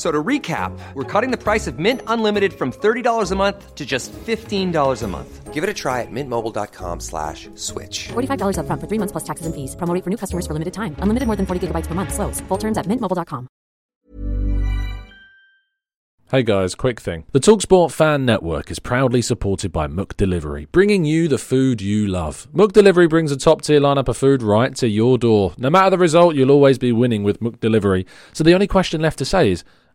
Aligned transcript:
F- 0.00 0.06
So 0.06 0.10
to 0.10 0.22
recap, 0.24 0.72
we're 0.94 1.04
cutting 1.04 1.30
the 1.30 1.36
price 1.36 1.66
of 1.70 1.78
Mint 1.78 2.00
Unlimited 2.06 2.52
from 2.54 2.72
$30 2.72 3.32
a 3.32 3.36
month 3.36 3.74
to 3.74 3.84
just 3.84 4.12
$15 4.12 5.02
a 5.02 5.06
month. 5.06 5.52
Give 5.52 5.62
it 5.62 5.68
a 5.68 5.74
try 5.74 6.00
at 6.00 6.08
mintmobile.com 6.10 7.00
slash 7.00 7.50
switch. 7.54 8.08
$45 8.08 8.56
upfront 8.56 8.80
for 8.80 8.86
three 8.88 8.98
months 8.98 9.12
plus 9.12 9.24
taxes 9.24 9.44
and 9.46 9.54
fees. 9.54 9.76
Promo 9.76 9.92
rate 9.92 10.04
for 10.04 10.10
new 10.10 10.16
customers 10.16 10.46
for 10.46 10.54
limited 10.54 10.72
time. 10.72 10.96
Unlimited 11.02 11.26
more 11.26 11.36
than 11.36 11.44
40 11.44 11.66
gigabytes 11.66 11.86
per 11.86 11.94
month. 11.94 12.14
Slows. 12.14 12.40
Full 12.48 12.58
terms 12.58 12.78
at 12.78 12.86
mintmobile.com. 12.86 13.46
Hey 16.30 16.44
guys, 16.44 16.76
quick 16.76 17.00
thing. 17.00 17.24
The 17.32 17.40
Talksport 17.40 17.90
Fan 17.90 18.24
Network 18.24 18.70
is 18.70 18.78
proudly 18.78 19.20
supported 19.20 19.72
by 19.72 19.88
McDelivery, 19.88 20.70
bringing 20.70 21.04
you 21.04 21.26
the 21.26 21.38
food 21.38 21.82
you 21.82 22.06
love. 22.06 22.46
McDelivery 22.54 23.10
brings 23.10 23.32
a 23.32 23.36
top 23.36 23.62
tier 23.62 23.80
lineup 23.80 24.06
of 24.06 24.16
food 24.16 24.40
right 24.40 24.72
to 24.76 24.86
your 24.86 25.18
door. 25.18 25.54
No 25.58 25.68
matter 25.70 25.90
the 25.90 25.98
result, 25.98 26.36
you'll 26.36 26.52
always 26.52 26.78
be 26.78 26.92
winning 26.92 27.24
with 27.24 27.40
McDelivery. 27.40 28.06
So 28.32 28.44
the 28.44 28.54
only 28.54 28.68
question 28.68 29.00
left 29.02 29.18
to 29.18 29.24
say 29.24 29.50
is, 29.50 29.64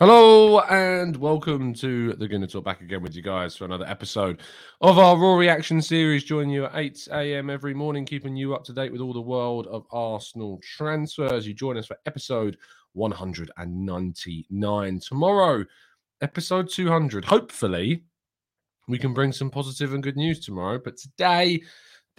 Hello 0.00 0.60
and 0.60 1.16
welcome 1.16 1.74
to 1.74 2.12
the 2.12 2.28
Gooner 2.28 2.48
Talk 2.48 2.62
back 2.62 2.82
again 2.82 3.02
with 3.02 3.16
you 3.16 3.22
guys 3.22 3.56
for 3.56 3.64
another 3.64 3.86
episode 3.86 4.42
of 4.80 4.96
our 4.96 5.18
Raw 5.18 5.34
Reaction 5.34 5.82
series. 5.82 6.22
Joining 6.22 6.50
you 6.50 6.66
at 6.66 6.76
8 6.76 7.08
a.m. 7.10 7.50
every 7.50 7.74
morning, 7.74 8.04
keeping 8.04 8.36
you 8.36 8.54
up 8.54 8.62
to 8.66 8.72
date 8.72 8.92
with 8.92 9.00
all 9.00 9.12
the 9.12 9.20
world 9.20 9.66
of 9.66 9.86
Arsenal 9.90 10.60
transfers. 10.62 11.48
You 11.48 11.54
join 11.54 11.76
us 11.76 11.86
for 11.86 11.96
episode 12.06 12.58
199 12.92 15.00
tomorrow, 15.00 15.64
episode 16.20 16.70
200. 16.70 17.24
Hopefully, 17.24 18.04
we 18.86 19.00
can 19.00 19.12
bring 19.12 19.32
some 19.32 19.50
positive 19.50 19.94
and 19.94 20.02
good 20.04 20.16
news 20.16 20.38
tomorrow. 20.38 20.78
But 20.78 20.96
today, 20.96 21.62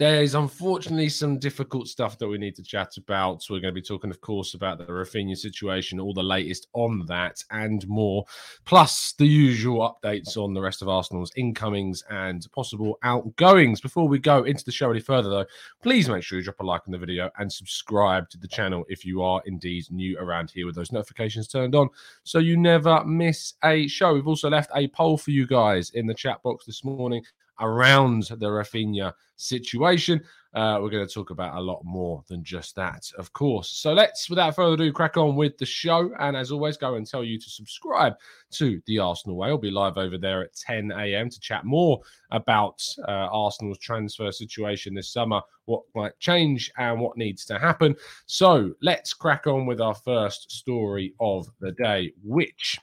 there's 0.00 0.34
unfortunately 0.34 1.10
some 1.10 1.38
difficult 1.38 1.86
stuff 1.86 2.16
that 2.16 2.26
we 2.26 2.38
need 2.38 2.56
to 2.56 2.62
chat 2.62 2.96
about. 2.96 3.42
So 3.42 3.52
we're 3.52 3.60
going 3.60 3.74
to 3.74 3.78
be 3.78 3.86
talking, 3.86 4.08
of 4.08 4.22
course, 4.22 4.54
about 4.54 4.78
the 4.78 4.86
Raphinha 4.86 5.36
situation, 5.36 6.00
all 6.00 6.14
the 6.14 6.22
latest 6.22 6.68
on 6.72 7.04
that, 7.04 7.44
and 7.50 7.86
more, 7.86 8.24
plus 8.64 9.12
the 9.18 9.26
usual 9.26 9.94
updates 10.02 10.38
on 10.38 10.54
the 10.54 10.60
rest 10.62 10.80
of 10.80 10.88
Arsenal's 10.88 11.30
incomings 11.36 12.02
and 12.08 12.46
possible 12.52 12.98
outgoings. 13.02 13.82
Before 13.82 14.08
we 14.08 14.18
go 14.18 14.44
into 14.44 14.64
the 14.64 14.72
show 14.72 14.90
any 14.90 15.00
further, 15.00 15.28
though, 15.28 15.46
please 15.82 16.08
make 16.08 16.22
sure 16.22 16.38
you 16.38 16.44
drop 16.44 16.60
a 16.60 16.64
like 16.64 16.80
on 16.86 16.92
the 16.92 16.98
video 16.98 17.30
and 17.36 17.52
subscribe 17.52 18.30
to 18.30 18.38
the 18.38 18.48
channel 18.48 18.86
if 18.88 19.04
you 19.04 19.20
are 19.20 19.42
indeed 19.44 19.84
new 19.90 20.16
around 20.18 20.50
here 20.50 20.64
with 20.64 20.76
those 20.76 20.92
notifications 20.92 21.46
turned 21.46 21.74
on, 21.74 21.90
so 22.24 22.38
you 22.38 22.56
never 22.56 23.04
miss 23.04 23.52
a 23.64 23.86
show. 23.86 24.14
We've 24.14 24.26
also 24.26 24.48
left 24.48 24.70
a 24.74 24.88
poll 24.88 25.18
for 25.18 25.30
you 25.30 25.46
guys 25.46 25.90
in 25.90 26.06
the 26.06 26.14
chat 26.14 26.42
box 26.42 26.64
this 26.64 26.84
morning 26.84 27.22
around 27.60 28.24
the 28.24 28.46
Raphinha 28.46 29.12
situation. 29.36 30.22
Uh, 30.52 30.80
we're 30.82 30.90
going 30.90 31.06
to 31.06 31.12
talk 31.12 31.30
about 31.30 31.56
a 31.56 31.60
lot 31.60 31.80
more 31.84 32.24
than 32.26 32.42
just 32.42 32.74
that, 32.74 33.08
of 33.16 33.32
course. 33.32 33.70
So 33.70 33.92
let's, 33.92 34.28
without 34.28 34.56
further 34.56 34.74
ado, 34.74 34.92
crack 34.92 35.16
on 35.16 35.36
with 35.36 35.56
the 35.58 35.66
show. 35.66 36.10
And 36.18 36.36
as 36.36 36.50
always, 36.50 36.76
go 36.76 36.96
and 36.96 37.06
tell 37.06 37.22
you 37.22 37.38
to 37.38 37.50
subscribe 37.50 38.14
to 38.52 38.82
the 38.86 38.98
Arsenal 38.98 39.36
Way. 39.36 39.48
I'll 39.48 39.58
be 39.58 39.70
live 39.70 39.96
over 39.96 40.18
there 40.18 40.42
at 40.42 40.56
10 40.56 40.90
a.m. 40.90 41.30
to 41.30 41.40
chat 41.40 41.64
more 41.64 42.00
about 42.32 42.82
uh, 43.06 43.28
Arsenal's 43.30 43.78
transfer 43.78 44.32
situation 44.32 44.92
this 44.92 45.12
summer, 45.12 45.40
what 45.66 45.82
might 45.94 46.18
change 46.18 46.72
and 46.78 47.00
what 47.00 47.16
needs 47.16 47.44
to 47.46 47.58
happen. 47.58 47.94
So 48.26 48.72
let's 48.82 49.14
crack 49.14 49.46
on 49.46 49.66
with 49.66 49.80
our 49.80 49.94
first 49.94 50.50
story 50.50 51.14
of 51.20 51.48
the 51.60 51.72
day, 51.72 52.12
which 52.24 52.76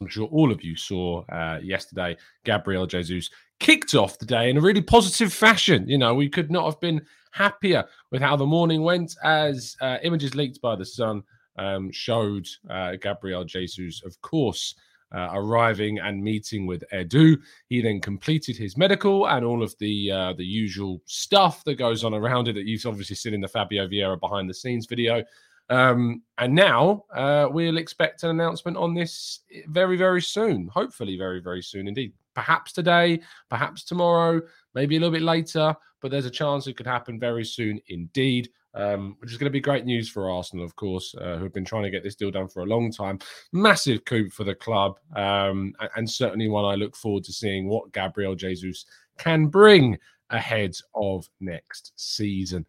I'm 0.00 0.08
sure 0.08 0.28
all 0.28 0.50
of 0.50 0.64
you 0.64 0.76
saw 0.76 1.24
uh, 1.26 1.58
yesterday. 1.62 2.16
Gabriel 2.44 2.86
Jesus 2.86 3.28
kicked 3.58 3.94
off 3.94 4.18
the 4.18 4.24
day 4.24 4.48
in 4.48 4.56
a 4.56 4.60
really 4.60 4.80
positive 4.80 5.30
fashion. 5.30 5.86
You 5.86 5.98
know, 5.98 6.14
we 6.14 6.28
could 6.28 6.50
not 6.50 6.64
have 6.64 6.80
been 6.80 7.02
happier 7.32 7.84
with 8.10 8.22
how 8.22 8.34
the 8.34 8.46
morning 8.46 8.82
went 8.82 9.14
as 9.22 9.76
uh, 9.82 9.98
images 10.02 10.34
leaked 10.34 10.62
by 10.62 10.74
the 10.74 10.86
Sun 10.86 11.22
um, 11.58 11.92
showed 11.92 12.48
uh, 12.70 12.92
Gabriel 13.00 13.44
Jesus, 13.44 14.02
of 14.04 14.20
course. 14.22 14.74
Uh, 15.12 15.28
arriving 15.32 15.98
and 15.98 16.22
meeting 16.22 16.68
with 16.68 16.84
Edu, 16.92 17.36
he 17.66 17.82
then 17.82 18.00
completed 18.00 18.56
his 18.56 18.76
medical 18.76 19.26
and 19.26 19.44
all 19.44 19.60
of 19.60 19.76
the 19.80 20.08
uh, 20.08 20.32
the 20.34 20.44
usual 20.44 21.02
stuff 21.04 21.64
that 21.64 21.74
goes 21.74 22.04
on 22.04 22.14
around 22.14 22.46
it 22.46 22.52
that 22.52 22.64
you've 22.64 22.86
obviously 22.86 23.16
seen 23.16 23.34
in 23.34 23.40
the 23.40 23.48
Fabio 23.48 23.88
Vieira 23.88 24.20
behind 24.20 24.48
the 24.48 24.54
scenes 24.54 24.86
video. 24.86 25.24
Um, 25.70 26.22
and 26.38 26.54
now 26.54 27.04
uh, 27.14 27.48
we'll 27.50 27.78
expect 27.78 28.24
an 28.24 28.30
announcement 28.30 28.76
on 28.76 28.92
this 28.92 29.40
very, 29.68 29.96
very 29.96 30.20
soon. 30.20 30.68
Hopefully, 30.68 31.16
very, 31.16 31.40
very 31.40 31.62
soon 31.62 31.88
indeed. 31.88 32.12
Perhaps 32.34 32.72
today, 32.72 33.20
perhaps 33.48 33.84
tomorrow, 33.84 34.40
maybe 34.74 34.96
a 34.96 35.00
little 35.00 35.12
bit 35.12 35.22
later, 35.22 35.74
but 36.02 36.10
there's 36.10 36.26
a 36.26 36.30
chance 36.30 36.66
it 36.66 36.76
could 36.76 36.86
happen 36.86 37.18
very 37.18 37.44
soon 37.44 37.80
indeed. 37.88 38.50
Um, 38.72 39.16
which 39.18 39.32
is 39.32 39.36
going 39.36 39.50
to 39.50 39.50
be 39.50 39.58
great 39.58 39.84
news 39.84 40.08
for 40.08 40.30
Arsenal, 40.30 40.64
of 40.64 40.76
course, 40.76 41.12
uh, 41.20 41.36
who 41.36 41.42
have 41.42 41.52
been 41.52 41.64
trying 41.64 41.82
to 41.82 41.90
get 41.90 42.04
this 42.04 42.14
deal 42.14 42.30
done 42.30 42.46
for 42.46 42.62
a 42.62 42.66
long 42.66 42.92
time. 42.92 43.18
Massive 43.52 44.04
coup 44.04 44.30
for 44.30 44.44
the 44.44 44.54
club, 44.54 44.96
um, 45.16 45.74
and, 45.80 45.90
and 45.96 46.08
certainly 46.08 46.48
one 46.48 46.64
I 46.64 46.76
look 46.76 46.94
forward 46.94 47.24
to 47.24 47.32
seeing 47.32 47.68
what 47.68 47.92
Gabriel 47.92 48.36
Jesus 48.36 48.86
can 49.18 49.48
bring 49.48 49.98
ahead 50.30 50.74
of 50.94 51.28
next 51.40 51.92
season. 51.96 52.64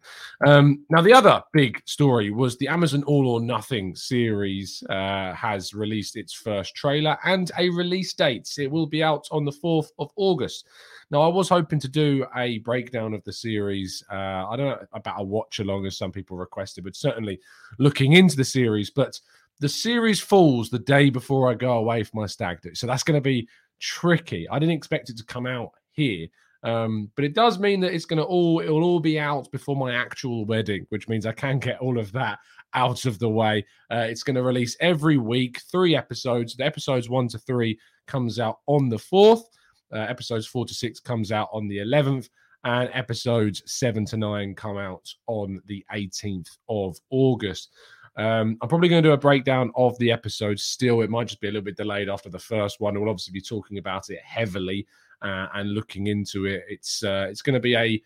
Um, 0.46 0.84
now, 0.90 1.00
the 1.02 1.12
other 1.12 1.42
big 1.52 1.82
story 1.86 2.30
was 2.30 2.56
the 2.56 2.68
Amazon 2.68 3.02
All 3.04 3.28
or 3.28 3.40
Nothing 3.40 3.94
series 3.94 4.82
uh, 4.90 5.32
has 5.34 5.74
released 5.74 6.16
its 6.16 6.32
first 6.32 6.74
trailer 6.74 7.16
and 7.24 7.50
a 7.58 7.70
release 7.70 8.12
date. 8.12 8.48
It 8.58 8.70
will 8.70 8.86
be 8.86 9.02
out 9.02 9.26
on 9.30 9.44
the 9.44 9.52
4th 9.52 9.88
of 9.98 10.10
August. 10.16 10.66
Now, 11.10 11.22
I 11.22 11.28
was 11.28 11.48
hoping 11.48 11.80
to 11.80 11.88
do 11.88 12.26
a 12.36 12.58
breakdown 12.58 13.14
of 13.14 13.22
the 13.24 13.32
series. 13.32 14.02
Uh, 14.10 14.48
I 14.48 14.56
don't 14.56 14.66
know 14.66 14.86
about 14.92 15.20
a 15.20 15.24
watch 15.24 15.58
along, 15.58 15.86
as 15.86 15.96
some 15.96 16.12
people 16.12 16.36
requested, 16.36 16.84
but 16.84 16.96
certainly 16.96 17.38
looking 17.78 18.14
into 18.14 18.36
the 18.36 18.44
series. 18.44 18.90
But 18.90 19.18
the 19.60 19.68
series 19.68 20.20
falls 20.20 20.70
the 20.70 20.78
day 20.78 21.10
before 21.10 21.50
I 21.50 21.54
go 21.54 21.72
away 21.78 22.02
for 22.02 22.20
my 22.20 22.26
stag 22.26 22.60
do. 22.62 22.74
So 22.74 22.86
that's 22.86 23.04
going 23.04 23.16
to 23.16 23.20
be 23.20 23.48
tricky. 23.78 24.48
I 24.48 24.58
didn't 24.58 24.74
expect 24.74 25.10
it 25.10 25.16
to 25.18 25.24
come 25.24 25.46
out 25.46 25.70
here. 25.92 26.26
Um, 26.64 27.10
but 27.16 27.24
it 27.24 27.34
does 27.34 27.58
mean 27.58 27.80
that 27.80 27.92
it's 27.92 28.04
going 28.04 28.18
to 28.18 28.24
all 28.24 28.60
it 28.60 28.68
will 28.68 28.84
all 28.84 29.00
be 29.00 29.18
out 29.18 29.50
before 29.50 29.76
my 29.76 29.94
actual 29.94 30.44
wedding, 30.44 30.86
which 30.90 31.08
means 31.08 31.26
I 31.26 31.32
can 31.32 31.58
get 31.58 31.80
all 31.80 31.98
of 31.98 32.12
that 32.12 32.38
out 32.74 33.04
of 33.04 33.18
the 33.18 33.28
way. 33.28 33.64
Uh, 33.90 34.06
it's 34.08 34.22
going 34.22 34.36
to 34.36 34.42
release 34.42 34.76
every 34.80 35.18
week, 35.18 35.60
three 35.70 35.96
episodes. 35.96 36.54
The 36.54 36.64
episodes 36.64 37.08
one 37.08 37.28
to 37.28 37.38
three 37.38 37.78
comes 38.06 38.38
out 38.38 38.60
on 38.66 38.88
the 38.88 38.98
fourth. 38.98 39.44
Uh, 39.92 39.98
episodes 39.98 40.46
four 40.46 40.64
to 40.64 40.72
six 40.72 41.00
comes 41.00 41.32
out 41.32 41.48
on 41.52 41.68
the 41.68 41.80
eleventh, 41.80 42.28
and 42.64 42.88
episodes 42.92 43.62
seven 43.66 44.04
to 44.06 44.16
nine 44.16 44.54
come 44.54 44.78
out 44.78 45.12
on 45.26 45.60
the 45.66 45.84
eighteenth 45.92 46.48
of 46.68 46.96
August. 47.10 47.70
Um, 48.16 48.58
I'm 48.60 48.68
probably 48.68 48.88
going 48.88 49.02
to 49.02 49.08
do 49.08 49.14
a 49.14 49.18
breakdown 49.18 49.72
of 49.74 49.98
the 49.98 50.12
episodes. 50.12 50.62
Still, 50.62 51.00
it 51.00 51.10
might 51.10 51.28
just 51.28 51.40
be 51.40 51.48
a 51.48 51.50
little 51.50 51.64
bit 51.64 51.76
delayed 51.76 52.08
after 52.08 52.28
the 52.28 52.38
first 52.38 52.78
one. 52.78 52.98
We'll 52.98 53.08
obviously 53.08 53.32
be 53.32 53.40
talking 53.40 53.78
about 53.78 54.10
it 54.10 54.20
heavily 54.22 54.86
uh, 55.22 55.48
and 55.54 55.72
looking 55.72 56.08
into 56.08 56.46
it. 56.46 56.64
It's 56.68 57.02
uh, 57.02 57.26
it's 57.30 57.42
going 57.42 57.54
to 57.54 57.60
be 57.60 57.76
a 57.76 58.02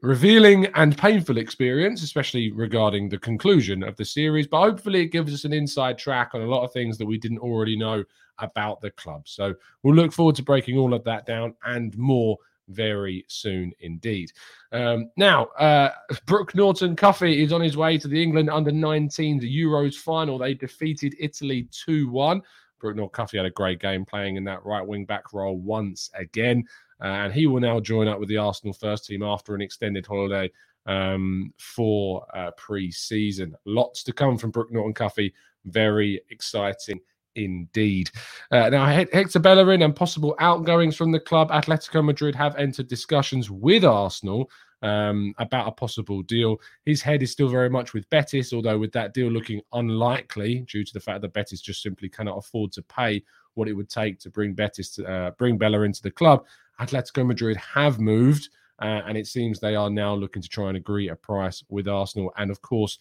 revealing 0.00 0.66
and 0.74 0.96
painful 0.96 1.38
experience, 1.38 2.02
especially 2.02 2.52
regarding 2.52 3.08
the 3.08 3.18
conclusion 3.18 3.82
of 3.82 3.96
the 3.96 4.04
series. 4.04 4.46
But 4.46 4.60
hopefully, 4.60 5.02
it 5.02 5.12
gives 5.12 5.32
us 5.34 5.44
an 5.44 5.52
inside 5.52 5.98
track 5.98 6.30
on 6.34 6.42
a 6.42 6.46
lot 6.46 6.64
of 6.64 6.72
things 6.72 6.98
that 6.98 7.06
we 7.06 7.18
didn't 7.18 7.38
already 7.38 7.76
know 7.76 8.04
about 8.38 8.80
the 8.80 8.90
club. 8.92 9.22
So 9.26 9.54
we'll 9.82 9.94
look 9.94 10.12
forward 10.12 10.36
to 10.36 10.42
breaking 10.42 10.78
all 10.78 10.94
of 10.94 11.04
that 11.04 11.26
down 11.26 11.54
and 11.64 11.96
more 11.98 12.38
very 12.68 13.24
soon 13.28 13.72
indeed. 13.80 14.30
Um, 14.72 15.10
now, 15.16 15.46
uh, 15.58 15.90
Brooke 16.26 16.54
Norton 16.54 16.94
Cuffy 16.94 17.42
is 17.42 17.52
on 17.52 17.60
his 17.60 17.76
way 17.76 17.98
to 17.98 18.08
the 18.08 18.22
England 18.22 18.50
under 18.50 18.70
19s 18.70 19.42
Euros 19.42 19.96
final. 19.96 20.38
They 20.38 20.54
defeated 20.54 21.16
Italy 21.18 21.68
2 21.72 22.08
1. 22.10 22.42
Brooke 22.78 22.96
Norton 22.96 23.12
Cuffy 23.12 23.36
had 23.36 23.46
a 23.46 23.50
great 23.50 23.80
game 23.80 24.04
playing 24.04 24.36
in 24.36 24.44
that 24.44 24.64
right 24.64 24.86
wing 24.86 25.04
back 25.04 25.32
role 25.32 25.58
once 25.58 26.10
again. 26.14 26.64
Uh, 27.00 27.06
and 27.06 27.32
he 27.32 27.46
will 27.46 27.60
now 27.60 27.78
join 27.78 28.08
up 28.08 28.18
with 28.18 28.28
the 28.28 28.36
Arsenal 28.36 28.72
first 28.72 29.06
team 29.06 29.22
after 29.22 29.54
an 29.54 29.60
extended 29.60 30.04
holiday 30.04 30.50
um, 30.86 31.52
for 31.58 32.26
uh, 32.34 32.50
pre 32.56 32.90
season. 32.90 33.54
Lots 33.64 34.02
to 34.04 34.12
come 34.12 34.36
from 34.36 34.50
Brooke 34.50 34.72
Norton 34.72 34.94
Cuffy. 34.94 35.32
Very 35.64 36.20
exciting 36.30 37.00
indeed. 37.34 38.10
Uh, 38.50 38.68
now, 38.68 38.86
Hector 38.86 39.38
Bellerin 39.38 39.82
and 39.82 39.94
possible 39.94 40.34
outgoings 40.40 40.96
from 40.96 41.12
the 41.12 41.20
club, 41.20 41.50
Atletico 41.50 42.04
Madrid 42.04 42.34
have 42.34 42.56
entered 42.56 42.88
discussions 42.88 43.50
with 43.50 43.84
Arsenal 43.84 44.50
um, 44.82 45.34
about 45.38 45.68
a 45.68 45.72
possible 45.72 46.22
deal. 46.22 46.60
His 46.84 47.02
head 47.02 47.22
is 47.22 47.32
still 47.32 47.48
very 47.48 47.70
much 47.70 47.94
with 47.94 48.08
Betis, 48.10 48.52
although 48.52 48.78
with 48.78 48.92
that 48.92 49.14
deal 49.14 49.28
looking 49.28 49.60
unlikely 49.72 50.60
due 50.70 50.84
to 50.84 50.92
the 50.92 51.00
fact 51.00 51.22
that 51.22 51.32
Betis 51.32 51.60
just 51.60 51.82
simply 51.82 52.08
cannot 52.08 52.38
afford 52.38 52.72
to 52.72 52.82
pay 52.82 53.22
what 53.54 53.68
it 53.68 53.72
would 53.72 53.90
take 53.90 54.18
to 54.20 54.30
bring 54.30 54.54
Betis 54.54 54.90
to 54.96 55.06
uh, 55.06 55.30
bring 55.32 55.58
Bellerin 55.58 55.92
to 55.92 56.02
the 56.02 56.10
club. 56.10 56.44
Atletico 56.80 57.26
Madrid 57.26 57.56
have 57.56 57.98
moved. 57.98 58.48
Uh, 58.80 59.02
and 59.08 59.18
it 59.18 59.26
seems 59.26 59.58
they 59.58 59.74
are 59.74 59.90
now 59.90 60.14
looking 60.14 60.40
to 60.40 60.48
try 60.48 60.68
and 60.68 60.76
agree 60.76 61.08
a 61.08 61.16
price 61.16 61.64
with 61.68 61.88
Arsenal. 61.88 62.32
And 62.36 62.48
of 62.48 62.62
course, 62.62 62.98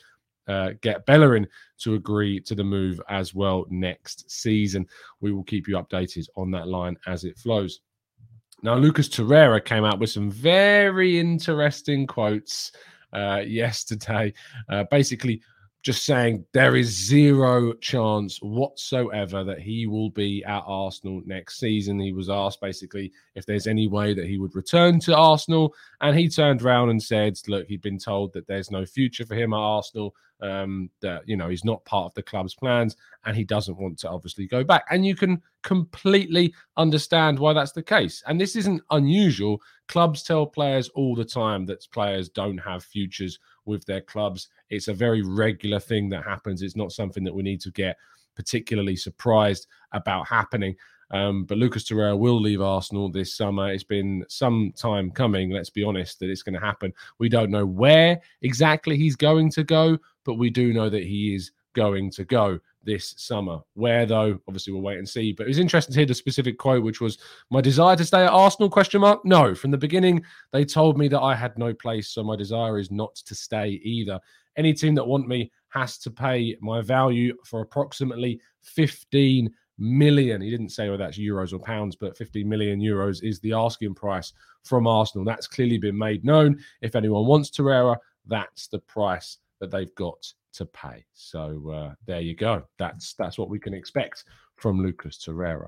uh, 0.47 0.71
get 0.81 1.05
Bellerin 1.05 1.47
to 1.79 1.95
agree 1.95 2.39
to 2.41 2.55
the 2.55 2.63
move 2.63 3.01
as 3.09 3.35
well 3.35 3.65
next 3.69 4.29
season. 4.31 4.87
We 5.21 5.31
will 5.31 5.43
keep 5.43 5.67
you 5.67 5.75
updated 5.75 6.27
on 6.35 6.51
that 6.51 6.67
line 6.67 6.97
as 7.05 7.25
it 7.25 7.37
flows. 7.37 7.81
Now, 8.63 8.75
Lucas 8.75 9.07
Torreira 9.07 9.63
came 9.63 9.85
out 9.85 9.99
with 9.99 10.09
some 10.09 10.31
very 10.31 11.19
interesting 11.19 12.07
quotes 12.07 12.71
uh, 13.13 13.43
yesterday, 13.45 14.33
uh, 14.69 14.85
basically 14.89 15.41
just 15.83 16.05
saying 16.05 16.43
there 16.53 16.75
is 16.75 16.87
zero 16.87 17.71
chance 17.75 18.39
whatsoever 18.41 19.43
that 19.43 19.59
he 19.59 19.87
will 19.87 20.09
be 20.09 20.43
at 20.43 20.63
Arsenal 20.65 21.21
next 21.25 21.59
season. 21.59 21.99
He 21.99 22.11
was 22.11 22.29
asked 22.29 22.59
basically 22.59 23.11
if 23.35 23.45
there's 23.45 23.67
any 23.67 23.87
way 23.87 24.13
that 24.13 24.25
he 24.25 24.37
would 24.37 24.55
return 24.55 24.99
to 25.01 25.15
Arsenal, 25.15 25.73
and 26.01 26.17
he 26.17 26.27
turned 26.27 26.61
around 26.61 26.89
and 26.89 27.01
said, 27.01 27.39
"Look, 27.47 27.67
he'd 27.67 27.81
been 27.81 27.99
told 27.99 28.33
that 28.33 28.47
there's 28.47 28.71
no 28.71 28.85
future 28.85 29.25
for 29.25 29.35
him 29.35 29.53
at 29.53 29.57
Arsenal. 29.57 30.13
Um, 30.39 30.91
that 31.01 31.27
you 31.27 31.35
know 31.35 31.49
he's 31.49 31.65
not 31.65 31.83
part 31.85 32.05
of 32.05 32.13
the 32.13 32.21
club's 32.21 32.53
plans, 32.53 32.95
and 33.25 33.35
he 33.35 33.43
doesn't 33.43 33.77
want 33.77 33.97
to 33.99 34.09
obviously 34.09 34.45
go 34.47 34.63
back." 34.63 34.85
And 34.91 35.05
you 35.05 35.15
can 35.15 35.41
completely 35.63 36.53
understand 36.77 37.39
why 37.39 37.53
that's 37.53 37.71
the 37.71 37.83
case. 37.83 38.23
And 38.27 38.39
this 38.39 38.55
isn't 38.55 38.83
unusual. 38.91 39.61
Clubs 39.87 40.23
tell 40.23 40.45
players 40.45 40.89
all 40.89 41.15
the 41.15 41.25
time 41.25 41.65
that 41.65 41.87
players 41.91 42.29
don't 42.29 42.59
have 42.59 42.83
futures 42.83 43.39
with 43.65 43.85
their 43.85 44.01
clubs. 44.01 44.49
It's 44.69 44.87
a 44.87 44.93
very 44.93 45.21
regular 45.23 45.79
thing 45.79 46.09
that 46.09 46.23
happens. 46.23 46.61
It's 46.61 46.75
not 46.75 46.91
something 46.91 47.23
that 47.23 47.33
we 47.33 47.43
need 47.43 47.61
to 47.61 47.71
get 47.71 47.97
particularly 48.35 48.95
surprised 48.95 49.67
about 49.91 50.27
happening. 50.27 50.75
Um, 51.11 51.45
but 51.45 51.57
Lucas 51.57 51.85
Torreira 51.85 52.17
will 52.17 52.39
leave 52.39 52.61
Arsenal 52.61 53.09
this 53.09 53.35
summer. 53.35 53.71
It's 53.71 53.83
been 53.83 54.25
some 54.27 54.73
time 54.75 55.09
coming, 55.11 55.51
let's 55.51 55.69
be 55.69 55.83
honest, 55.83 56.19
that 56.19 56.29
it's 56.29 56.43
going 56.43 56.55
to 56.59 56.65
happen. 56.65 56.93
We 57.17 57.29
don't 57.29 57.49
know 57.49 57.65
where 57.65 58.19
exactly 58.41 58.97
he's 58.97 59.15
going 59.15 59.49
to 59.51 59.63
go, 59.63 59.97
but 60.27 60.35
we 60.35 60.51
do 60.51 60.73
know 60.73 60.89
that 60.89 61.05
he 61.05 61.33
is 61.33 61.51
going 61.73 62.11
to 62.11 62.25
go 62.25 62.59
this 62.83 63.15
summer. 63.17 63.59
Where 63.75 64.05
though, 64.05 64.39
obviously 64.47 64.73
we'll 64.73 64.81
wait 64.81 64.97
and 64.97 65.07
see. 65.07 65.31
But 65.31 65.45
it 65.45 65.49
was 65.49 65.57
interesting 65.57 65.93
to 65.93 65.99
hear 65.99 66.05
the 66.05 66.13
specific 66.13 66.57
quote, 66.57 66.83
which 66.83 66.99
was 66.99 67.17
my 67.49 67.61
desire 67.61 67.95
to 67.95 68.05
stay 68.05 68.25
at 68.25 68.31
Arsenal? 68.31 68.69
Question 68.69 69.01
mark. 69.01 69.23
No, 69.23 69.55
from 69.55 69.71
the 69.71 69.77
beginning 69.77 70.23
they 70.51 70.65
told 70.65 70.97
me 70.97 71.07
that 71.07 71.21
I 71.21 71.33
had 71.33 71.57
no 71.57 71.73
place, 71.73 72.09
so 72.09 72.23
my 72.23 72.35
desire 72.35 72.77
is 72.77 72.91
not 72.91 73.15
to 73.15 73.33
stay 73.33 73.79
either. 73.83 74.19
Any 74.57 74.73
team 74.73 74.95
that 74.95 75.07
want 75.07 75.27
me 75.27 75.49
has 75.69 75.97
to 75.99 76.11
pay 76.11 76.57
my 76.61 76.81
value 76.81 77.33
for 77.45 77.61
approximately 77.61 78.41
15 78.63 79.49
million. 79.77 80.41
He 80.41 80.49
didn't 80.49 80.69
say 80.69 80.89
whether 80.89 81.03
that's 81.03 81.19
euros 81.19 81.53
or 81.53 81.59
pounds, 81.59 81.95
but 81.95 82.17
15 82.17 82.49
million 82.49 82.81
euros 82.81 83.23
is 83.23 83.39
the 83.39 83.53
asking 83.53 83.93
price 83.93 84.33
from 84.63 84.87
Arsenal. 84.87 85.23
That's 85.23 85.47
clearly 85.47 85.77
been 85.77 85.97
made 85.97 86.25
known. 86.25 86.59
If 86.81 86.95
anyone 86.95 87.27
wants 87.27 87.49
Torreira, 87.49 87.97
that's 88.25 88.67
the 88.67 88.79
price 88.79 89.37
that 89.59 89.71
they've 89.71 89.93
got 89.95 90.25
to 90.53 90.65
pay. 90.65 91.05
So 91.13 91.69
uh, 91.71 91.93
there 92.05 92.21
you 92.21 92.35
go. 92.35 92.63
That's 92.77 93.13
that's 93.13 93.37
what 93.37 93.49
we 93.49 93.59
can 93.59 93.73
expect 93.73 94.25
from 94.55 94.81
Lucas 94.81 95.17
Torreira. 95.23 95.67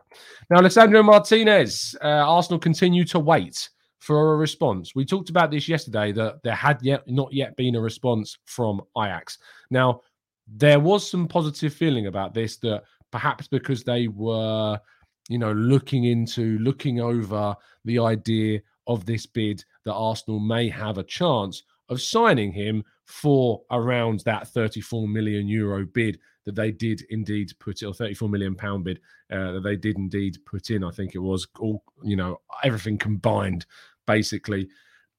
Now, 0.49 0.61
Lisandro 0.61 1.05
Martinez, 1.05 1.95
uh, 2.03 2.07
Arsenal 2.07 2.59
continue 2.59 3.05
to 3.05 3.19
wait 3.19 3.69
for 3.99 4.33
a 4.33 4.37
response. 4.37 4.95
We 4.95 5.05
talked 5.05 5.29
about 5.29 5.51
this 5.51 5.67
yesterday 5.67 6.11
that 6.13 6.41
there 6.43 6.55
had 6.55 6.81
yet 6.81 7.07
not 7.07 7.31
yet 7.31 7.55
been 7.55 7.75
a 7.75 7.81
response 7.81 8.37
from 8.45 8.81
Ajax. 8.97 9.37
Now, 9.69 10.01
there 10.47 10.79
was 10.79 11.09
some 11.09 11.27
positive 11.27 11.73
feeling 11.73 12.07
about 12.07 12.33
this 12.33 12.57
that 12.57 12.83
perhaps 13.11 13.47
because 13.47 13.83
they 13.83 14.07
were, 14.07 14.79
you 15.27 15.37
know, 15.37 15.51
looking 15.51 16.05
into 16.05 16.57
looking 16.59 16.99
over 17.01 17.55
the 17.85 17.99
idea 17.99 18.61
of 18.87 19.05
this 19.05 19.25
bid 19.25 19.63
that 19.85 19.93
Arsenal 19.93 20.39
may 20.39 20.67
have 20.69 20.97
a 20.97 21.03
chance 21.03 21.63
of 21.89 22.01
signing 22.01 22.51
him 22.51 22.83
for 23.05 23.61
around 23.71 24.21
that 24.21 24.47
34 24.47 25.07
million 25.07 25.47
euro 25.47 25.85
bid 25.85 26.19
that 26.45 26.55
they 26.55 26.71
did 26.71 27.01
indeed 27.09 27.51
put 27.59 27.81
it, 27.81 27.85
or 27.85 27.93
34 27.93 28.29
million 28.29 28.55
pound 28.55 28.83
bid 28.83 28.99
uh, 29.31 29.51
that 29.53 29.63
they 29.63 29.75
did 29.75 29.97
indeed 29.97 30.37
put 30.45 30.69
in. 30.69 30.83
I 30.83 30.91
think 30.91 31.15
it 31.15 31.19
was 31.19 31.47
all, 31.59 31.83
you 32.03 32.15
know, 32.15 32.39
everything 32.63 32.97
combined, 32.97 33.65
basically. 34.07 34.69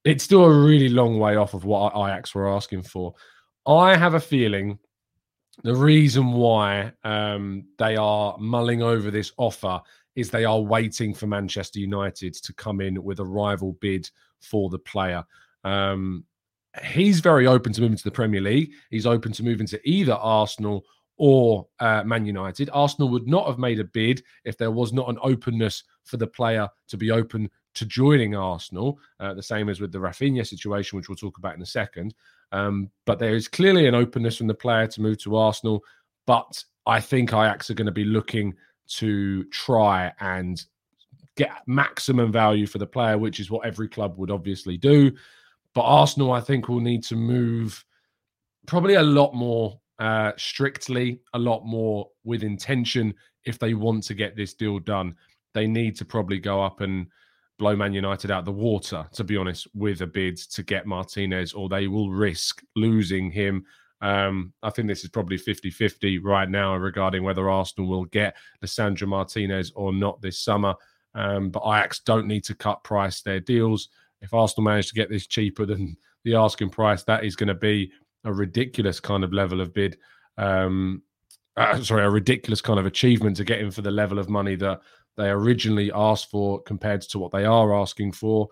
It's 0.04 0.24
still 0.24 0.44
a 0.44 0.64
really 0.64 0.88
long 0.88 1.18
way 1.18 1.36
off 1.36 1.54
of 1.54 1.64
what 1.64 1.92
Ajax 1.94 2.34
were 2.34 2.48
asking 2.48 2.82
for. 2.82 3.14
I 3.66 3.96
have 3.96 4.14
a 4.14 4.20
feeling 4.20 4.78
the 5.62 5.74
reason 5.74 6.32
why 6.32 6.92
um, 7.04 7.64
they 7.78 7.96
are 7.96 8.36
mulling 8.38 8.82
over 8.82 9.10
this 9.10 9.32
offer 9.36 9.80
is 10.16 10.30
they 10.30 10.44
are 10.44 10.60
waiting 10.60 11.14
for 11.14 11.26
Manchester 11.26 11.78
United 11.78 12.34
to 12.34 12.52
come 12.54 12.80
in 12.80 13.02
with 13.02 13.20
a 13.20 13.24
rival 13.24 13.72
bid 13.80 14.08
for 14.40 14.70
the 14.70 14.78
player. 14.78 15.24
Um, 15.64 16.24
he's 16.82 17.20
very 17.20 17.46
open 17.46 17.72
to 17.72 17.80
moving 17.80 17.96
to 17.96 18.04
the 18.04 18.10
Premier 18.10 18.40
League. 18.40 18.72
He's 18.90 19.06
open 19.06 19.32
to 19.32 19.42
moving 19.42 19.66
to 19.68 19.80
either 19.88 20.14
Arsenal 20.14 20.84
or 21.16 21.66
uh, 21.80 22.02
Man 22.04 22.24
United. 22.24 22.70
Arsenal 22.72 23.10
would 23.10 23.26
not 23.26 23.46
have 23.46 23.58
made 23.58 23.80
a 23.80 23.84
bid 23.84 24.22
if 24.44 24.56
there 24.56 24.70
was 24.70 24.92
not 24.92 25.08
an 25.08 25.18
openness 25.22 25.84
for 26.04 26.16
the 26.16 26.26
player 26.26 26.68
to 26.88 26.96
be 26.96 27.10
open 27.10 27.50
to 27.74 27.84
joining 27.84 28.34
Arsenal. 28.34 28.98
Uh, 29.18 29.34
the 29.34 29.42
same 29.42 29.68
as 29.68 29.80
with 29.80 29.92
the 29.92 29.98
Raphinha 29.98 30.46
situation, 30.46 30.96
which 30.96 31.08
we'll 31.08 31.16
talk 31.16 31.38
about 31.38 31.54
in 31.54 31.62
a 31.62 31.66
second. 31.66 32.14
Um, 32.52 32.90
but 33.04 33.18
there 33.18 33.34
is 33.34 33.48
clearly 33.48 33.86
an 33.86 33.94
openness 33.94 34.36
from 34.36 34.46
the 34.46 34.54
player 34.54 34.86
to 34.86 35.02
move 35.02 35.18
to 35.22 35.36
Arsenal. 35.36 35.84
But 36.26 36.64
I 36.86 37.00
think 37.00 37.30
Ajax 37.30 37.70
are 37.70 37.74
going 37.74 37.86
to 37.86 37.92
be 37.92 38.04
looking 38.04 38.54
to 38.96 39.44
try 39.44 40.12
and 40.20 40.64
get 41.36 41.50
maximum 41.66 42.32
value 42.32 42.66
for 42.66 42.78
the 42.78 42.86
player, 42.86 43.18
which 43.18 43.40
is 43.40 43.50
what 43.50 43.66
every 43.66 43.88
club 43.88 44.18
would 44.18 44.30
obviously 44.30 44.76
do. 44.76 45.12
But 45.74 45.82
Arsenal, 45.82 46.32
I 46.32 46.40
think, 46.40 46.68
will 46.68 46.80
need 46.80 47.04
to 47.04 47.16
move 47.16 47.84
probably 48.66 48.94
a 48.94 49.02
lot 49.02 49.34
more 49.34 49.80
uh, 49.98 50.32
strictly, 50.36 51.20
a 51.34 51.38
lot 51.38 51.64
more 51.64 52.08
with 52.24 52.42
intention 52.42 53.14
if 53.44 53.58
they 53.58 53.74
want 53.74 54.04
to 54.04 54.14
get 54.14 54.36
this 54.36 54.54
deal 54.54 54.78
done. 54.78 55.14
They 55.54 55.66
need 55.66 55.96
to 55.96 56.04
probably 56.04 56.38
go 56.38 56.62
up 56.62 56.80
and 56.80 57.06
blow 57.58 57.76
Man 57.76 57.92
United 57.92 58.30
out 58.30 58.44
the 58.44 58.52
water, 58.52 59.06
to 59.12 59.22
be 59.22 59.36
honest, 59.36 59.68
with 59.74 60.00
a 60.00 60.06
bid 60.06 60.36
to 60.38 60.62
get 60.62 60.86
Martinez, 60.86 61.52
or 61.52 61.68
they 61.68 61.86
will 61.86 62.10
risk 62.10 62.62
losing 62.74 63.30
him. 63.30 63.64
Um, 64.00 64.54
I 64.62 64.70
think 64.70 64.88
this 64.88 65.04
is 65.04 65.10
probably 65.10 65.36
50 65.36 65.70
50 65.70 66.18
right 66.20 66.48
now 66.48 66.74
regarding 66.76 67.22
whether 67.22 67.50
Arsenal 67.50 67.90
will 67.90 68.06
get 68.06 68.34
Lisandro 68.64 69.06
Martinez 69.06 69.72
or 69.74 69.92
not 69.92 70.22
this 70.22 70.38
summer. 70.38 70.74
Um, 71.14 71.50
but 71.50 71.62
Ajax 71.66 72.00
don't 72.00 72.26
need 72.26 72.44
to 72.44 72.54
cut 72.54 72.82
price 72.84 73.20
their 73.20 73.40
deals 73.40 73.88
if 74.22 74.34
Arsenal 74.34 74.64
manage 74.64 74.88
to 74.88 74.94
get 74.94 75.10
this 75.10 75.26
cheaper 75.26 75.66
than 75.66 75.96
the 76.24 76.34
asking 76.34 76.70
price, 76.70 77.02
that 77.04 77.24
is 77.24 77.36
going 77.36 77.48
to 77.48 77.54
be 77.54 77.90
a 78.24 78.32
ridiculous 78.32 79.00
kind 79.00 79.24
of 79.24 79.32
level 79.32 79.60
of 79.60 79.72
bid. 79.72 79.96
Um, 80.36 81.02
uh, 81.56 81.80
sorry, 81.82 82.04
a 82.04 82.10
ridiculous 82.10 82.60
kind 82.60 82.78
of 82.78 82.86
achievement 82.86 83.36
to 83.36 83.44
get 83.44 83.60
him 83.60 83.70
for 83.70 83.82
the 83.82 83.90
level 83.90 84.18
of 84.18 84.28
money 84.28 84.54
that 84.56 84.80
they 85.16 85.28
originally 85.28 85.90
asked 85.94 86.30
for 86.30 86.62
compared 86.62 87.02
to 87.02 87.18
what 87.18 87.32
they 87.32 87.44
are 87.44 87.74
asking 87.74 88.12
for. 88.12 88.48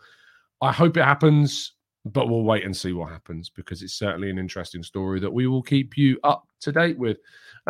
I 0.60 0.72
hope 0.72 0.96
it 0.96 1.04
happens, 1.04 1.74
but 2.04 2.28
we'll 2.28 2.42
wait 2.42 2.64
and 2.64 2.76
see 2.76 2.92
what 2.92 3.10
happens 3.10 3.48
because 3.48 3.82
it's 3.82 3.94
certainly 3.94 4.28
an 4.28 4.38
interesting 4.38 4.82
story 4.82 5.20
that 5.20 5.32
we 5.32 5.46
will 5.46 5.62
keep 5.62 5.96
you 5.96 6.18
up 6.24 6.48
to 6.60 6.72
date 6.72 6.98
with. 6.98 7.18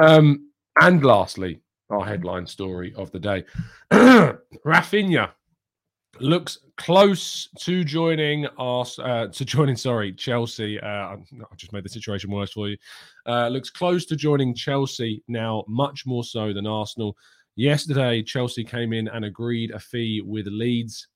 Um, 0.00 0.50
and 0.80 1.04
lastly, 1.04 1.60
our 1.90 2.04
headline 2.04 2.46
story 2.46 2.92
of 2.96 3.10
the 3.12 3.18
day 3.18 3.44
Raphinha 3.92 5.30
looks 6.20 6.58
close 6.76 7.48
to 7.58 7.84
joining 7.84 8.46
us 8.58 8.98
uh, 8.98 9.26
to 9.32 9.44
joining 9.44 9.76
sorry 9.88 10.12
chelsea 10.12 10.80
uh, 10.80 10.86
i 10.86 11.16
just 11.56 11.72
made 11.72 11.84
the 11.84 11.88
situation 11.88 12.30
worse 12.30 12.52
for 12.52 12.68
you. 12.68 12.76
Uh, 13.26 13.48
looks 13.48 13.70
close 13.70 14.04
to 14.06 14.16
joining 14.16 14.54
chelsea 14.54 15.22
now 15.28 15.64
much 15.68 16.06
more 16.06 16.24
so 16.24 16.52
than 16.52 16.66
arsenal. 16.66 17.16
Yesterday 17.56 18.22
chelsea 18.22 18.64
came 18.64 18.92
in 18.92 19.08
and 19.08 19.24
agreed 19.24 19.70
a 19.72 19.78
fee 19.78 20.22
with 20.24 20.46
leeds 20.46 21.08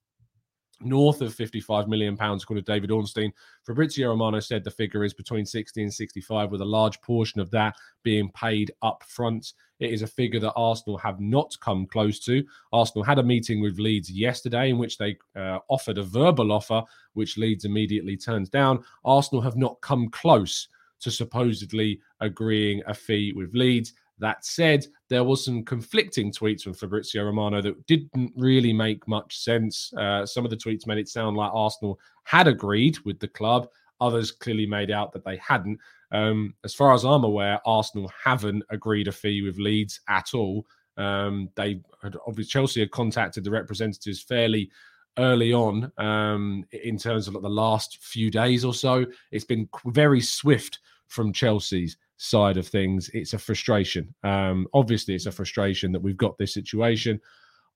north 0.85 1.21
of 1.21 1.35
55 1.35 1.89
million 1.89 2.17
pounds, 2.17 2.43
according 2.43 2.65
to 2.65 2.73
David 2.73 2.91
Ornstein. 2.91 3.33
Fabrizio 3.65 4.09
Romano 4.09 4.41
said 4.41 4.65
the 4.65 4.71
figure 4.71 5.05
is 5.05 5.15
between 5.15 5.47
60 5.47 5.83
and 5.83 5.93
65, 5.93 6.51
with 6.51 6.61
a 6.61 6.65
large 6.65 7.01
portion 7.01 7.41
of 7.41 7.51
that 7.51 7.77
being 8.03 8.31
paid 8.33 8.73
up 8.83 9.03
front. 9.05 9.53
It 9.81 9.91
is 9.93 10.03
a 10.03 10.07
figure 10.07 10.41
that 10.41 10.53
Arsenal 10.55 10.99
have 10.99 11.21
not 11.21 11.57
come 11.61 11.87
close 11.87 12.19
to. 12.21 12.45
Arsenal 12.73 13.05
had 13.05 13.19
a 13.19 13.23
meeting 13.23 13.61
with 13.61 13.79
Leeds 13.79 14.11
yesterday 14.11 14.71
in 14.71 14.79
which 14.79 14.99
they 14.99 15.17
uh, 15.37 15.59
offered 15.69 15.99
a 15.99 16.03
verbal 16.03 16.53
offer, 16.53 16.83
which 17.15 17.37
Leeds 17.37 17.65
immediately 17.65 18.17
turns 18.17 18.49
down. 18.49 18.85
Arsenal 19.05 19.43
have 19.43 19.57
not 19.57 19.81
come 19.81 20.09
close 20.09 20.69
to 21.01 21.11
supposedly 21.11 22.01
agreeing 22.21 22.81
a 22.87 22.95
fee 22.95 23.33
with 23.35 23.55
Leeds. 23.55 23.93
That 24.23 24.45
said, 24.45 24.87
there 25.09 25.25
was 25.25 25.45
some 25.45 25.65
conflicting 25.65 26.31
tweets 26.31 26.63
from 26.63 26.75
Fabrizio 26.75 27.25
Romano 27.25 27.61
that 27.61 27.87
didn't 27.89 28.33
really 28.37 28.73
make 28.73 29.07
much 29.09 29.37
sense. 29.37 29.93
Uh, 29.95 30.25
some 30.25 30.45
of 30.45 30.51
the 30.51 30.57
tweets 30.57 30.87
made 30.87 30.99
it 30.99 31.09
sound 31.09 31.37
like 31.37 31.51
Arsenal 31.53 31.99
had 32.23 32.47
agreed 32.47 33.01
with 33.05 33.19
the 33.19 33.27
club. 33.27 33.67
Others 34.01 34.31
clearly 34.31 34.65
made 34.65 34.93
out 34.93 35.13
that 35.13 35.25
they 35.25 35.39
hadn't. 35.39 35.77
Um, 36.13 36.55
as 36.63 36.73
far 36.73 36.95
as 36.95 37.05
I'm 37.05 37.25
aware, 37.25 37.59
Arsenal 37.67 38.13
haven't 38.25 38.63
agreed 38.71 39.09
a 39.09 39.13
fee 39.13 39.43
with 39.43 39.59
Leeds 39.59 39.99
at 40.09 40.35
all. 40.35 40.67
Um, 40.97 41.51
they 41.57 41.81
had, 42.01 42.17
obviously 42.25 42.49
Chelsea 42.49 42.79
had 42.79 42.93
contacted 42.93 43.43
the 43.43 43.51
representatives 43.51 44.23
fairly 44.23 44.71
early 45.19 45.53
on 45.53 45.91
um, 45.99 46.65
in 46.71 46.97
terms 46.97 47.27
of 47.27 47.35
like 47.35 47.43
the 47.43 47.49
last 47.49 47.99
few 48.01 48.31
days 48.31 48.65
or 48.65 48.73
so. 48.73 49.05
It's 49.33 49.45
been 49.45 49.69
very 49.87 50.21
swift 50.21 50.79
from 51.09 51.33
Chelsea's 51.33 51.97
side 52.23 52.57
of 52.57 52.69
things. 52.69 53.11
It's 53.13 53.33
a 53.33 53.39
frustration. 53.39 54.15
Um, 54.23 54.69
obviously, 54.73 55.15
it's 55.15 55.27
a 55.27 55.33
frustration 55.33 55.91
that 55.93 56.01
we've 56.01 56.17
got 56.17 56.39
this 56.39 56.55
situation. 56.55 57.21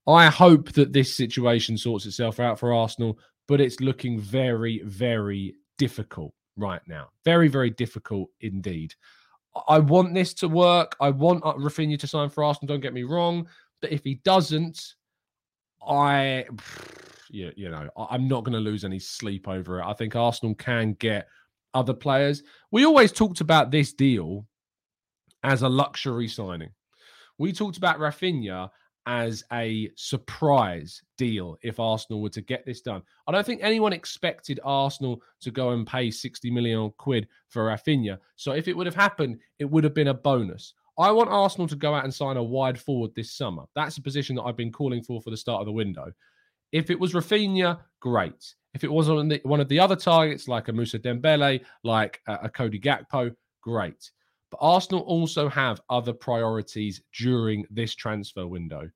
I 0.06 0.26
hope 0.26 0.70
that 0.72 0.92
this 0.92 1.16
situation 1.16 1.76
sorts 1.76 2.06
itself 2.06 2.38
out 2.38 2.58
for 2.58 2.72
Arsenal, 2.72 3.18
but 3.48 3.60
it's 3.60 3.80
looking 3.80 4.20
very, 4.20 4.82
very 4.84 5.56
difficult 5.78 6.32
right 6.56 6.80
now. 6.86 7.08
Very, 7.24 7.48
very 7.48 7.70
difficult 7.70 8.30
indeed. 8.40 8.94
I 9.66 9.80
want 9.80 10.14
this 10.14 10.32
to 10.34 10.48
work. 10.48 10.94
I 11.00 11.10
want 11.10 11.44
uh, 11.44 11.54
Raphinha 11.54 11.98
to 11.98 12.06
sign 12.06 12.30
for 12.30 12.44
Arsenal. 12.44 12.72
Don't 12.72 12.82
get 12.82 12.94
me 12.94 13.02
wrong, 13.02 13.48
but 13.80 13.90
if 13.90 14.04
he 14.04 14.16
doesn't, 14.16 14.94
I, 15.84 16.44
you, 17.30 17.50
you 17.56 17.68
know, 17.68 17.88
I'm 17.96 18.28
not 18.28 18.44
going 18.44 18.52
to 18.52 18.60
lose 18.60 18.84
any 18.84 19.00
sleep 19.00 19.48
over 19.48 19.80
it. 19.80 19.84
I 19.84 19.92
think 19.92 20.14
Arsenal 20.14 20.54
can 20.54 20.92
get 21.00 21.26
other 21.76 21.94
players. 21.94 22.42
We 22.70 22.84
always 22.84 23.12
talked 23.12 23.40
about 23.40 23.70
this 23.70 23.92
deal 23.92 24.46
as 25.42 25.62
a 25.62 25.68
luxury 25.68 26.26
signing. 26.26 26.70
We 27.38 27.52
talked 27.52 27.76
about 27.76 27.98
Raphinha 27.98 28.70
as 29.06 29.44
a 29.52 29.90
surprise 29.94 31.02
deal 31.16 31.56
if 31.62 31.78
Arsenal 31.78 32.20
were 32.20 32.30
to 32.30 32.40
get 32.40 32.66
this 32.66 32.80
done. 32.80 33.02
I 33.28 33.32
don't 33.32 33.46
think 33.46 33.60
anyone 33.62 33.92
expected 33.92 34.58
Arsenal 34.64 35.22
to 35.42 35.50
go 35.50 35.70
and 35.70 35.86
pay 35.86 36.10
60 36.10 36.50
million 36.50 36.90
quid 36.96 37.28
for 37.48 37.66
Raphinha. 37.66 38.18
So 38.34 38.52
if 38.52 38.66
it 38.66 38.76
would 38.76 38.86
have 38.86 38.96
happened, 38.96 39.38
it 39.58 39.66
would 39.66 39.84
have 39.84 39.94
been 39.94 40.08
a 40.08 40.14
bonus. 40.14 40.74
I 40.98 41.12
want 41.12 41.28
Arsenal 41.28 41.68
to 41.68 41.76
go 41.76 41.94
out 41.94 42.04
and 42.04 42.12
sign 42.12 42.38
a 42.38 42.42
wide 42.42 42.80
forward 42.80 43.10
this 43.14 43.32
summer. 43.32 43.64
That's 43.74 43.98
a 43.98 44.02
position 44.02 44.34
that 44.36 44.44
I've 44.44 44.56
been 44.56 44.72
calling 44.72 45.02
for 45.02 45.20
for 45.20 45.30
the 45.30 45.36
start 45.36 45.60
of 45.60 45.66
the 45.66 45.72
window. 45.72 46.10
If 46.72 46.90
it 46.90 46.98
was 46.98 47.12
Raphinha, 47.12 47.78
great. 48.00 48.54
If 48.76 48.84
it 48.84 48.92
was 48.92 49.08
on 49.08 49.28
the, 49.28 49.40
one 49.42 49.60
of 49.60 49.70
the 49.70 49.80
other 49.80 49.96
targets, 49.96 50.48
like 50.48 50.68
a 50.68 50.72
Moussa 50.72 50.98
Dembele, 50.98 51.64
like 51.82 52.20
a, 52.28 52.40
a 52.42 52.48
Cody 52.50 52.78
Gakpo, 52.78 53.34
great. 53.62 54.10
But 54.50 54.58
Arsenal 54.60 55.00
also 55.04 55.48
have 55.48 55.80
other 55.88 56.12
priorities 56.12 57.00
during 57.18 57.64
this 57.70 57.94
transfer 57.94 58.46
window. 58.46 58.90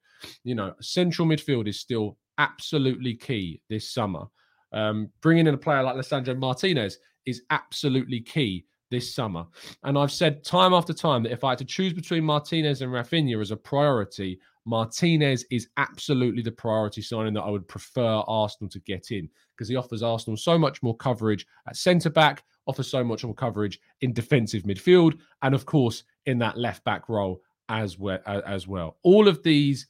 You 0.45 0.55
know, 0.55 0.75
central 0.83 1.27
midfield 1.27 1.67
is 1.67 1.81
still 1.81 2.19
absolutely 2.37 3.15
key 3.15 3.63
this 3.71 3.91
summer. 3.91 4.27
Um, 4.75 5.09
bringing 5.23 5.47
in 5.47 5.55
a 5.55 5.59
player 5.59 5.83
like 5.83 5.97
Lisandro 5.97 6.39
Martinez 6.39 6.99
is 7.25 7.41
absolutely 7.49 8.21
key 8.21 8.67
this 8.91 9.15
summer. 9.15 9.47
And 9.85 9.97
I've 9.99 10.13
said 10.13 10.45
time 10.45 10.73
after 10.73 10.93
time 10.93 11.23
that 11.23 11.33
if 11.33 11.45
I 11.45 11.51
had 11.51 11.59
to 11.59 11.65
choose 11.65 11.93
between 11.93 12.25
Martinez 12.25 12.83
and 12.83 12.93
Raphinha 12.93 13.41
as 13.41 13.51
a 13.51 13.57
priority, 13.57 14.39
Martinez 14.67 15.45
is 15.51 15.69
absolutely 15.77 16.43
the 16.43 16.53
priority 16.53 17.03
signing 17.03 17.35
that 17.35 17.43
I 17.43 17.51
would 17.51 17.67
prefer 17.69 18.23
Arsenal 18.27 18.69
to 18.71 18.81
get 18.81 19.11
in 19.11 19.29
because 19.57 19.69
he 19.69 19.77
offers 19.77 20.03
Arsenal 20.03 20.37
so 20.37 20.59
much 20.59 20.83
more 20.83 20.97
coverage 20.97 21.47
at 21.69 21.77
centre 21.77 22.11
back, 22.11 22.45
offers 22.67 22.91
so 22.91 23.03
much 23.03 23.25
more 23.25 23.35
coverage 23.35 23.81
in 24.01 24.13
defensive 24.13 24.65
midfield, 24.65 25.19
and 25.43 25.55
of 25.55 25.67
course 25.67 26.05
in 26.27 26.39
that 26.39 26.59
left 26.59 26.85
back 26.85 27.09
role 27.09 27.41
as 27.69 27.99
well. 27.99 28.21
As 28.27 28.67
well, 28.67 28.99
all 29.03 29.29
of 29.29 29.43
these 29.43 29.87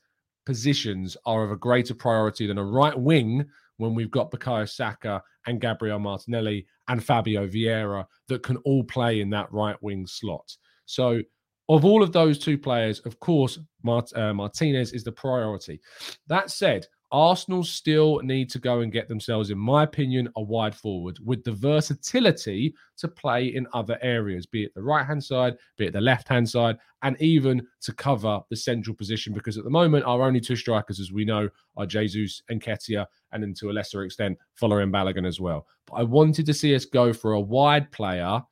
positions 0.47 1.17
are 1.27 1.45
of 1.45 1.51
a 1.51 1.57
greater 1.57 1.95
priority 1.95 2.47
than 2.47 2.59
a 2.59 2.65
right 2.65 2.99
wing 2.99 3.47
when 3.81 3.95
we've 3.95 4.11
got 4.11 4.31
Bukayo 4.31 4.69
Saka 4.69 5.23
and 5.47 5.61
Gabriel 5.61 5.99
Martinelli 5.99 6.67
and 6.89 7.03
Fabio 7.03 7.49
Vieira 7.49 8.05
that 8.29 8.43
can 8.43 8.59
all 8.59 8.85
play 8.85 9.21
in 9.21 9.31
that 9.31 9.51
right 9.51 9.77
wing 9.83 10.07
slot. 10.07 10.55
So 10.85 11.23
of 11.71 11.85
all 11.85 12.03
of 12.03 12.13
those 12.13 12.39
two 12.39 12.59
players, 12.59 13.01
of 13.01 13.19
course, 13.21 13.59
Mart- 13.83 14.15
uh, 14.17 14.35
Martinez 14.35 14.93
is 14.93 15.05
the 15.05 15.13
priority. 15.13 15.81
That 16.27 16.51
said, 16.51 16.87
Arsenal 17.13 17.65
still 17.65 18.21
need 18.21 18.49
to 18.51 18.59
go 18.59 18.81
and 18.81 18.93
get 18.93 19.09
themselves, 19.09 19.51
in 19.51 19.59
my 19.59 19.83
opinion, 19.83 20.29
a 20.37 20.43
wide 20.43 20.75
forward 20.75 21.19
with 21.25 21.43
the 21.45 21.53
versatility 21.53 22.75
to 22.99 23.09
play 23.09 23.47
in 23.47 23.67
other 23.73 23.99
areas, 24.01 24.47
be 24.47 24.65
it 24.65 24.75
the 24.75 24.83
right 24.83 25.05
hand 25.05 25.23
side, 25.23 25.57
be 25.77 25.87
it 25.87 25.93
the 25.93 26.01
left 26.01 26.29
hand 26.29 26.49
side, 26.49 26.79
and 27.03 27.21
even 27.21 27.67
to 27.81 27.93
cover 27.93 28.41
the 28.51 28.57
central 28.57 28.95
position. 28.95 29.33
Because 29.33 29.59
at 29.59 29.65
the 29.65 29.71
moment, 29.71 30.05
our 30.05 30.23
only 30.23 30.41
two 30.41 30.57
strikers, 30.57 31.01
as 31.01 31.13
we 31.13 31.25
know, 31.25 31.49
are 31.77 31.87
Jesus 31.87 32.43
and 32.49 32.63
Nketiah, 32.63 33.07
and 33.33 33.43
then 33.43 33.55
to 33.55 33.71
a 33.71 33.73
lesser 33.73 34.05
extent, 34.05 34.39
Folarin 34.61 34.93
Balogun 34.93 35.27
as 35.27 35.41
well. 35.41 35.67
But 35.87 35.95
I 35.95 36.03
wanted 36.05 36.47
to 36.47 36.55
see 36.55 36.75
us 36.75 36.85
go 36.85 37.13
for 37.13 37.33
a 37.33 37.41
wide 37.41 37.91
player 37.91 38.43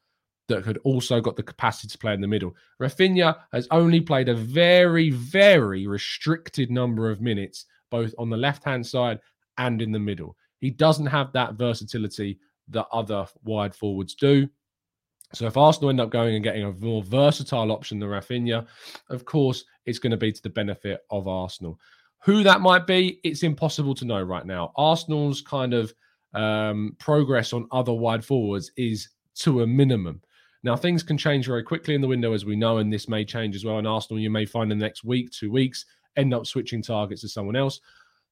that 0.49 0.65
had 0.65 0.79
also 0.79 1.21
got 1.21 1.37
the 1.37 1.43
capacity 1.43 1.89
to 1.89 1.99
play 1.99 2.15
in 2.15 2.21
the 2.21 2.27
middle. 2.27 2.57
Raphinha 2.81 3.37
has 3.53 3.69
only 3.71 4.01
played 4.01 4.29
a 4.29 4.35
very, 4.35 5.11
very 5.11 5.87
restricted 5.87 6.71
number 6.71 7.11
of 7.11 7.21
minutes, 7.21 7.67
both 7.91 8.15
on 8.19 8.31
the 8.31 8.37
left 8.37 8.65
hand 8.65 8.87
side 8.87 9.21
and 9.59 9.83
in 9.83 9.93
the 9.93 9.99
middle. 9.99 10.37
He 10.61 10.71
doesn't 10.71 11.07
have 11.07 11.33
that 11.33 11.55
versatility 11.55 12.39
that 12.69 12.87
other 12.93 13.27
wide 13.45 13.75
forwards 13.75 14.15
do. 14.15 14.49
So 15.35 15.47
if 15.47 15.57
Arsenal 15.57 15.91
end 15.91 16.01
up 16.01 16.11
going 16.11 16.35
and 16.35 16.45
getting 16.45 16.65
a 16.65 16.73
more 16.73 17.03
versatile 17.03 17.71
option 17.71 17.99
than 17.99 18.09
Raphinha, 18.09 18.67
of 19.11 19.25
course, 19.25 19.65
it's 19.85 19.99
going 19.99 20.11
to 20.11 20.17
be 20.17 20.33
to 20.33 20.43
the 20.43 20.49
benefit 20.49 21.01
of 21.11 21.29
Arsenal. 21.29 21.79
Who 22.25 22.43
that 22.43 22.61
might 22.61 22.87
be, 22.87 23.21
it's 23.25 23.43
impossible 23.43 23.95
to 23.97 24.05
know 24.05 24.23
right 24.23 24.47
now. 24.47 24.73
Arsenal's 24.77 25.43
kind 25.43 25.75
of 25.75 25.93
um, 26.35 26.97
progress 26.99 27.53
on 27.53 27.69
other 27.73 27.93
wide 27.93 28.25
forwards 28.25 28.73
is 28.77 29.09
to 29.37 29.63
a 29.63 29.67
minimum. 29.67 30.23
Now, 30.65 30.77
things 30.77 31.03
can 31.03 31.17
change 31.17 31.47
very 31.47 31.63
quickly 31.63 31.95
in 31.95 32.01
the 32.01 32.09
window, 32.09 32.33
as 32.33 32.45
we 32.45 32.57
know, 32.57 32.79
and 32.79 32.93
this 32.93 33.09
may 33.09 33.25
change 33.25 33.55
as 33.55 33.65
well. 33.65 33.79
And 33.79 33.87
Arsenal, 33.87 34.21
you 34.21 34.31
may 34.31 34.45
find 34.45 34.73
in 34.73 34.79
the 34.79 34.85
next 34.85 35.05
week, 35.05 35.31
two 35.31 35.53
weeks, 35.53 35.85
end 36.17 36.35
up 36.35 36.47
switching 36.47 36.83
targets 36.83 37.21
to 37.23 37.29
someone 37.29 37.57
else. 37.57 37.81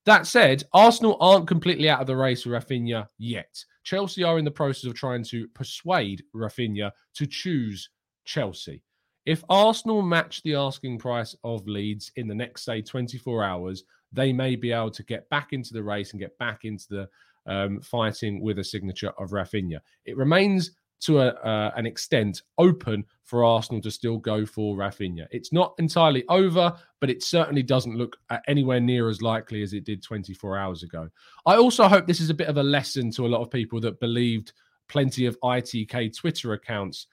That 0.04 0.26
said, 0.26 0.62
Arsenal 0.72 1.16
aren't 1.20 1.48
completely 1.48 1.88
out 1.88 2.00
of 2.00 2.06
the 2.06 2.16
race 2.16 2.46
with 2.46 2.54
Raphinha 2.54 3.08
yet. 3.18 3.64
Chelsea 3.82 4.22
are 4.22 4.38
in 4.38 4.44
the 4.44 4.50
process 4.50 4.84
of 4.84 4.94
trying 4.94 5.24
to 5.24 5.48
persuade 5.48 6.22
Raphinha 6.34 6.92
to 7.14 7.26
choose 7.26 7.90
Chelsea. 8.24 8.82
If 9.24 9.42
Arsenal 9.48 10.02
match 10.02 10.42
the 10.44 10.54
asking 10.54 10.98
price 10.98 11.34
of 11.42 11.66
Leeds 11.66 12.12
in 12.14 12.28
the 12.28 12.34
next, 12.34 12.64
say, 12.64 12.82
24 12.82 13.42
hours, 13.42 13.82
they 14.12 14.32
may 14.32 14.54
be 14.54 14.70
able 14.70 14.92
to 14.92 15.02
get 15.02 15.28
back 15.28 15.52
into 15.52 15.72
the 15.72 15.82
race 15.82 16.12
and 16.12 16.20
get 16.20 16.38
back 16.38 16.64
into 16.64 16.86
the 16.88 17.08
um, 17.46 17.80
fighting 17.80 18.40
with 18.40 18.60
a 18.60 18.64
signature 18.64 19.12
of 19.18 19.30
Raphinha. 19.30 19.80
It 20.04 20.16
remains 20.16 20.72
to 21.00 21.20
a, 21.20 21.28
uh, 21.28 21.72
an 21.76 21.86
extent 21.86 22.42
open 22.58 23.04
for 23.24 23.44
Arsenal 23.44 23.80
to 23.82 23.90
still 23.90 24.18
go 24.18 24.46
for 24.46 24.76
Raphinha. 24.76 25.26
It's 25.30 25.52
not 25.52 25.74
entirely 25.78 26.24
over, 26.28 26.74
but 27.00 27.10
it 27.10 27.22
certainly 27.22 27.62
doesn't 27.62 27.96
look 27.96 28.16
anywhere 28.46 28.80
near 28.80 29.08
as 29.08 29.20
likely 29.20 29.62
as 29.62 29.72
it 29.72 29.84
did 29.84 30.02
24 30.02 30.56
hours 30.56 30.82
ago. 30.82 31.08
I 31.44 31.56
also 31.56 31.88
hope 31.88 32.06
this 32.06 32.20
is 32.20 32.30
a 32.30 32.34
bit 32.34 32.48
of 32.48 32.56
a 32.56 32.62
lesson 32.62 33.10
to 33.12 33.26
a 33.26 33.28
lot 33.28 33.42
of 33.42 33.50
people 33.50 33.80
that 33.80 34.00
believed 34.00 34.52
plenty 34.88 35.26
of 35.26 35.38
ITK 35.40 36.16
Twitter 36.16 36.52
accounts 36.52 37.08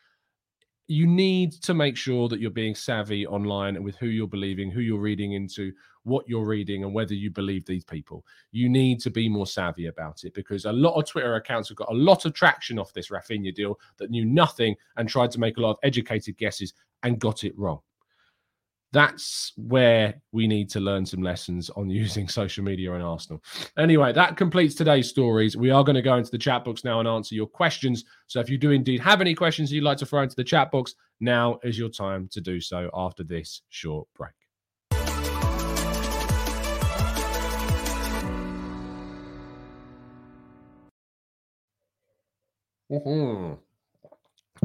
you 0.87 1.07
need 1.07 1.53
to 1.53 1.73
make 1.73 1.95
sure 1.95 2.27
that 2.27 2.39
you're 2.39 2.51
being 2.51 2.75
savvy 2.75 3.25
online 3.25 3.81
with 3.83 3.95
who 3.95 4.07
you're 4.07 4.27
believing, 4.27 4.69
who 4.69 4.81
you're 4.81 4.99
reading 4.99 5.33
into, 5.33 5.71
what 6.03 6.27
you're 6.27 6.45
reading, 6.45 6.83
and 6.83 6.93
whether 6.93 7.13
you 7.13 7.31
believe 7.31 7.65
these 7.65 7.85
people. 7.85 8.25
You 8.51 8.67
need 8.67 8.99
to 9.01 9.09
be 9.09 9.29
more 9.29 9.47
savvy 9.47 9.87
about 9.87 10.23
it 10.25 10.33
because 10.33 10.65
a 10.65 10.73
lot 10.73 10.99
of 10.99 11.07
Twitter 11.07 11.35
accounts 11.35 11.69
have 11.69 11.77
got 11.77 11.91
a 11.91 11.95
lot 11.95 12.25
of 12.25 12.33
traction 12.33 12.77
off 12.77 12.93
this 12.93 13.09
Raphinha 13.09 13.55
deal 13.55 13.79
that 13.97 14.11
knew 14.11 14.25
nothing 14.25 14.75
and 14.97 15.07
tried 15.07 15.31
to 15.31 15.39
make 15.39 15.57
a 15.57 15.61
lot 15.61 15.71
of 15.71 15.77
educated 15.83 16.37
guesses 16.37 16.73
and 17.03 17.19
got 17.19 17.43
it 17.43 17.57
wrong 17.57 17.79
that's 18.93 19.53
where 19.57 20.13
we 20.31 20.47
need 20.47 20.69
to 20.69 20.79
learn 20.79 21.05
some 21.05 21.21
lessons 21.21 21.69
on 21.71 21.89
using 21.89 22.27
social 22.29 22.63
media 22.63 22.93
and 22.93 23.03
Arsenal. 23.03 23.43
Anyway, 23.77 24.13
that 24.13 24.37
completes 24.37 24.75
today's 24.75 25.09
stories. 25.09 25.57
We 25.57 25.71
are 25.71 25.83
going 25.83 25.95
to 25.95 26.01
go 26.01 26.15
into 26.15 26.31
the 26.31 26.37
chat 26.37 26.63
box 26.63 26.83
now 26.83 26.99
and 26.99 27.07
answer 27.09 27.35
your 27.35 27.47
questions. 27.47 28.05
So 28.27 28.39
if 28.39 28.49
you 28.49 28.57
do 28.57 28.71
indeed 28.71 29.01
have 29.01 29.19
any 29.19 29.33
questions 29.33 29.71
you'd 29.71 29.83
like 29.83 29.97
to 29.97 30.05
throw 30.05 30.21
into 30.21 30.35
the 30.35 30.43
chat 30.43 30.71
box, 30.71 30.93
now 31.19 31.59
is 31.63 31.77
your 31.77 31.89
time 31.89 32.29
to 32.31 32.39
do 32.39 32.61
so 32.61 32.89
after 32.93 33.23
this 33.23 33.63
short 33.69 34.07
break. 34.15 34.31
Mm-hmm. 42.91 43.53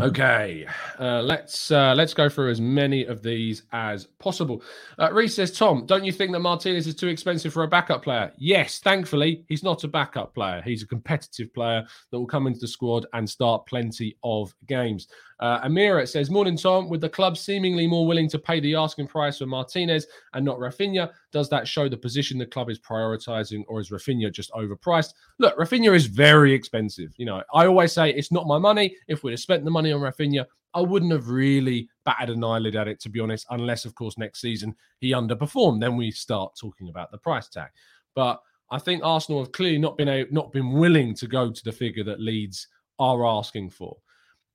Okay, 0.01 0.65
uh, 1.01 1.23
let's 1.23 1.73
uh, 1.73 1.93
let's 1.97 2.15
go 2.15 2.29
through 2.29 2.51
as 2.51 2.61
many 2.61 3.05
of 3.05 3.21
these 3.21 3.65
as 3.73 4.07
possible. 4.21 4.63
Uh, 4.97 5.13
Reese 5.13 5.35
says, 5.35 5.51
"Tom, 5.51 5.87
don't 5.87 6.05
you 6.05 6.13
think 6.13 6.31
that 6.33 6.39
Martinez 6.39 6.87
is 6.87 6.95
too 6.95 7.09
expensive 7.09 7.53
for 7.53 7.65
a 7.65 7.69
backup 7.69 8.05
player?" 8.05 8.33
Yes, 8.39 8.79
thankfully, 8.79 9.45
he's 9.49 9.65
not 9.65 9.83
a 9.83 9.89
backup 9.89 10.35
player. 10.35 10.63
He's 10.63 10.85
a 10.85 10.87
competitive 10.87 11.53
player 11.53 11.85
that 12.11 12.19
will 12.19 12.27
come 12.27 12.47
into 12.47 12.61
the 12.61 12.69
squad 12.69 13.07
and 13.13 13.29
start 13.29 13.67
plenty 13.67 14.17
of 14.23 14.55
games. 14.69 15.09
Uh, 15.41 15.61
Amira 15.61 16.09
says, 16.09 16.31
Morning, 16.31 16.57
Tom. 16.57 16.89
With 16.89 17.01
the 17.01 17.09
club 17.09 17.37
seemingly 17.37 17.87
more 17.87 18.07
willing 18.07 18.29
to 18.31 18.39
pay 18.39 18.61
the 18.61 18.75
asking 18.75 19.07
price 19.07 19.39
for 19.39 19.47
Martinez 19.47 20.07
and 20.35 20.45
not 20.45 20.59
Raphinha, 20.59 21.11
does 21.33 21.49
that 21.51 21.69
show 21.69 21.89
the 21.89 21.97
position 21.97 22.39
the 22.39 22.47
club 22.47 22.71
is 22.71 22.79
prioritizing, 22.79 23.63
or 23.69 23.81
is 23.81 23.91
Raphinha 23.91 24.33
just 24.33 24.51
overpriced? 24.53 25.15
Look, 25.39 25.57
Raphinha 25.57 25.95
is 25.95 26.07
very 26.07 26.53
expensive. 26.53 27.13
You 27.19 27.27
know, 27.27 27.43
I 27.55 27.67
always 27.67 27.93
say 27.93 28.11
it's 28.11 28.33
not 28.33 28.47
my 28.47 28.59
money. 28.59 28.97
If 29.07 29.23
we'd 29.23 29.33
have 29.33 29.41
spent 29.41 29.65
the 29.65 29.71
money 29.71 29.93
on 29.93 30.01
Raphinha, 30.01 30.45
I 30.75 30.81
wouldn't 30.81 31.13
have 31.13 31.29
really 31.29 31.89
batted 32.05 32.31
an 32.31 32.45
eyelid 32.45 32.77
at 32.77 32.89
it, 32.89 33.01
to 33.01 33.09
be 33.09 33.21
honest, 33.21 33.47
unless, 33.51 33.85
of 33.85 33.95
course, 33.95 34.19
next 34.19 34.41
season 34.41 34.75
he 34.99 35.13
underperformed. 35.13 35.81
Then 35.81 35.97
we 35.97 36.11
start 36.11 36.57
talking 36.61 36.89
about 36.89 37.11
the 37.13 37.19
price 37.19 37.49
tag. 37.49 37.71
But 38.15 38.41
I 38.71 38.79
think 38.79 39.03
Arsenal 39.05 39.43
have 39.43 39.53
clearly 39.53 39.79
not 39.79 39.97
been 39.97 40.09
a, 40.09 40.27
not 40.31 40.53
been 40.53 40.73
willing 40.73 41.15
to 41.15 41.27
go 41.27 41.51
to 41.51 41.65
the 41.65 41.73
figure 41.73 42.05
that 42.05 42.21
Leeds 42.21 42.67
are 42.99 43.25
asking 43.25 43.71
for 43.71 43.97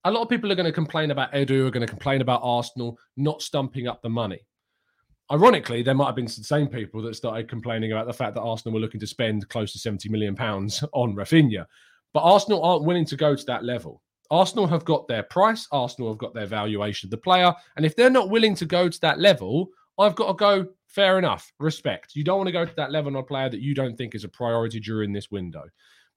a 0.05 0.11
lot 0.11 0.21
of 0.21 0.29
people 0.29 0.51
are 0.51 0.55
going 0.55 0.65
to 0.65 0.71
complain 0.71 1.11
about 1.11 1.31
Edu, 1.31 1.67
are 1.67 1.71
going 1.71 1.85
to 1.85 1.87
complain 1.87 2.21
about 2.21 2.41
Arsenal 2.43 2.97
not 3.15 3.41
stumping 3.41 3.87
up 3.87 4.01
the 4.01 4.09
money. 4.09 4.39
Ironically, 5.31 5.81
there 5.81 5.95
might 5.95 6.07
have 6.07 6.15
been 6.15 6.25
the 6.25 6.31
same 6.31 6.67
people 6.67 7.01
that 7.03 7.15
started 7.15 7.47
complaining 7.47 7.91
about 7.93 8.07
the 8.07 8.13
fact 8.13 8.35
that 8.35 8.41
Arsenal 8.41 8.73
were 8.73 8.81
looking 8.81 8.99
to 8.99 9.07
spend 9.07 9.47
close 9.47 9.71
to 9.71 9.79
70 9.79 10.09
million 10.09 10.35
pounds 10.35 10.83
on 10.93 11.15
Raphinha. 11.15 11.65
But 12.13 12.21
Arsenal 12.21 12.63
aren't 12.63 12.83
willing 12.83 13.05
to 13.05 13.15
go 13.15 13.35
to 13.35 13.45
that 13.45 13.63
level. 13.63 14.01
Arsenal 14.29 14.67
have 14.67 14.83
got 14.83 15.07
their 15.07 15.23
price, 15.23 15.67
Arsenal 15.71 16.09
have 16.11 16.17
got 16.17 16.33
their 16.33 16.45
valuation 16.45 17.07
of 17.07 17.11
the 17.11 17.17
player. 17.17 17.53
And 17.77 17.85
if 17.85 17.95
they're 17.95 18.09
not 18.09 18.29
willing 18.29 18.55
to 18.55 18.65
go 18.65 18.89
to 18.89 19.01
that 19.01 19.19
level, 19.19 19.69
I've 19.97 20.15
got 20.15 20.27
to 20.27 20.33
go, 20.33 20.67
fair 20.87 21.17
enough, 21.17 21.51
respect. 21.59 22.15
You 22.15 22.23
don't 22.23 22.37
want 22.37 22.47
to 22.47 22.53
go 22.53 22.65
to 22.65 22.75
that 22.75 22.91
level 22.91 23.15
on 23.15 23.21
a 23.21 23.23
player 23.23 23.49
that 23.49 23.61
you 23.61 23.73
don't 23.73 23.97
think 23.97 24.15
is 24.15 24.23
a 24.23 24.29
priority 24.29 24.79
during 24.79 25.13
this 25.13 25.31
window. 25.31 25.63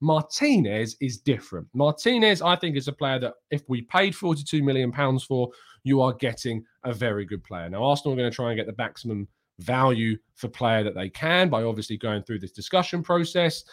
Martinez 0.00 0.96
is 1.00 1.18
different. 1.18 1.66
Martinez, 1.74 2.42
I 2.42 2.56
think, 2.56 2.76
is 2.76 2.88
a 2.88 2.92
player 2.92 3.18
that 3.20 3.34
if 3.50 3.62
we 3.68 3.82
paid 3.82 4.14
42 4.14 4.62
million 4.62 4.92
pounds 4.92 5.24
for, 5.24 5.50
you 5.84 6.00
are 6.00 6.12
getting 6.12 6.64
a 6.84 6.92
very 6.92 7.24
good 7.24 7.42
player. 7.44 7.68
Now, 7.68 7.84
Arsenal 7.84 8.14
are 8.14 8.16
going 8.16 8.30
to 8.30 8.34
try 8.34 8.50
and 8.50 8.58
get 8.58 8.66
the 8.66 8.74
maximum 8.76 9.28
value 9.58 10.18
for 10.34 10.48
player 10.48 10.82
that 10.84 10.94
they 10.94 11.08
can 11.08 11.48
by 11.48 11.62
obviously 11.62 11.96
going 11.96 12.22
through 12.22 12.40
this 12.40 12.52
discussion 12.52 13.02
process. 13.02 13.64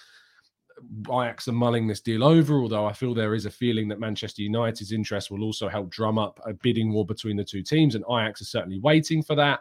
Ajax 1.07 1.47
are 1.47 1.53
mulling 1.53 1.87
this 1.87 2.01
deal 2.01 2.23
over, 2.23 2.55
although 2.59 2.85
I 2.85 2.93
feel 2.93 3.13
there 3.13 3.35
is 3.35 3.45
a 3.45 3.51
feeling 3.51 3.87
that 3.89 3.99
Manchester 3.99 4.41
United's 4.41 4.91
interest 4.91 5.29
will 5.29 5.43
also 5.43 5.67
help 5.67 5.89
drum 5.89 6.17
up 6.17 6.39
a 6.45 6.53
bidding 6.53 6.91
war 6.91 7.05
between 7.05 7.37
the 7.37 7.43
two 7.43 7.61
teams, 7.61 7.95
and 7.95 8.03
Ajax 8.09 8.41
are 8.41 8.45
certainly 8.45 8.79
waiting 8.79 9.21
for 9.21 9.35
that. 9.35 9.59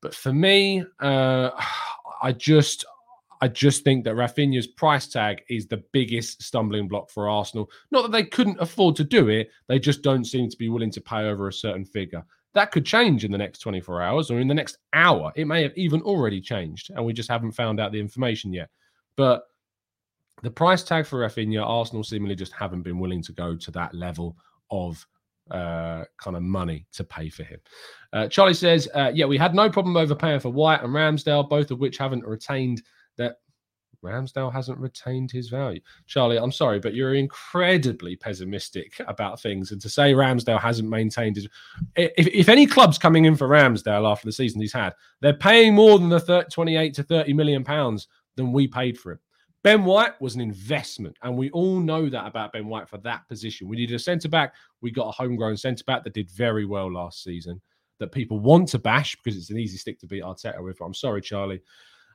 But 0.00 0.14
for 0.14 0.32
me, 0.32 0.84
uh, 1.00 1.50
I 2.22 2.32
just 2.32 2.84
I 3.42 3.48
just 3.48 3.82
think 3.82 4.04
that 4.04 4.14
Raphinha's 4.14 4.68
price 4.68 5.08
tag 5.08 5.42
is 5.50 5.66
the 5.66 5.82
biggest 5.90 6.40
stumbling 6.40 6.86
block 6.86 7.10
for 7.10 7.28
Arsenal. 7.28 7.68
Not 7.90 8.02
that 8.02 8.12
they 8.12 8.22
couldn't 8.22 8.60
afford 8.60 8.94
to 8.96 9.04
do 9.04 9.30
it, 9.30 9.50
they 9.66 9.80
just 9.80 10.02
don't 10.02 10.24
seem 10.24 10.48
to 10.48 10.56
be 10.56 10.68
willing 10.68 10.92
to 10.92 11.00
pay 11.00 11.28
over 11.28 11.48
a 11.48 11.52
certain 11.52 11.84
figure. 11.84 12.24
That 12.54 12.70
could 12.70 12.86
change 12.86 13.24
in 13.24 13.32
the 13.32 13.38
next 13.38 13.58
24 13.58 14.00
hours 14.00 14.30
or 14.30 14.38
in 14.38 14.46
the 14.46 14.54
next 14.54 14.78
hour. 14.92 15.32
It 15.34 15.48
may 15.48 15.60
have 15.64 15.76
even 15.76 16.02
already 16.02 16.40
changed, 16.40 16.90
and 16.94 17.04
we 17.04 17.12
just 17.12 17.28
haven't 17.28 17.50
found 17.50 17.80
out 17.80 17.90
the 17.90 17.98
information 17.98 18.52
yet. 18.52 18.70
But 19.16 19.42
the 20.44 20.50
price 20.50 20.84
tag 20.84 21.04
for 21.04 21.26
Raphinha, 21.26 21.66
Arsenal 21.66 22.04
seemingly 22.04 22.36
just 22.36 22.52
haven't 22.52 22.82
been 22.82 23.00
willing 23.00 23.22
to 23.22 23.32
go 23.32 23.56
to 23.56 23.70
that 23.72 23.92
level 23.92 24.36
of 24.70 25.04
uh, 25.50 26.04
kind 26.16 26.36
of 26.36 26.44
money 26.44 26.86
to 26.92 27.02
pay 27.02 27.28
for 27.28 27.42
him. 27.42 27.58
Uh, 28.12 28.28
Charlie 28.28 28.54
says, 28.54 28.88
uh, 28.94 29.10
yeah, 29.12 29.26
we 29.26 29.36
had 29.36 29.52
no 29.52 29.68
problem 29.68 29.96
overpaying 29.96 30.38
for 30.38 30.50
White 30.50 30.84
and 30.84 30.92
Ramsdale, 30.92 31.48
both 31.48 31.72
of 31.72 31.80
which 31.80 31.98
haven't 31.98 32.24
retained 32.24 32.82
that 33.18 33.36
Ramsdale 34.02 34.52
hasn't 34.52 34.78
retained 34.78 35.30
his 35.30 35.48
value. 35.48 35.80
Charlie, 36.06 36.36
I'm 36.36 36.52
sorry, 36.52 36.80
but 36.80 36.94
you're 36.94 37.14
incredibly 37.14 38.16
pessimistic 38.16 39.00
about 39.06 39.40
things. 39.40 39.70
And 39.70 39.80
to 39.80 39.88
say 39.88 40.12
Ramsdale 40.12 40.60
hasn't 40.60 40.88
maintained 40.88 41.36
his. 41.36 41.48
If, 41.94 42.26
if 42.26 42.48
any 42.48 42.66
club's 42.66 42.98
coming 42.98 43.24
in 43.24 43.36
for 43.36 43.48
Ramsdale 43.48 44.10
after 44.10 44.26
the 44.26 44.32
season 44.32 44.60
he's 44.60 44.72
had, 44.72 44.94
they're 45.20 45.32
paying 45.32 45.74
more 45.74 45.98
than 45.98 46.08
the 46.08 46.20
30, 46.20 46.50
28 46.50 46.94
to 46.94 47.02
30 47.04 47.32
million 47.32 47.64
pounds 47.64 48.08
than 48.36 48.52
we 48.52 48.66
paid 48.66 48.98
for 48.98 49.12
him. 49.12 49.20
Ben 49.62 49.84
White 49.84 50.20
was 50.20 50.34
an 50.34 50.40
investment, 50.40 51.16
and 51.22 51.36
we 51.36 51.48
all 51.50 51.78
know 51.78 52.08
that 52.08 52.26
about 52.26 52.52
Ben 52.52 52.66
White 52.66 52.88
for 52.88 52.98
that 52.98 53.28
position. 53.28 53.68
We 53.68 53.76
needed 53.76 53.94
a 53.94 53.98
centre 54.00 54.28
back. 54.28 54.54
We 54.80 54.90
got 54.90 55.06
a 55.06 55.12
homegrown 55.12 55.56
centre 55.56 55.84
back 55.84 56.02
that 56.02 56.14
did 56.14 56.28
very 56.28 56.64
well 56.64 56.92
last 56.92 57.22
season. 57.22 57.60
That 58.00 58.10
people 58.10 58.40
want 58.40 58.66
to 58.70 58.80
bash 58.80 59.14
because 59.14 59.38
it's 59.38 59.50
an 59.50 59.58
easy 59.58 59.76
stick 59.76 60.00
to 60.00 60.08
beat 60.08 60.24
Arteta 60.24 60.60
with. 60.60 60.80
I'm 60.80 60.94
sorry, 60.94 61.20
Charlie. 61.20 61.62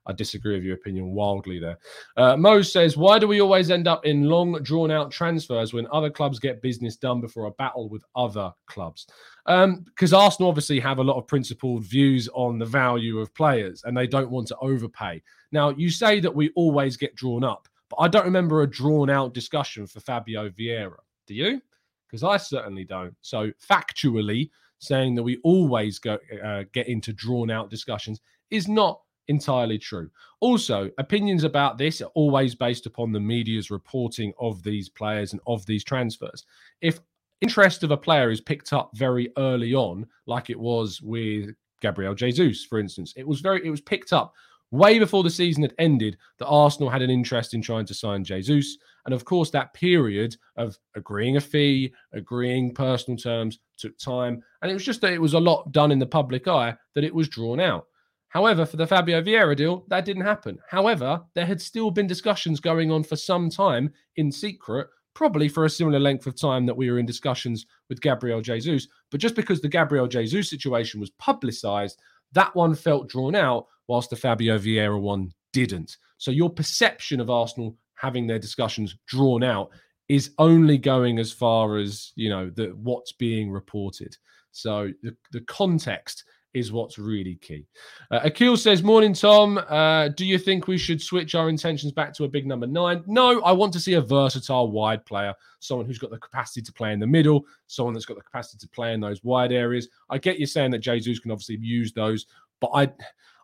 I 0.08 0.14
disagree 0.14 0.56
with 0.56 0.64
your 0.64 0.76
opinion 0.76 1.12
wildly 1.12 1.60
there. 1.60 1.78
Uh, 2.16 2.38
Mo 2.38 2.62
says, 2.62 2.96
Why 2.96 3.20
do 3.20 3.28
we 3.28 3.42
always 3.42 3.70
end 3.70 3.88
up 3.88 4.06
in 4.06 4.24
long, 4.24 4.54
drawn 4.64 4.90
out 4.90 5.12
transfers 5.12 5.74
when 5.74 5.88
other 5.92 6.10
clubs 6.10 6.40
get 6.40 6.62
business 6.62 6.96
done 6.96 7.20
before 7.20 7.46
a 7.46 7.52
battle 7.52 7.90
with 7.90 8.04
other 8.16 8.52
clubs? 8.68 9.06
Because 9.46 10.14
um, 10.14 10.20
Arsenal 10.20 10.50
obviously 10.50 10.80
have 10.80 11.00
a 11.00 11.04
lot 11.04 11.18
of 11.18 11.28
principled 11.28 11.84
views 11.84 12.30
on 12.34 12.58
the 12.58 12.66
value 12.66 13.20
of 13.20 13.34
players 13.36 13.84
and 13.84 13.96
they 13.96 14.08
don't 14.08 14.32
want 14.32 14.48
to 14.48 14.58
overpay. 14.58 15.22
Now, 15.52 15.70
you 15.70 15.90
say 15.90 16.20
that 16.22 16.34
we 16.34 16.52
always 16.56 16.98
get 16.98 17.16
drawn 17.16 17.44
up, 17.44 17.68
but 17.90 17.98
I 17.98 18.08
don't 18.08 18.26
remember 18.26 18.62
a 18.62 18.68
drawn 18.68 19.10
out 19.10 19.34
discussion 19.34 19.88
for 19.88 20.00
Fabio 20.00 20.50
Vieira. 20.50 20.98
Do 21.28 21.34
you? 21.34 21.62
Because 22.08 22.24
I 22.24 22.38
certainly 22.38 22.86
don't. 22.86 23.14
So, 23.22 23.52
factually, 23.70 24.50
saying 24.80 25.16
that 25.16 25.24
we 25.24 25.40
always 25.44 26.00
go 26.00 26.18
uh, 26.44 26.64
get 26.72 26.88
into 26.88 27.12
drawn 27.14 27.50
out 27.50 27.70
discussions 27.70 28.22
is 28.50 28.68
not 28.68 29.02
entirely 29.28 29.78
true. 29.78 30.10
Also, 30.40 30.90
opinions 30.98 31.44
about 31.44 31.78
this 31.78 32.02
are 32.02 32.12
always 32.14 32.56
based 32.56 32.86
upon 32.86 33.12
the 33.12 33.20
media's 33.20 33.72
reporting 33.72 34.34
of 34.40 34.62
these 34.64 34.90
players 34.90 35.34
and 35.34 35.42
of 35.48 35.66
these 35.66 35.84
transfers. 35.84 36.46
If 36.82 37.00
interest 37.42 37.84
of 37.84 37.92
a 37.92 37.98
player 37.98 38.32
is 38.32 38.42
picked 38.42 38.74
up 38.74 38.92
very 38.96 39.32
early 39.38 39.74
on, 39.74 40.06
like 40.26 40.50
it 40.50 40.60
was 40.60 41.02
with 41.02 41.50
Gabriel 41.82 42.16
Jesus, 42.16 42.64
for 42.64 42.80
instance, 42.80 43.14
it 43.16 43.28
was 43.28 43.42
very 43.42 43.66
it 43.66 43.70
was 43.70 43.82
picked 43.82 44.14
up 44.14 44.34
way 44.72 45.00
before 45.00 45.24
the 45.24 45.30
season 45.30 45.64
had 45.64 45.74
ended 45.80 46.18
that 46.38 46.48
Arsenal 46.48 46.90
had 46.90 47.02
an 47.02 47.10
interest 47.10 47.54
in 47.54 47.62
trying 47.62 47.86
to 47.86 47.94
sign 47.94 48.24
Jesus. 48.24 48.78
And 49.06 49.14
of 49.14 49.24
course, 49.24 49.50
that 49.52 49.74
period 49.74 50.36
of 50.58 50.78
agreeing 50.96 51.38
a 51.38 51.42
fee, 51.42 51.94
agreeing 52.14 52.74
personal 52.74 53.18
terms 53.18 53.60
took 53.78 53.98
time. 53.98 54.44
And 54.62 54.70
it 54.70 54.74
was 54.74 54.84
just 54.84 55.02
that 55.02 55.14
it 55.14 55.22
was 55.22 55.34
a 55.34 55.40
lot 55.40 55.72
done 55.72 55.92
in 55.92 56.00
the 56.00 56.06
public 56.06 56.48
eye 56.48 56.76
that 56.96 57.04
it 57.04 57.16
was 57.16 57.30
drawn 57.30 57.60
out. 57.60 57.88
However, 58.30 58.66
for 58.66 58.78
the 58.78 58.88
Fabio 58.88 59.22
Vieira 59.22 59.56
deal, 59.56 59.86
that 59.88 60.06
didn't 60.06 60.26
happen. 60.26 60.60
However, 60.70 61.22
there 61.34 61.46
had 61.46 61.62
still 61.62 61.92
been 61.92 62.08
discussions 62.08 62.60
going 62.60 62.92
on 62.92 63.04
for 63.04 63.16
some 63.16 63.50
time 63.50 63.92
in 64.18 64.32
secret, 64.32 64.88
probably 65.14 65.48
for 65.48 65.66
a 65.66 65.70
similar 65.70 66.00
length 66.00 66.28
of 66.28 66.40
time 66.40 66.66
that 66.66 66.78
we 66.78 66.92
were 66.92 67.00
in 67.00 67.06
discussions 67.06 67.66
with 67.90 68.02
Gabriel 68.02 68.42
Jesus. 68.42 68.88
But 69.12 69.22
just 69.22 69.36
because 69.36 69.62
the 69.62 69.70
Gabriel 69.70 70.08
Jesus 70.08 70.50
situation 70.50 71.00
was 71.00 71.10
publicized, 71.12 72.02
that 72.34 72.54
one 72.54 72.76
felt 72.76 73.08
drawn 73.10 73.36
out, 73.36 73.68
whilst 73.88 74.10
the 74.10 74.16
Fabio 74.16 74.58
Vieira 74.58 75.00
one 75.00 75.32
didn't. 75.54 75.98
So 76.18 76.32
your 76.32 76.50
perception 76.50 77.20
of 77.20 77.30
Arsenal 77.30 77.78
having 77.96 78.28
their 78.28 78.40
discussions 78.40 78.96
drawn 79.08 79.44
out 79.44 79.72
is 80.10 80.32
only 80.38 80.78
going 80.78 81.20
as 81.20 81.32
far 81.32 81.78
as 81.78 82.12
you 82.16 82.30
know 82.30 82.50
the 82.50 82.68
what's 82.82 83.12
being 83.12 83.52
reported. 83.52 84.16
So 84.52 84.92
the, 85.04 85.16
the 85.32 85.42
context 85.42 86.24
is 86.58 86.72
what's 86.72 86.98
really 86.98 87.36
key. 87.36 87.66
Uh, 88.12 88.22
Akil 88.24 88.58
says, 88.58 88.84
Morning, 88.84 89.14
Tom. 89.14 89.58
Uh, 89.58 90.10
do 90.10 90.26
you 90.26 90.38
think 90.38 90.68
we 90.68 90.78
should 90.78 91.02
switch 91.02 91.36
our 91.36 91.50
intentions 91.50 91.92
back 91.92 92.14
to 92.16 92.24
a 92.24 92.28
big 92.28 92.46
number 92.46 92.68
nine? 92.68 93.04
No, 93.08 93.42
I 93.42 93.52
want 93.52 93.74
to 93.74 93.80
see 93.80 93.94
a 93.94 94.02
versatile 94.02 94.72
wide 94.72 95.06
player, 95.06 95.34
someone 95.60 95.86
who's 95.86 96.00
got 96.00 96.12
the 96.12 96.18
capacity 96.18 96.62
to 96.62 96.74
play 96.74 96.94
in 96.94 97.00
the 97.00 97.08
middle, 97.08 97.46
someone 97.68 97.94
that's 97.94 98.06
got 98.06 98.18
the 98.18 98.24
capacity 98.24 98.58
to 98.60 98.68
play 98.70 98.94
in 98.94 99.00
those 99.00 99.24
wide 99.24 99.52
areas. 99.52 99.88
I 100.10 100.18
get 100.18 100.40
you 100.40 100.46
saying 100.46 100.72
that 100.72 100.80
Jesus 100.80 101.20
can 101.20 101.32
obviously 101.32 101.58
use 101.62 101.94
those, 101.94 102.26
but 102.60 102.72
I. 102.74 102.92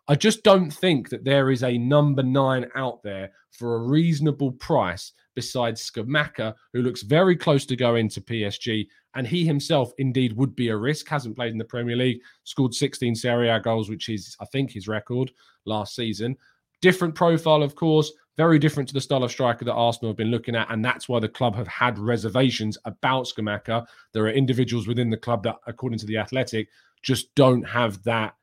I 0.06 0.14
just 0.14 0.42
don't 0.42 0.70
think 0.70 1.08
that 1.08 1.24
there 1.24 1.50
is 1.50 1.62
a 1.62 1.78
number 1.78 2.22
nine 2.22 2.66
out 2.74 3.02
there 3.02 3.30
for 3.50 3.76
a 3.76 3.88
reasonable 3.88 4.52
price 4.52 5.12
besides 5.34 5.90
Scamacca, 5.90 6.54
who 6.72 6.82
looks 6.82 7.02
very 7.02 7.36
close 7.36 7.66
to 7.66 7.76
going 7.76 8.08
to 8.10 8.20
PSG 8.20 8.86
and 9.14 9.26
he 9.26 9.44
himself 9.44 9.92
indeed 9.98 10.36
would 10.36 10.54
be 10.56 10.68
a 10.68 10.76
risk. 10.76 11.08
Hasn't 11.08 11.36
played 11.36 11.52
in 11.52 11.58
the 11.58 11.64
Premier 11.64 11.96
League, 11.96 12.20
scored 12.44 12.74
16 12.74 13.14
Serie 13.14 13.48
A 13.48 13.60
goals, 13.60 13.88
which 13.88 14.08
is, 14.08 14.36
I 14.40 14.44
think, 14.46 14.72
his 14.72 14.88
record 14.88 15.30
last 15.64 15.94
season. 15.94 16.36
Different 16.82 17.14
profile, 17.14 17.62
of 17.62 17.74
course, 17.74 18.12
very 18.36 18.58
different 18.58 18.88
to 18.88 18.94
the 18.94 19.00
style 19.00 19.22
of 19.22 19.30
striker 19.30 19.64
that 19.64 19.72
Arsenal 19.72 20.10
have 20.10 20.16
been 20.16 20.30
looking 20.30 20.56
at, 20.56 20.70
and 20.70 20.84
that's 20.84 21.08
why 21.08 21.20
the 21.20 21.28
club 21.28 21.54
have 21.54 21.68
had 21.68 21.98
reservations 21.98 22.76
about 22.84 23.26
Scamacca. 23.26 23.86
There 24.12 24.24
are 24.24 24.30
individuals 24.30 24.88
within 24.88 25.10
the 25.10 25.16
club 25.16 25.44
that, 25.44 25.56
according 25.66 26.00
to 26.00 26.06
the 26.06 26.18
Athletic, 26.18 26.68
just 27.02 27.32
don't 27.36 27.62
have 27.62 28.02
that 28.02 28.34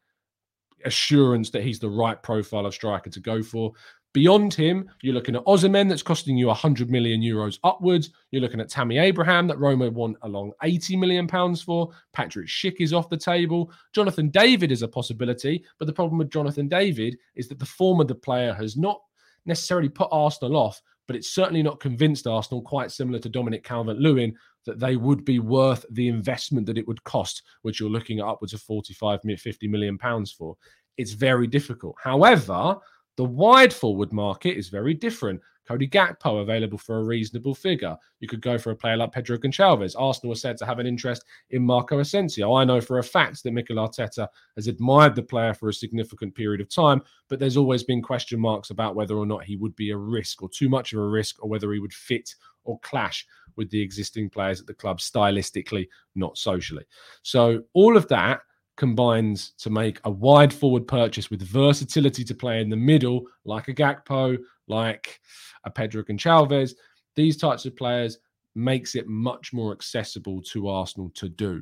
assurance 0.85 1.49
that 1.51 1.63
he's 1.63 1.79
the 1.79 1.89
right 1.89 2.21
profile 2.23 2.65
of 2.65 2.73
striker 2.73 3.09
to 3.09 3.19
go 3.19 3.43
for. 3.43 3.73
Beyond 4.13 4.53
him, 4.53 4.89
you're 5.01 5.13
looking 5.13 5.37
at 5.37 5.45
Osimhen 5.45 5.87
that's 5.87 6.03
costing 6.03 6.37
you 6.37 6.47
100 6.47 6.89
million 6.89 7.21
euros 7.21 7.59
upwards. 7.63 8.09
You're 8.31 8.41
looking 8.41 8.59
at 8.59 8.69
Tammy 8.69 8.97
Abraham 8.97 9.47
that 9.47 9.59
Roma 9.59 9.89
want 9.89 10.17
along 10.23 10.51
80 10.63 10.97
million 10.97 11.27
pounds 11.27 11.61
for. 11.61 11.91
Patrick 12.11 12.47
Schick 12.47 12.75
is 12.79 12.91
off 12.91 13.09
the 13.09 13.15
table. 13.15 13.71
Jonathan 13.93 14.27
David 14.27 14.69
is 14.69 14.81
a 14.81 14.87
possibility, 14.87 15.63
but 15.79 15.85
the 15.85 15.93
problem 15.93 16.17
with 16.17 16.29
Jonathan 16.29 16.67
David 16.67 17.17
is 17.35 17.47
that 17.47 17.59
the 17.59 17.65
form 17.65 18.01
of 18.01 18.09
the 18.09 18.15
player 18.15 18.53
has 18.53 18.75
not 18.75 19.01
necessarily 19.45 19.87
put 19.89 20.09
Arsenal 20.11 20.57
off, 20.57 20.81
but 21.07 21.15
it's 21.15 21.33
certainly 21.33 21.63
not 21.63 21.79
convinced 21.79 22.27
Arsenal, 22.27 22.61
quite 22.61 22.91
similar 22.91 23.19
to 23.19 23.29
Dominic 23.29 23.63
Calvert 23.63 23.97
Lewin, 23.97 24.35
that 24.65 24.79
they 24.79 24.97
would 24.97 25.23
be 25.23 25.39
worth 25.39 25.85
the 25.91 26.09
investment 26.09 26.65
that 26.65 26.77
it 26.77 26.87
would 26.87 27.03
cost, 27.05 27.43
which 27.61 27.79
you're 27.79 27.89
looking 27.89 28.19
at 28.19 28.25
upwards 28.25 28.53
of 28.53 28.61
45, 28.61 29.21
50 29.39 29.67
million 29.69 29.97
pounds 29.97 30.33
for. 30.33 30.57
It's 30.97 31.13
very 31.13 31.47
difficult. 31.47 31.95
However, 32.01 32.77
the 33.17 33.25
wide 33.25 33.73
forward 33.73 34.13
market 34.13 34.57
is 34.57 34.69
very 34.69 34.93
different. 34.93 35.41
Cody 35.67 35.87
Gakpo 35.87 36.41
available 36.41 36.77
for 36.77 36.97
a 36.97 37.03
reasonable 37.03 37.53
figure. 37.53 37.95
You 38.19 38.27
could 38.27 38.41
go 38.41 38.57
for 38.57 38.71
a 38.71 38.75
player 38.75 38.97
like 38.97 39.11
Pedro 39.11 39.37
Goncalves. 39.37 39.95
Arsenal 39.97 40.31
was 40.31 40.41
said 40.41 40.57
to 40.57 40.65
have 40.65 40.79
an 40.79 40.87
interest 40.87 41.23
in 41.51 41.63
Marco 41.63 41.99
Asensio. 41.99 42.53
I 42.53 42.65
know 42.65 42.81
for 42.81 42.97
a 42.99 43.03
fact 43.03 43.43
that 43.43 43.51
Mikel 43.51 43.77
Arteta 43.77 44.27
has 44.55 44.67
admired 44.67 45.15
the 45.15 45.23
player 45.23 45.53
for 45.53 45.69
a 45.69 45.73
significant 45.73 46.35
period 46.35 46.61
of 46.61 46.69
time, 46.69 47.01
but 47.29 47.39
there's 47.39 47.57
always 47.57 47.83
been 47.83 48.01
question 48.01 48.39
marks 48.39 48.71
about 48.71 48.95
whether 48.95 49.15
or 49.15 49.25
not 49.25 49.43
he 49.43 49.55
would 49.55 49.75
be 49.75 49.91
a 49.91 49.97
risk 49.97 50.41
or 50.41 50.49
too 50.49 50.67
much 50.67 50.93
of 50.93 50.99
a 50.99 51.07
risk 51.07 51.41
or 51.43 51.49
whether 51.49 51.71
he 51.71 51.79
would 51.79 51.93
fit 51.93 52.35
or 52.63 52.79
clash 52.79 53.25
with 53.55 53.69
the 53.69 53.81
existing 53.81 54.29
players 54.29 54.59
at 54.59 54.67
the 54.67 54.73
club 54.73 54.99
stylistically, 54.99 55.87
not 56.15 56.37
socially. 56.37 56.85
So 57.21 57.63
all 57.73 57.97
of 57.97 58.07
that 58.09 58.41
combines 58.81 59.51
to 59.59 59.69
make 59.69 59.99
a 60.05 60.09
wide 60.09 60.51
forward 60.51 60.87
purchase 60.87 61.29
with 61.29 61.43
versatility 61.43 62.23
to 62.23 62.33
play 62.33 62.61
in 62.61 62.67
the 62.67 62.75
middle, 62.75 63.27
like 63.45 63.67
a 63.67 63.73
Gakpo, 63.75 64.39
like 64.67 65.19
a 65.65 65.69
Pedro 65.69 66.01
Goncalves. 66.01 66.73
These 67.15 67.37
types 67.37 67.65
of 67.65 67.77
players 67.77 68.17
makes 68.55 68.95
it 68.95 69.07
much 69.07 69.53
more 69.53 69.71
accessible 69.71 70.41
to 70.53 70.67
Arsenal 70.67 71.11
to 71.11 71.29
do. 71.29 71.61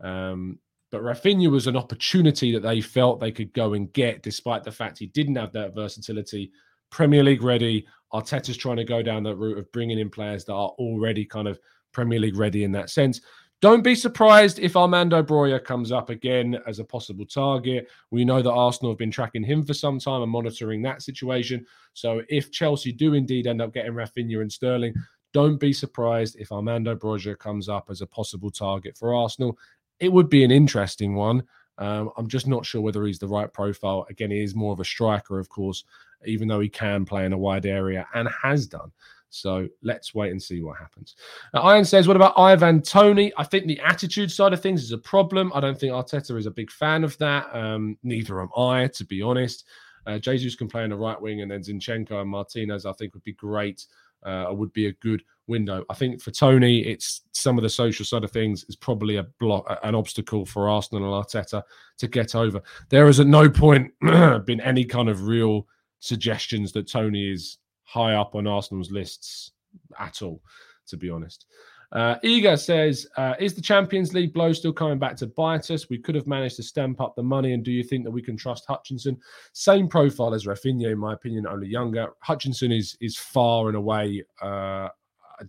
Um, 0.00 0.60
but 0.92 1.02
Raphinha 1.02 1.50
was 1.50 1.66
an 1.66 1.76
opportunity 1.76 2.52
that 2.52 2.62
they 2.62 2.80
felt 2.80 3.18
they 3.18 3.32
could 3.32 3.52
go 3.52 3.74
and 3.74 3.92
get, 3.92 4.22
despite 4.22 4.62
the 4.62 4.70
fact 4.70 4.96
he 4.96 5.08
didn't 5.08 5.34
have 5.34 5.52
that 5.54 5.74
versatility. 5.74 6.52
Premier 6.90 7.24
League 7.24 7.42
ready. 7.42 7.84
Arteta's 8.12 8.56
trying 8.56 8.76
to 8.76 8.84
go 8.84 9.02
down 9.02 9.24
that 9.24 9.34
route 9.34 9.58
of 9.58 9.72
bringing 9.72 9.98
in 9.98 10.08
players 10.08 10.44
that 10.44 10.54
are 10.54 10.70
already 10.78 11.24
kind 11.24 11.48
of 11.48 11.58
Premier 11.90 12.20
League 12.20 12.36
ready 12.36 12.62
in 12.62 12.70
that 12.70 12.90
sense. 12.90 13.20
Don't 13.60 13.84
be 13.84 13.94
surprised 13.94 14.58
if 14.58 14.74
Armando 14.74 15.22
Broja 15.22 15.62
comes 15.62 15.92
up 15.92 16.08
again 16.08 16.58
as 16.66 16.78
a 16.78 16.84
possible 16.84 17.26
target. 17.26 17.88
We 18.10 18.24
know 18.24 18.40
that 18.40 18.50
Arsenal 18.50 18.92
have 18.92 18.98
been 18.98 19.10
tracking 19.10 19.44
him 19.44 19.62
for 19.62 19.74
some 19.74 19.98
time 19.98 20.22
and 20.22 20.32
monitoring 20.32 20.80
that 20.82 21.02
situation. 21.02 21.66
So 21.92 22.22
if 22.30 22.50
Chelsea 22.50 22.90
do 22.90 23.12
indeed 23.12 23.46
end 23.46 23.60
up 23.60 23.74
getting 23.74 23.92
Raphinha 23.92 24.40
and 24.40 24.50
Sterling, 24.50 24.94
don't 25.34 25.60
be 25.60 25.74
surprised 25.74 26.36
if 26.38 26.52
Armando 26.52 26.96
Broja 26.96 27.38
comes 27.38 27.68
up 27.68 27.88
as 27.90 28.00
a 28.00 28.06
possible 28.06 28.50
target 28.50 28.96
for 28.96 29.14
Arsenal. 29.14 29.58
It 29.98 30.10
would 30.10 30.30
be 30.30 30.42
an 30.42 30.50
interesting 30.50 31.14
one. 31.14 31.42
Um, 31.76 32.10
I'm 32.16 32.28
just 32.28 32.46
not 32.46 32.64
sure 32.64 32.80
whether 32.80 33.04
he's 33.04 33.18
the 33.18 33.28
right 33.28 33.52
profile. 33.52 34.06
Again, 34.08 34.30
he 34.30 34.42
is 34.42 34.54
more 34.54 34.72
of 34.72 34.80
a 34.80 34.84
striker, 34.84 35.38
of 35.38 35.50
course, 35.50 35.84
even 36.24 36.48
though 36.48 36.60
he 36.60 36.68
can 36.70 37.04
play 37.04 37.26
in 37.26 37.34
a 37.34 37.38
wide 37.38 37.66
area 37.66 38.06
and 38.14 38.28
has 38.42 38.66
done. 38.66 38.90
So 39.30 39.68
let's 39.82 40.14
wait 40.14 40.32
and 40.32 40.42
see 40.42 40.60
what 40.60 40.76
happens. 40.76 41.14
Now, 41.54 41.62
Iron 41.62 41.84
says, 41.84 42.06
What 42.06 42.16
about 42.16 42.38
Ivan 42.38 42.82
Toney? 42.82 43.32
I 43.38 43.44
think 43.44 43.66
the 43.66 43.80
attitude 43.80 44.30
side 44.30 44.52
of 44.52 44.60
things 44.60 44.82
is 44.82 44.92
a 44.92 44.98
problem. 44.98 45.52
I 45.54 45.60
don't 45.60 45.78
think 45.78 45.92
Arteta 45.92 46.36
is 46.36 46.46
a 46.46 46.50
big 46.50 46.70
fan 46.70 47.04
of 47.04 47.16
that. 47.18 47.54
Um, 47.54 47.96
neither 48.02 48.40
am 48.40 48.50
I, 48.56 48.88
to 48.88 49.04
be 49.04 49.22
honest. 49.22 49.64
Uh, 50.06 50.18
Jesus 50.18 50.56
can 50.56 50.68
play 50.68 50.82
on 50.82 50.90
the 50.90 50.96
right 50.96 51.20
wing, 51.20 51.42
and 51.42 51.50
then 51.50 51.60
Zinchenko 51.60 52.20
and 52.20 52.30
Martinez, 52.30 52.86
I 52.86 52.92
think, 52.92 53.14
would 53.14 53.24
be 53.24 53.32
great. 53.32 53.86
Uh, 54.22 54.48
would 54.50 54.72
be 54.74 54.86
a 54.86 54.92
good 54.94 55.22
window. 55.46 55.82
I 55.88 55.94
think 55.94 56.20
for 56.20 56.30
Toney, 56.30 56.80
it's 56.80 57.22
some 57.32 57.56
of 57.56 57.62
the 57.62 57.70
social 57.70 58.04
side 58.04 58.22
of 58.22 58.30
things 58.30 58.64
is 58.68 58.76
probably 58.76 59.16
a 59.16 59.22
block, 59.38 59.64
an 59.82 59.94
obstacle 59.94 60.44
for 60.44 60.68
Arsenal 60.68 61.04
and 61.04 61.24
Arteta 61.24 61.62
to 61.98 62.06
get 62.06 62.34
over. 62.34 62.60
There 62.90 63.06
has 63.06 63.18
at 63.18 63.26
no 63.26 63.48
point 63.48 63.92
been 64.00 64.60
any 64.60 64.84
kind 64.84 65.08
of 65.08 65.22
real 65.22 65.66
suggestions 66.00 66.72
that 66.72 66.88
Toney 66.88 67.32
is 67.32 67.56
high 67.90 68.14
up 68.14 68.34
on 68.36 68.46
Arsenal's 68.46 68.92
lists 68.92 69.52
at 69.98 70.22
all, 70.22 70.40
to 70.86 70.96
be 70.96 71.10
honest. 71.10 71.46
Uh, 71.92 72.14
Iga 72.20 72.56
says, 72.56 73.08
uh, 73.16 73.34
Is 73.40 73.54
the 73.54 73.60
Champions 73.60 74.14
League 74.14 74.32
blow 74.32 74.52
still 74.52 74.72
coming 74.72 74.98
back 74.98 75.16
to 75.16 75.26
bite 75.26 75.72
us? 75.72 75.88
We 75.88 75.98
could 75.98 76.14
have 76.14 76.28
managed 76.28 76.56
to 76.56 76.62
stamp 76.62 77.00
up 77.00 77.16
the 77.16 77.22
money. 77.24 77.52
And 77.52 77.64
do 77.64 77.72
you 77.72 77.82
think 77.82 78.04
that 78.04 78.12
we 78.12 78.22
can 78.22 78.36
trust 78.36 78.64
Hutchinson? 78.68 79.18
Same 79.54 79.88
profile 79.88 80.32
as 80.32 80.46
Raphinha, 80.46 80.92
in 80.92 80.98
my 80.98 81.14
opinion, 81.14 81.48
only 81.48 81.66
younger. 81.66 82.10
Hutchinson 82.20 82.70
is 82.70 82.96
is 83.00 83.16
far 83.16 83.66
and 83.66 83.76
away 83.76 84.22
uh, 84.40 84.88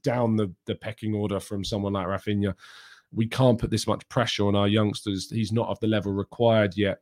down 0.02 0.36
the, 0.36 0.52
the 0.66 0.76
pecking 0.76 1.14
order 1.14 1.40
from 1.40 1.64
someone 1.64 1.94
like 1.94 2.08
Raphinha. 2.08 2.56
We 3.14 3.28
can't 3.28 3.60
put 3.60 3.70
this 3.70 3.86
much 3.86 4.08
pressure 4.10 4.48
on 4.48 4.56
our 4.56 4.68
youngsters. 4.68 5.30
He's 5.30 5.52
not 5.52 5.70
of 5.70 5.80
the 5.80 5.88
level 5.88 6.12
required 6.12 6.76
yet 6.76 7.02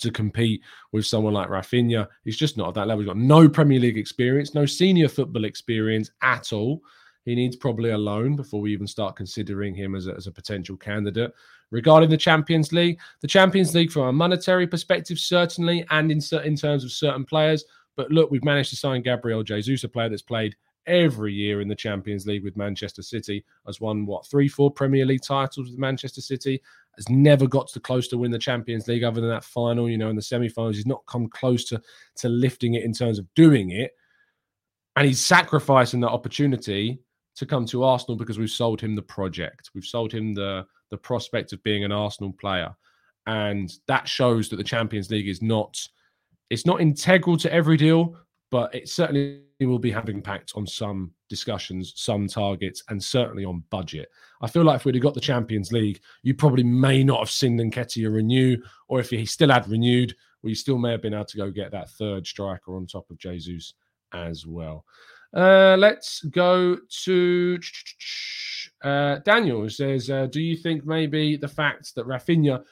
to 0.00 0.10
compete 0.10 0.62
with 0.92 1.06
someone 1.06 1.34
like 1.34 1.48
Raphinha. 1.48 2.06
He's 2.24 2.36
just 2.36 2.56
not 2.56 2.68
at 2.68 2.74
that 2.74 2.88
level. 2.88 3.02
He's 3.02 3.08
got 3.08 3.16
no 3.16 3.48
Premier 3.48 3.80
League 3.80 3.98
experience, 3.98 4.54
no 4.54 4.66
senior 4.66 5.08
football 5.08 5.44
experience 5.44 6.10
at 6.22 6.52
all. 6.52 6.82
He 7.24 7.34
needs 7.34 7.56
probably 7.56 7.90
a 7.90 7.98
loan 7.98 8.36
before 8.36 8.60
we 8.60 8.72
even 8.72 8.86
start 8.86 9.16
considering 9.16 9.74
him 9.74 9.94
as 9.94 10.06
a, 10.06 10.14
as 10.14 10.26
a 10.26 10.32
potential 10.32 10.76
candidate. 10.76 11.32
Regarding 11.70 12.08
the 12.08 12.16
Champions 12.16 12.72
League, 12.72 12.98
the 13.20 13.28
Champions 13.28 13.74
League 13.74 13.92
from 13.92 14.04
a 14.04 14.12
monetary 14.12 14.66
perspective, 14.66 15.18
certainly, 15.18 15.84
and 15.90 16.10
in, 16.10 16.20
in 16.42 16.56
terms 16.56 16.84
of 16.84 16.90
certain 16.90 17.26
players. 17.26 17.64
But 17.96 18.10
look, 18.10 18.30
we've 18.30 18.44
managed 18.44 18.70
to 18.70 18.76
sign 18.76 19.02
Gabriel 19.02 19.42
Jesus, 19.42 19.84
a 19.84 19.88
player 19.88 20.08
that's 20.08 20.22
played 20.22 20.56
every 20.86 21.34
year 21.34 21.60
in 21.60 21.68
the 21.68 21.74
Champions 21.74 22.26
League 22.26 22.44
with 22.44 22.56
Manchester 22.56 23.02
City, 23.02 23.44
has 23.66 23.80
won 23.80 24.06
what 24.06 24.26
three, 24.26 24.48
four 24.48 24.70
Premier 24.70 25.04
League 25.04 25.22
titles 25.22 25.68
with 25.68 25.78
Manchester 25.78 26.22
City, 26.22 26.62
has 26.98 27.08
never 27.08 27.46
got 27.46 27.68
to 27.68 27.80
close 27.80 28.08
to 28.08 28.18
win 28.18 28.32
the 28.32 28.38
Champions 28.38 28.88
League 28.88 29.04
other 29.04 29.20
than 29.20 29.30
that 29.30 29.44
final, 29.44 29.88
you 29.88 29.96
know, 29.96 30.10
in 30.10 30.16
the 30.16 30.22
semi-finals. 30.22 30.74
He's 30.74 30.84
not 30.84 31.06
come 31.06 31.28
close 31.28 31.64
to 31.66 31.80
to 32.16 32.28
lifting 32.28 32.74
it 32.74 32.82
in 32.82 32.92
terms 32.92 33.20
of 33.20 33.26
doing 33.34 33.70
it. 33.70 33.92
And 34.96 35.06
he's 35.06 35.24
sacrificing 35.24 36.00
that 36.00 36.10
opportunity 36.10 36.98
to 37.36 37.46
come 37.46 37.64
to 37.66 37.84
Arsenal 37.84 38.16
because 38.16 38.36
we've 38.36 38.50
sold 38.50 38.80
him 38.80 38.96
the 38.96 39.02
project. 39.02 39.70
We've 39.74 39.84
sold 39.84 40.12
him 40.12 40.34
the 40.34 40.66
the 40.90 40.98
prospect 40.98 41.52
of 41.52 41.62
being 41.62 41.84
an 41.84 41.92
Arsenal 41.92 42.32
player. 42.32 42.74
And 43.26 43.72
that 43.86 44.08
shows 44.08 44.48
that 44.48 44.56
the 44.56 44.64
Champions 44.64 45.10
League 45.10 45.28
is 45.28 45.40
not 45.40 45.78
it's 46.50 46.66
not 46.66 46.80
integral 46.80 47.36
to 47.36 47.52
every 47.52 47.76
deal, 47.76 48.16
but 48.50 48.74
it 48.74 48.88
certainly 48.88 49.42
will 49.60 49.78
be 49.78 49.90
having 49.92 50.16
impact 50.16 50.52
on 50.56 50.66
some 50.66 51.12
discussions, 51.28 51.92
some 51.96 52.26
targets, 52.26 52.82
and 52.88 53.02
certainly 53.02 53.44
on 53.44 53.62
budget. 53.70 54.08
I 54.40 54.48
feel 54.48 54.64
like 54.64 54.76
if 54.76 54.84
we'd 54.84 54.94
have 54.94 55.02
got 55.02 55.14
the 55.14 55.20
Champions 55.20 55.72
League, 55.72 56.00
you 56.22 56.34
probably 56.34 56.64
may 56.64 57.04
not 57.04 57.20
have 57.20 57.30
seen 57.30 57.58
Nketiah 57.58 58.12
renew, 58.12 58.56
or 58.88 59.00
if 59.00 59.10
he 59.10 59.26
still 59.26 59.50
had 59.50 59.68
renewed, 59.68 60.14
we 60.42 60.54
still 60.54 60.78
may 60.78 60.92
have 60.92 61.02
been 61.02 61.14
able 61.14 61.24
to 61.26 61.36
go 61.36 61.50
get 61.50 61.72
that 61.72 61.90
third 61.90 62.26
striker 62.26 62.76
on 62.76 62.86
top 62.86 63.10
of 63.10 63.18
Jesus 63.18 63.74
as 64.12 64.46
well. 64.46 64.84
Uh, 65.34 65.76
let's 65.78 66.22
go 66.24 66.76
to 67.04 67.58
uh, 68.82 69.18
Daniel. 69.24 69.68
Says, 69.68 70.10
uh, 70.10 70.26
do 70.26 70.40
you 70.40 70.56
think 70.56 70.86
maybe 70.86 71.36
the 71.36 71.48
fact 71.48 71.94
that 71.94 72.06
Raphinha 72.06 72.62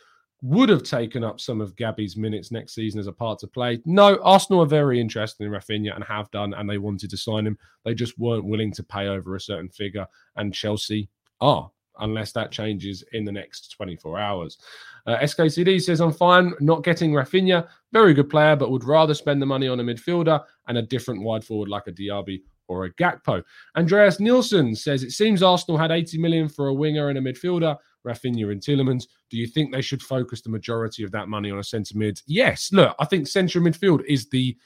would 0.43 0.69
have 0.69 0.83
taken 0.83 1.25
up 1.25 1.41
some 1.41 1.61
of 1.61 1.75
Gabby's 1.77 2.17
minutes 2.17 2.53
next 2.53 2.75
season 2.75 3.01
as 3.01 3.07
a 3.07 3.13
part 3.13 3.39
to 3.41 3.47
play. 3.47 3.81
No, 3.85 4.19
Arsenal 4.23 4.63
are 4.63 4.67
very 4.67 5.01
interested 5.01 5.45
in 5.45 5.51
Raphinha 5.51 5.95
and 5.95 6.05
have 6.05 6.31
done, 6.31 6.55
and 6.55 6.69
they 6.69 6.79
wanted 6.79 7.11
to 7.11 7.17
sign 7.17 7.47
him. 7.47 7.59
They 7.85 7.95
just 7.95 8.19
weren't 8.19 8.45
willing 8.45 8.73
to 8.73 8.83
pay 8.83 9.09
over 9.09 9.35
a 9.35 9.41
certain 9.41 9.71
figure, 9.71 10.07
and 10.37 10.55
Chelsea 10.55 11.09
are, 11.41 11.71
unless 12.01 12.33
that 12.33 12.53
changes 12.53 13.03
in 13.13 13.25
the 13.25 13.33
next 13.33 13.75
24 13.77 14.19
hours. 14.19 14.59
Uh, 15.07 15.17
SKCD 15.19 15.81
says, 15.81 16.01
I'm 16.01 16.13
fine 16.13 16.53
not 16.61 16.83
getting 16.83 17.13
Raphinha. 17.13 17.67
Very 17.93 18.13
good 18.13 18.29
player, 18.29 18.57
but 18.57 18.71
would 18.71 18.85
rather 18.85 19.15
spend 19.15 19.41
the 19.41 19.47
money 19.47 19.69
on 19.69 19.81
a 19.81 19.85
midfielder 19.85 20.43
and 20.69 20.79
a 20.79 20.83
different 20.83 21.23
wide 21.23 21.45
forward 21.45 21.69
like 21.69 21.87
a 21.87 21.93
Diaby 21.93 22.43
or 22.69 22.85
a 22.85 22.93
Gakpo. 22.95 23.43
Andreas 23.77 24.21
Nielsen 24.21 24.75
says, 24.75 25.03
It 25.03 25.13
seems 25.13 25.43
Arsenal 25.43 25.79
had 25.79 25.93
80 25.93 26.19
million 26.19 26.49
for 26.49 26.69
a 26.69 26.75
winger 26.75 27.09
and 27.09 27.19
a 27.19 27.21
midfielder. 27.21 27.77
Raphinha 28.07 28.51
and 28.51 28.61
Tielemans. 28.61 29.05
Do 29.31 29.37
you 29.37 29.47
think 29.47 29.73
they 29.73 29.83
should 29.83 30.03
focus 30.03 30.41
the 30.41 30.51
majority 30.51 31.03
of 31.03 31.11
that 31.13 31.29
money 31.29 31.51
on 31.51 31.59
a 31.59 31.65
centre 31.65 31.97
mid? 31.97 32.21
Yes. 32.27 32.73
Look, 32.73 32.95
I 32.99 33.05
think 33.05 33.27
centre 33.27 33.61
midfield 33.61 34.05
is 34.07 34.29
the 34.29 34.57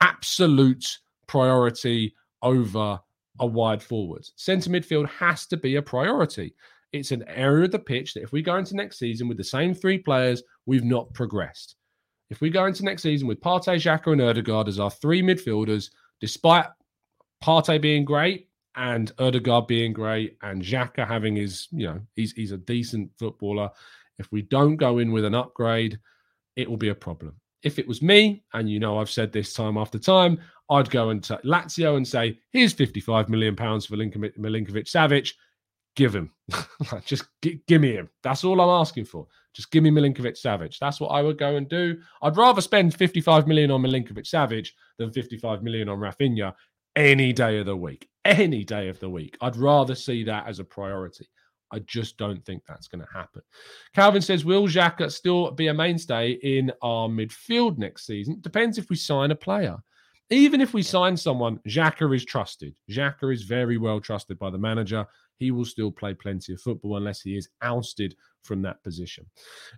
absolute 0.00 0.84
priority 1.26 2.14
over 2.42 3.00
a 3.40 3.46
wide 3.46 3.82
forward. 3.82 4.26
Centre 4.36 4.70
midfield 4.70 5.08
has 5.08 5.46
to 5.46 5.56
be 5.56 5.76
a 5.76 5.82
priority. 5.82 6.54
It's 6.92 7.10
an 7.10 7.24
area 7.26 7.64
of 7.64 7.72
the 7.72 7.78
pitch 7.78 8.14
that 8.14 8.22
if 8.22 8.32
we 8.32 8.42
go 8.42 8.56
into 8.56 8.76
next 8.76 8.98
season 8.98 9.26
with 9.26 9.36
the 9.36 9.44
same 9.44 9.74
three 9.74 9.98
players, 9.98 10.42
we've 10.66 10.84
not 10.84 11.12
progressed. 11.14 11.76
If 12.30 12.40
we 12.40 12.50
go 12.50 12.66
into 12.66 12.84
next 12.84 13.02
season 13.02 13.26
with 13.26 13.40
Partey, 13.40 13.76
Xhaka, 13.76 14.12
and 14.12 14.20
Odegaard 14.20 14.68
as 14.68 14.78
our 14.78 14.90
three 14.90 15.22
midfielders, 15.22 15.90
despite 16.20 16.66
Partey 17.42 17.80
being 17.80 18.04
great, 18.04 18.48
and 18.76 19.12
Odegaard 19.18 19.66
being 19.66 19.92
great 19.92 20.36
and 20.42 20.62
Xhaka 20.62 21.06
having 21.06 21.36
his, 21.36 21.68
you 21.70 21.86
know, 21.86 22.00
he's 22.14 22.32
he's 22.32 22.52
a 22.52 22.58
decent 22.58 23.10
footballer. 23.18 23.70
If 24.18 24.30
we 24.32 24.42
don't 24.42 24.76
go 24.76 24.98
in 24.98 25.12
with 25.12 25.24
an 25.24 25.34
upgrade, 25.34 25.98
it 26.56 26.68
will 26.68 26.76
be 26.76 26.88
a 26.88 26.94
problem. 26.94 27.34
If 27.62 27.78
it 27.78 27.88
was 27.88 28.02
me, 28.02 28.44
and 28.52 28.70
you 28.70 28.78
know 28.78 28.98
I've 28.98 29.10
said 29.10 29.32
this 29.32 29.52
time 29.54 29.78
after 29.78 29.98
time, 29.98 30.38
I'd 30.70 30.90
go 30.90 31.10
and 31.10 31.22
t- 31.22 31.34
Lazio 31.44 31.96
and 31.96 32.06
say, 32.06 32.38
here's 32.52 32.72
55 32.72 33.28
million 33.28 33.56
pounds 33.56 33.86
for 33.86 33.96
Milinkovic, 33.96 34.38
Milinkovic 34.38 34.86
Savic. 34.86 35.32
Give 35.96 36.14
him. 36.14 36.32
Just 37.04 37.24
g- 37.42 37.62
give 37.66 37.80
me 37.80 37.92
him. 37.92 38.10
That's 38.22 38.44
all 38.44 38.60
I'm 38.60 38.80
asking 38.80 39.06
for. 39.06 39.26
Just 39.54 39.70
give 39.70 39.82
me 39.82 39.90
Milinkovic 39.90 40.40
Savic. 40.40 40.78
That's 40.78 41.00
what 41.00 41.08
I 41.08 41.22
would 41.22 41.38
go 41.38 41.56
and 41.56 41.68
do. 41.68 41.98
I'd 42.22 42.36
rather 42.36 42.60
spend 42.60 42.94
55 42.94 43.46
million 43.46 43.70
on 43.70 43.82
Milinkovic 43.82 44.26
Savic 44.28 44.68
than 44.98 45.12
55 45.12 45.62
million 45.62 45.88
on 45.88 45.98
Raphinha 45.98 46.52
any 46.96 47.32
day 47.32 47.58
of 47.58 47.66
the 47.66 47.76
week. 47.76 48.08
Any 48.24 48.64
day 48.64 48.88
of 48.88 48.98
the 49.00 49.10
week. 49.10 49.36
I'd 49.40 49.56
rather 49.56 49.94
see 49.94 50.24
that 50.24 50.46
as 50.46 50.58
a 50.58 50.64
priority. 50.64 51.28
I 51.70 51.80
just 51.80 52.16
don't 52.16 52.44
think 52.44 52.62
that's 52.66 52.88
going 52.88 53.04
to 53.04 53.12
happen. 53.12 53.42
Calvin 53.94 54.22
says, 54.22 54.44
Will 54.44 54.68
Xhaka 54.68 55.10
still 55.10 55.50
be 55.50 55.66
a 55.66 55.74
mainstay 55.74 56.32
in 56.42 56.72
our 56.82 57.08
midfield 57.08 57.78
next 57.78 58.06
season? 58.06 58.38
Depends 58.40 58.78
if 58.78 58.88
we 58.88 58.96
sign 58.96 59.32
a 59.32 59.36
player. 59.36 59.76
Even 60.30 60.60
if 60.60 60.72
we 60.72 60.82
sign 60.82 61.16
someone, 61.16 61.58
Xhaka 61.68 62.14
is 62.14 62.24
trusted. 62.24 62.74
Xhaka 62.90 63.32
is 63.32 63.42
very 63.42 63.76
well 63.76 64.00
trusted 64.00 64.38
by 64.38 64.50
the 64.50 64.58
manager. 64.58 65.04
He 65.36 65.50
will 65.50 65.64
still 65.64 65.90
play 65.90 66.14
plenty 66.14 66.52
of 66.54 66.60
football 66.60 66.96
unless 66.96 67.20
he 67.20 67.36
is 67.36 67.48
ousted 67.60 68.14
from 68.42 68.62
that 68.62 68.82
position. 68.82 69.26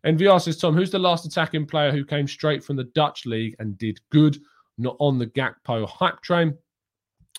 And 0.04 0.18
VR 0.18 0.40
says, 0.40 0.58
Tom, 0.58 0.74
who's 0.74 0.90
the 0.90 0.98
last 0.98 1.24
attacking 1.24 1.66
player 1.66 1.90
who 1.90 2.04
came 2.04 2.28
straight 2.28 2.62
from 2.62 2.76
the 2.76 2.84
Dutch 2.94 3.26
league 3.26 3.56
and 3.58 3.78
did 3.78 3.98
good, 4.10 4.38
not 4.78 4.96
on 5.00 5.18
the 5.18 5.26
Gakpo 5.26 5.88
hype 5.88 6.20
train? 6.20 6.56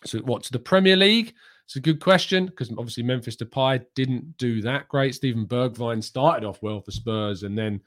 So, 0.05 0.19
what 0.19 0.43
to 0.43 0.51
the 0.51 0.59
Premier 0.59 0.95
League? 0.95 1.33
It's 1.65 1.75
a 1.75 1.81
good 1.81 1.99
question 1.99 2.45
because 2.45 2.71
obviously 2.71 3.03
Memphis 3.03 3.35
Depay 3.35 3.85
didn't 3.93 4.37
do 4.37 4.61
that 4.61 4.87
great. 4.87 5.15
Steven 5.15 5.45
Bergwijn 5.45 6.01
started 6.01 6.47
off 6.47 6.61
well 6.61 6.79
for 6.79 6.91
Spurs 6.91 7.43
and 7.43 7.57
then 7.57 7.81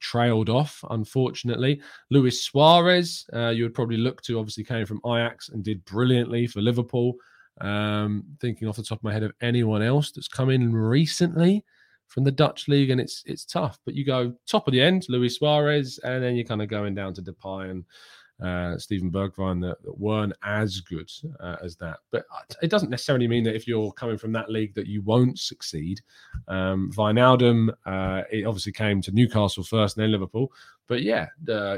trailed 0.00 0.48
off, 0.48 0.82
unfortunately. 0.90 1.82
Luis 2.10 2.42
Suarez, 2.42 3.26
uh, 3.34 3.48
you 3.48 3.64
would 3.64 3.74
probably 3.74 3.98
look 3.98 4.22
to, 4.22 4.38
obviously 4.38 4.64
came 4.64 4.86
from 4.86 5.00
Ajax 5.06 5.50
and 5.50 5.62
did 5.62 5.84
brilliantly 5.84 6.46
for 6.46 6.60
Liverpool. 6.60 7.16
Um, 7.60 8.24
thinking 8.40 8.66
off 8.66 8.76
the 8.76 8.82
top 8.82 9.00
of 9.00 9.04
my 9.04 9.12
head 9.12 9.24
of 9.24 9.32
anyone 9.42 9.82
else 9.82 10.10
that's 10.10 10.26
come 10.26 10.48
in 10.48 10.72
recently 10.72 11.62
from 12.08 12.24
the 12.24 12.32
Dutch 12.32 12.66
league, 12.66 12.88
and 12.90 13.00
it's 13.00 13.22
it's 13.26 13.44
tough. 13.44 13.78
But 13.84 13.94
you 13.94 14.06
go 14.06 14.34
top 14.46 14.66
of 14.66 14.72
the 14.72 14.80
end, 14.80 15.04
Luis 15.08 15.36
Suarez, 15.36 15.98
and 16.02 16.22
then 16.22 16.34
you're 16.34 16.46
kind 16.46 16.62
of 16.62 16.68
going 16.68 16.94
down 16.94 17.12
to 17.14 17.22
Depay 17.22 17.70
and 17.70 17.84
uh, 18.40 18.76
Steven 18.78 19.10
Bergwijn 19.10 19.60
that, 19.62 19.82
that, 19.82 19.98
weren't 19.98 20.32
as 20.42 20.80
good 20.80 21.10
uh, 21.40 21.56
as 21.62 21.76
that. 21.76 21.98
But 22.10 22.24
it 22.62 22.70
doesn't 22.70 22.90
necessarily 22.90 23.28
mean 23.28 23.44
that 23.44 23.54
if 23.54 23.68
you're 23.68 23.92
coming 23.92 24.18
from 24.18 24.32
that 24.32 24.50
league 24.50 24.74
that 24.74 24.86
you 24.86 25.02
won't 25.02 25.38
succeed. 25.38 26.00
Um, 26.48 26.90
Wijnaldum, 26.96 27.70
uh, 27.86 28.22
it 28.30 28.44
obviously 28.44 28.72
came 28.72 29.00
to 29.02 29.12
Newcastle 29.12 29.62
first 29.62 29.96
and 29.96 30.04
then 30.04 30.12
Liverpool. 30.12 30.52
But 30.88 31.02
yeah, 31.02 31.28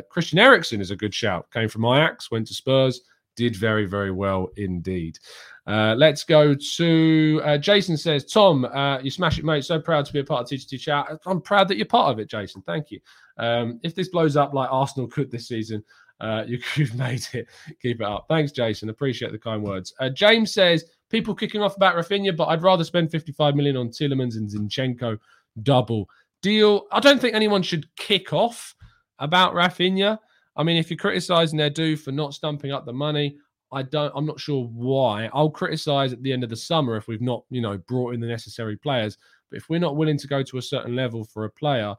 Christian 0.08 0.38
Eriksen 0.38 0.80
is 0.80 0.90
a 0.90 0.96
good 0.96 1.14
shout. 1.14 1.50
Came 1.50 1.68
from 1.68 1.84
Ajax, 1.84 2.30
went 2.30 2.46
to 2.48 2.54
Spurs, 2.54 3.02
did 3.36 3.56
very, 3.56 3.84
very 3.84 4.10
well 4.10 4.48
indeed. 4.56 5.18
Uh, 5.66 5.94
let's 5.96 6.24
go 6.24 6.54
to 6.54 7.40
uh, 7.44 7.58
Jason 7.58 7.96
says, 7.96 8.24
Tom, 8.26 8.64
uh, 8.66 8.98
you 8.98 9.10
smash 9.10 9.38
it, 9.38 9.44
mate. 9.44 9.64
So 9.64 9.80
proud 9.80 10.04
to 10.06 10.12
be 10.12 10.20
a 10.20 10.24
part 10.24 10.42
of 10.42 10.58
TGT 10.58 10.80
Chat. 10.80 11.06
I'm 11.26 11.40
proud 11.40 11.68
that 11.68 11.76
you're 11.76 11.86
part 11.86 12.12
of 12.12 12.18
it, 12.18 12.28
Jason. 12.28 12.62
Thank 12.62 12.90
you. 12.90 13.00
Um, 13.38 13.80
if 13.82 13.94
this 13.94 14.08
blows 14.08 14.36
up 14.36 14.52
like 14.52 14.68
Arsenal 14.70 15.08
could 15.08 15.30
this 15.30 15.48
season, 15.48 15.82
uh, 16.20 16.44
you, 16.46 16.58
have 16.76 16.94
made 16.94 17.26
it. 17.32 17.48
Keep 17.82 18.00
it 18.00 18.06
up. 18.06 18.26
Thanks, 18.28 18.52
Jason. 18.52 18.88
Appreciate 18.88 19.32
the 19.32 19.38
kind 19.38 19.62
words. 19.62 19.94
Uh, 20.00 20.08
James 20.08 20.52
says 20.52 20.84
people 21.10 21.34
kicking 21.34 21.62
off 21.62 21.76
about 21.76 21.96
Raphinha, 21.96 22.36
but 22.36 22.46
I'd 22.46 22.62
rather 22.62 22.84
spend 22.84 23.10
55 23.10 23.54
million 23.54 23.76
on 23.76 23.88
Tielemans 23.88 24.36
and 24.36 24.48
Zinchenko 24.48 25.18
double 25.62 26.08
deal. 26.42 26.86
I 26.92 27.00
don't 27.00 27.20
think 27.20 27.34
anyone 27.34 27.62
should 27.62 27.86
kick 27.96 28.32
off 28.32 28.74
about 29.18 29.54
Raphinha. 29.54 30.18
I 30.56 30.62
mean, 30.62 30.76
if 30.76 30.90
you're 30.90 30.98
criticizing 30.98 31.58
Edu 31.58 31.98
for 31.98 32.12
not 32.12 32.34
stumping 32.34 32.72
up 32.72 32.86
the 32.86 32.92
money, 32.92 33.38
I 33.72 33.82
don't. 33.82 34.12
I'm 34.14 34.26
not 34.26 34.38
sure 34.38 34.66
why. 34.66 35.28
I'll 35.32 35.50
criticize 35.50 36.12
at 36.12 36.22
the 36.22 36.32
end 36.32 36.44
of 36.44 36.50
the 36.50 36.56
summer 36.56 36.96
if 36.96 37.08
we've 37.08 37.20
not, 37.20 37.44
you 37.50 37.60
know, 37.60 37.76
brought 37.88 38.14
in 38.14 38.20
the 38.20 38.26
necessary 38.26 38.76
players. 38.76 39.18
But 39.50 39.56
if 39.56 39.68
we're 39.68 39.80
not 39.80 39.96
willing 39.96 40.18
to 40.18 40.28
go 40.28 40.42
to 40.44 40.58
a 40.58 40.62
certain 40.62 40.94
level 40.94 41.24
for 41.24 41.44
a 41.44 41.50
player 41.50 41.94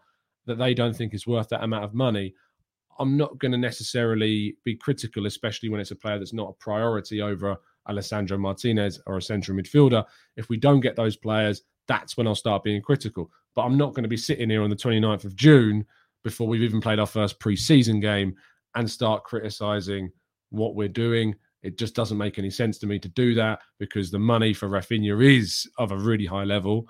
that 0.46 0.58
they 0.58 0.74
don't 0.74 0.96
think 0.96 1.14
is 1.14 1.28
worth 1.28 1.50
that 1.50 1.64
amount 1.64 1.84
of 1.84 1.94
money, 1.94 2.34
I'm 3.00 3.18
not 3.18 3.38
going 3.40 3.52
to 3.52 3.58
necessarily 3.58 4.58
be 4.64 4.76
critical, 4.76 5.26
especially 5.26 5.70
when 5.70 5.80
it's 5.80 5.92
a 5.92 5.96
player 5.96 6.18
that's 6.18 6.34
not 6.34 6.50
a 6.50 6.54
priority 6.54 7.22
over 7.22 7.58
Lisandro 7.90 8.40
Martinez 8.40 9.00
or 9.06 9.18
a 9.18 9.22
central 9.22 9.58
midfielder. 9.58 10.04
If 10.38 10.50
we 10.50 10.58
don't 10.58 10.80
get 10.80 10.96
those 10.96 11.16
players, 11.16 11.64
that's 11.88 12.18
when 12.18 12.28
I'll 12.28 12.36
start 12.36 12.64
being 12.64 12.82
critical. 12.82 13.30
But 13.54 13.64
I'm 13.64 13.78
not 13.78 13.94
going 13.94 14.04
to 14.04 14.10
be 14.10 14.18
sitting 14.18 14.50
here 14.50 14.64
on 14.64 14.70
the 14.70 14.76
29th 14.76 15.26
of 15.26 15.36
June 15.36 15.86
before 16.24 16.48
we've 16.48 16.64
even 16.64 16.82
played 16.82 17.00
our 17.00 17.06
first 17.06 17.40
preseason 17.40 18.02
game 18.02 18.36
and 18.76 18.90
start 18.90 19.24
criticizing 19.24 20.12
what 20.50 20.76
we're 20.76 20.88
doing. 20.88 21.36
It 21.64 21.78
just 21.78 21.96
doesn't 21.96 22.18
make 22.18 22.38
any 22.38 22.50
sense 22.50 22.78
to 22.80 22.88
me 22.88 23.00
to 23.00 23.10
do 23.10 23.34
that 23.36 23.60
because 23.80 24.12
the 24.12 24.20
money 24.20 24.54
for 24.54 24.70
Raphinha 24.70 25.38
is 25.38 25.70
of 25.78 25.92
a 25.92 25.98
really 25.98 26.26
high 26.26 26.44
level. 26.44 26.88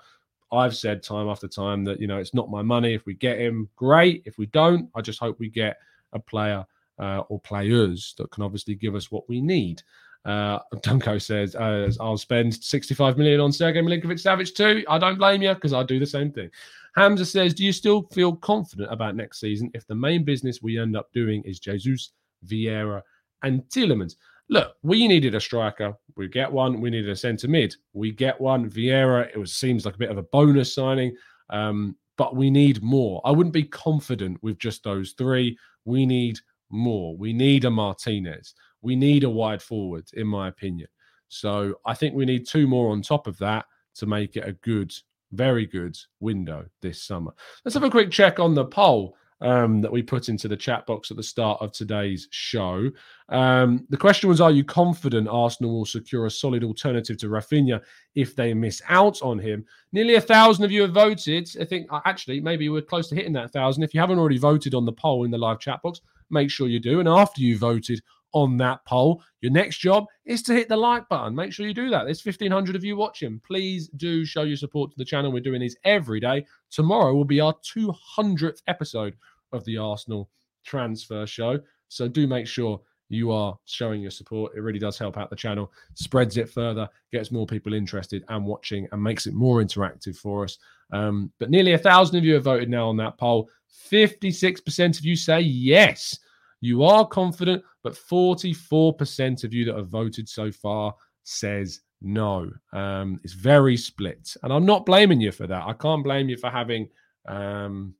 I've 0.52 0.76
said 0.76 1.02
time 1.02 1.28
after 1.28 1.48
time 1.48 1.84
that, 1.84 2.00
you 2.00 2.06
know, 2.06 2.18
it's 2.18 2.34
not 2.34 2.50
my 2.50 2.62
money. 2.62 2.94
If 2.94 3.04
we 3.06 3.14
get 3.14 3.38
him, 3.38 3.68
great. 3.76 4.22
If 4.26 4.38
we 4.38 4.46
don't, 4.46 4.88
I 4.94 5.00
just 5.00 5.18
hope 5.18 5.38
we 5.38 5.48
get 5.48 5.76
a 6.16 6.20
player 6.20 6.64
uh, 6.98 7.20
or 7.28 7.40
players 7.40 8.14
that 8.18 8.30
can 8.30 8.42
obviously 8.42 8.74
give 8.74 8.94
us 8.94 9.10
what 9.10 9.28
we 9.28 9.40
need. 9.40 9.82
Uh, 10.24 10.58
Dunko 10.76 11.22
says, 11.22 11.54
uh, 11.54 11.90
I'll 12.00 12.18
spend 12.18 12.54
65 12.54 13.16
million 13.16 13.40
on 13.40 13.52
Sergei 13.52 13.80
Milinkovic 13.80 14.20
Savic 14.22 14.54
too. 14.54 14.84
I 14.88 14.98
don't 14.98 15.18
blame 15.18 15.42
you 15.42 15.54
because 15.54 15.72
I 15.72 15.82
do 15.82 15.98
the 15.98 16.06
same 16.06 16.32
thing. 16.32 16.50
Hamza 16.96 17.26
says, 17.26 17.54
Do 17.54 17.64
you 17.64 17.72
still 17.72 18.02
feel 18.12 18.34
confident 18.34 18.92
about 18.92 19.16
next 19.16 19.38
season 19.38 19.70
if 19.74 19.86
the 19.86 19.94
main 19.94 20.24
business 20.24 20.62
we 20.62 20.78
end 20.78 20.96
up 20.96 21.12
doing 21.12 21.42
is 21.44 21.60
Jesus, 21.60 22.12
Vieira, 22.46 23.02
and 23.42 23.62
Tielemans? 23.68 24.16
Look, 24.48 24.76
we 24.82 25.06
needed 25.08 25.34
a 25.34 25.40
striker. 25.40 25.94
We 26.16 26.28
get 26.28 26.50
one. 26.50 26.80
We 26.80 26.90
needed 26.90 27.10
a 27.10 27.16
centre 27.16 27.48
mid. 27.48 27.74
We 27.92 28.12
get 28.12 28.40
one. 28.40 28.70
Vieira, 28.70 29.28
it 29.28 29.36
was 29.36 29.52
seems 29.52 29.84
like 29.84 29.96
a 29.96 29.98
bit 29.98 30.10
of 30.10 30.18
a 30.18 30.22
bonus 30.22 30.74
signing, 30.74 31.14
um, 31.50 31.96
but 32.16 32.36
we 32.36 32.48
need 32.48 32.82
more. 32.82 33.20
I 33.24 33.32
wouldn't 33.32 33.52
be 33.52 33.64
confident 33.64 34.42
with 34.42 34.58
just 34.58 34.84
those 34.84 35.12
three. 35.12 35.58
We 35.86 36.04
need 36.04 36.38
more. 36.70 37.16
We 37.16 37.32
need 37.32 37.64
a 37.64 37.70
Martinez. 37.70 38.54
We 38.82 38.94
need 38.94 39.24
a 39.24 39.30
wide 39.30 39.62
forward, 39.62 40.04
in 40.12 40.26
my 40.26 40.48
opinion. 40.48 40.88
So 41.28 41.76
I 41.86 41.94
think 41.94 42.14
we 42.14 42.26
need 42.26 42.46
two 42.46 42.66
more 42.66 42.92
on 42.92 43.00
top 43.00 43.26
of 43.26 43.38
that 43.38 43.64
to 43.94 44.06
make 44.06 44.36
it 44.36 44.46
a 44.46 44.52
good, 44.52 44.92
very 45.32 45.64
good 45.64 45.96
window 46.20 46.66
this 46.82 47.02
summer. 47.02 47.32
Let's 47.64 47.74
have 47.74 47.84
a 47.84 47.90
quick 47.90 48.10
check 48.10 48.38
on 48.38 48.54
the 48.54 48.64
poll 48.64 49.16
um, 49.40 49.80
that 49.80 49.92
we 49.92 50.02
put 50.02 50.28
into 50.28 50.48
the 50.48 50.56
chat 50.56 50.86
box 50.86 51.10
at 51.10 51.16
the 51.16 51.22
start 51.22 51.60
of 51.60 51.72
today's 51.72 52.28
show. 52.30 52.90
Um, 53.28 53.86
the 53.90 53.96
question 53.96 54.28
was 54.28 54.40
Are 54.40 54.50
you 54.50 54.64
confident 54.64 55.28
Arsenal 55.28 55.72
will 55.72 55.84
secure 55.84 56.26
a 56.26 56.30
solid 56.30 56.64
alternative 56.64 57.18
to 57.18 57.28
Raphinha 57.28 57.82
if 58.14 58.34
they 58.34 58.54
miss 58.54 58.80
out 58.88 59.20
on 59.22 59.38
him? 59.38 59.64
Nearly 59.92 60.14
a 60.14 60.20
thousand 60.20 60.64
of 60.64 60.70
you 60.70 60.82
have 60.82 60.92
voted. 60.92 61.48
I 61.60 61.64
think 61.64 61.86
uh, 61.90 62.00
actually, 62.04 62.40
maybe 62.40 62.68
we're 62.68 62.82
close 62.82 63.08
to 63.08 63.14
hitting 63.14 63.32
that 63.34 63.52
thousand. 63.52 63.82
If 63.82 63.94
you 63.94 64.00
haven't 64.00 64.18
already 64.18 64.38
voted 64.38 64.74
on 64.74 64.84
the 64.84 64.92
poll 64.92 65.24
in 65.24 65.30
the 65.30 65.38
live 65.38 65.58
chat 65.58 65.82
box, 65.82 66.00
make 66.30 66.50
sure 66.50 66.68
you 66.68 66.80
do. 66.80 67.00
And 67.00 67.08
after 67.08 67.40
you 67.40 67.58
voted, 67.58 68.00
on 68.36 68.58
that 68.58 68.84
poll. 68.84 69.22
Your 69.40 69.50
next 69.50 69.78
job 69.78 70.04
is 70.26 70.42
to 70.42 70.52
hit 70.52 70.68
the 70.68 70.76
like 70.76 71.08
button. 71.08 71.34
Make 71.34 71.54
sure 71.54 71.66
you 71.66 71.72
do 71.72 71.88
that. 71.88 72.04
There's 72.04 72.22
1,500 72.22 72.76
of 72.76 72.84
you 72.84 72.94
watching. 72.94 73.40
Please 73.46 73.88
do 73.96 74.26
show 74.26 74.42
your 74.42 74.58
support 74.58 74.90
to 74.90 74.98
the 74.98 75.06
channel. 75.06 75.32
We're 75.32 75.40
doing 75.40 75.62
these 75.62 75.78
every 75.84 76.20
day. 76.20 76.44
Tomorrow 76.70 77.14
will 77.14 77.24
be 77.24 77.40
our 77.40 77.54
200th 77.54 78.60
episode 78.66 79.14
of 79.52 79.64
the 79.64 79.78
Arsenal 79.78 80.28
transfer 80.64 81.26
show. 81.26 81.58
So 81.88 82.08
do 82.08 82.26
make 82.26 82.46
sure 82.46 82.78
you 83.08 83.32
are 83.32 83.58
showing 83.64 84.02
your 84.02 84.10
support. 84.10 84.52
It 84.54 84.60
really 84.60 84.80
does 84.80 84.98
help 84.98 85.16
out 85.16 85.30
the 85.30 85.36
channel, 85.36 85.72
spreads 85.94 86.36
it 86.36 86.50
further, 86.50 86.86
gets 87.10 87.32
more 87.32 87.46
people 87.46 87.72
interested 87.72 88.22
and 88.28 88.44
watching, 88.44 88.86
and 88.92 89.02
makes 89.02 89.26
it 89.26 89.32
more 89.32 89.62
interactive 89.62 90.16
for 90.16 90.44
us. 90.44 90.58
Um, 90.92 91.32
but 91.38 91.48
nearly 91.48 91.72
a 91.72 91.78
thousand 91.78 92.18
of 92.18 92.24
you 92.24 92.34
have 92.34 92.44
voted 92.44 92.68
now 92.68 92.86
on 92.90 92.98
that 92.98 93.16
poll. 93.16 93.48
56% 93.90 94.98
of 94.98 95.06
you 95.06 95.16
say 95.16 95.40
yes. 95.40 96.18
You 96.66 96.82
are 96.82 97.06
confident, 97.06 97.62
but 97.84 97.94
44% 97.94 99.44
of 99.44 99.54
you 99.54 99.64
that 99.66 99.76
have 99.76 99.88
voted 99.88 100.28
so 100.28 100.50
far 100.50 100.92
says 101.22 101.80
no. 102.02 102.50
Um, 102.72 103.20
it's 103.22 103.34
very 103.34 103.76
split. 103.76 104.36
And 104.42 104.52
I'm 104.52 104.66
not 104.66 104.84
blaming 104.84 105.20
you 105.20 105.30
for 105.30 105.46
that. 105.46 105.64
I 105.64 105.74
can't 105.74 106.02
blame 106.02 106.28
you 106.28 106.36
for 106.36 106.50
having 106.50 106.88
um, 107.28 107.94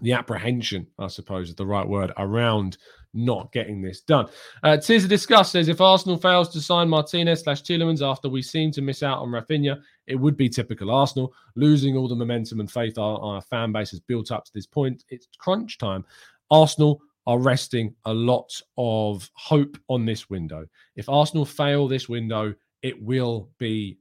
the 0.00 0.14
apprehension, 0.14 0.86
I 0.98 1.08
suppose 1.08 1.50
is 1.50 1.54
the 1.54 1.66
right 1.66 1.86
word, 1.86 2.12
around 2.16 2.78
not 3.12 3.52
getting 3.52 3.82
this 3.82 4.00
done. 4.00 4.26
Uh, 4.62 4.78
a 4.82 4.98
discuss 5.00 5.50
says 5.50 5.68
if 5.68 5.82
Arsenal 5.82 6.16
fails 6.16 6.48
to 6.50 6.60
sign 6.62 6.88
Martinez 6.88 7.42
slash 7.42 7.62
Tielemans 7.62 8.00
after 8.00 8.30
we 8.30 8.40
seem 8.40 8.70
to 8.72 8.80
miss 8.80 9.02
out 9.02 9.18
on 9.18 9.28
Raphinha, 9.28 9.80
it 10.06 10.16
would 10.16 10.38
be 10.38 10.48
typical 10.48 10.90
Arsenal 10.90 11.34
losing 11.56 11.94
all 11.94 12.08
the 12.08 12.16
momentum 12.16 12.60
and 12.60 12.70
faith 12.70 12.96
our, 12.96 13.18
our 13.20 13.42
fan 13.42 13.70
base 13.70 13.90
has 13.90 14.00
built 14.00 14.32
up 14.32 14.46
to 14.46 14.52
this 14.54 14.66
point. 14.66 15.04
It's 15.10 15.28
crunch 15.38 15.76
time. 15.76 16.06
Arsenal 16.50 17.00
are 17.26 17.38
resting 17.38 17.94
a 18.04 18.12
lot 18.12 18.50
of 18.78 19.28
hope 19.34 19.76
on 19.88 20.04
this 20.04 20.30
window. 20.30 20.66
If 20.94 21.08
Arsenal 21.08 21.44
fail 21.44 21.88
this 21.88 22.08
window, 22.08 22.54
it 22.82 23.00
will 23.02 23.50
be 23.58 23.98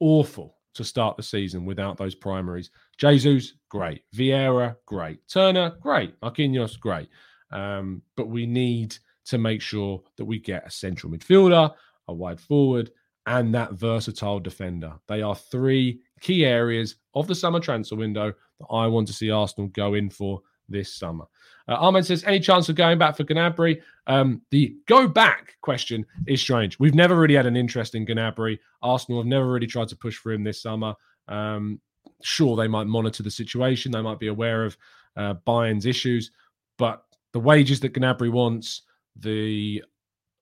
awful 0.00 0.56
to 0.74 0.84
start 0.84 1.16
the 1.16 1.22
season 1.22 1.64
without 1.64 1.96
those 1.96 2.14
primaries. 2.14 2.70
Jesus, 2.98 3.54
great. 3.68 4.02
Vieira, 4.14 4.76
great. 4.86 5.26
Turner, 5.26 5.70
great. 5.80 6.18
Marquinhos, 6.20 6.78
great. 6.78 7.08
Um, 7.50 8.02
but 8.16 8.28
we 8.28 8.46
need 8.46 8.96
to 9.26 9.38
make 9.38 9.62
sure 9.62 10.02
that 10.16 10.24
we 10.24 10.38
get 10.38 10.66
a 10.66 10.70
central 10.70 11.12
midfielder, 11.12 11.72
a 12.08 12.12
wide 12.12 12.40
forward, 12.40 12.90
and 13.26 13.52
that 13.54 13.72
versatile 13.72 14.38
defender. 14.38 14.92
They 15.08 15.22
are 15.22 15.34
three 15.34 16.00
key 16.20 16.44
areas 16.44 16.96
of 17.14 17.26
the 17.26 17.34
summer 17.34 17.58
transfer 17.58 17.96
window 17.96 18.32
that 18.60 18.66
I 18.70 18.86
want 18.86 19.08
to 19.08 19.12
see 19.12 19.30
Arsenal 19.30 19.68
go 19.68 19.94
in 19.94 20.10
for 20.10 20.40
this 20.68 20.92
summer. 20.92 21.24
Uh, 21.68 21.74
Ahmed 21.74 22.06
says, 22.06 22.24
any 22.24 22.40
chance 22.40 22.68
of 22.68 22.76
going 22.76 22.98
back 22.98 23.16
for 23.16 23.24
Gnabry? 23.24 23.80
Um, 24.06 24.42
the 24.50 24.76
go 24.86 25.08
back 25.08 25.56
question 25.62 26.06
is 26.26 26.40
strange. 26.40 26.78
We've 26.78 26.94
never 26.94 27.16
really 27.16 27.34
had 27.34 27.46
an 27.46 27.56
interest 27.56 27.94
in 27.94 28.06
Gnabry. 28.06 28.58
Arsenal 28.82 29.20
have 29.20 29.26
never 29.26 29.50
really 29.50 29.66
tried 29.66 29.88
to 29.88 29.96
push 29.96 30.16
for 30.16 30.32
him 30.32 30.44
this 30.44 30.62
summer. 30.62 30.94
Um, 31.28 31.80
sure, 32.22 32.56
they 32.56 32.68
might 32.68 32.86
monitor 32.86 33.22
the 33.22 33.30
situation. 33.30 33.92
They 33.92 34.02
might 34.02 34.20
be 34.20 34.28
aware 34.28 34.64
of 34.64 34.76
uh, 35.16 35.34
Bayern's 35.44 35.86
issues, 35.86 36.30
but 36.78 37.04
the 37.32 37.40
wages 37.40 37.80
that 37.80 37.94
Gnabry 37.94 38.30
wants, 38.30 38.82
the 39.16 39.82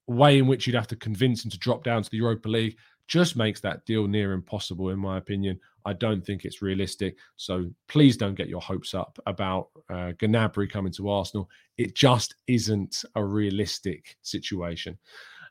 way 0.06 0.38
in 0.38 0.46
which 0.46 0.66
you'd 0.66 0.76
have 0.76 0.88
to 0.88 0.96
convince 0.96 1.44
him 1.44 1.50
to 1.50 1.58
drop 1.58 1.84
down 1.84 2.02
to 2.02 2.10
the 2.10 2.18
Europa 2.18 2.48
League 2.48 2.76
just 3.06 3.36
makes 3.36 3.60
that 3.60 3.84
deal 3.84 4.06
near 4.06 4.32
impossible, 4.32 4.90
in 4.90 4.98
my 4.98 5.18
opinion. 5.18 5.58
I 5.84 5.92
don't 5.92 6.24
think 6.24 6.44
it's 6.44 6.62
realistic. 6.62 7.16
So 7.36 7.70
please 7.88 8.16
don't 8.16 8.34
get 8.34 8.48
your 8.48 8.60
hopes 8.60 8.94
up 8.94 9.18
about 9.26 9.68
uh, 9.90 10.12
Gnabry 10.18 10.70
coming 10.70 10.92
to 10.94 11.10
Arsenal. 11.10 11.48
It 11.76 11.94
just 11.94 12.36
isn't 12.46 13.04
a 13.14 13.24
realistic 13.24 14.16
situation. 14.22 14.98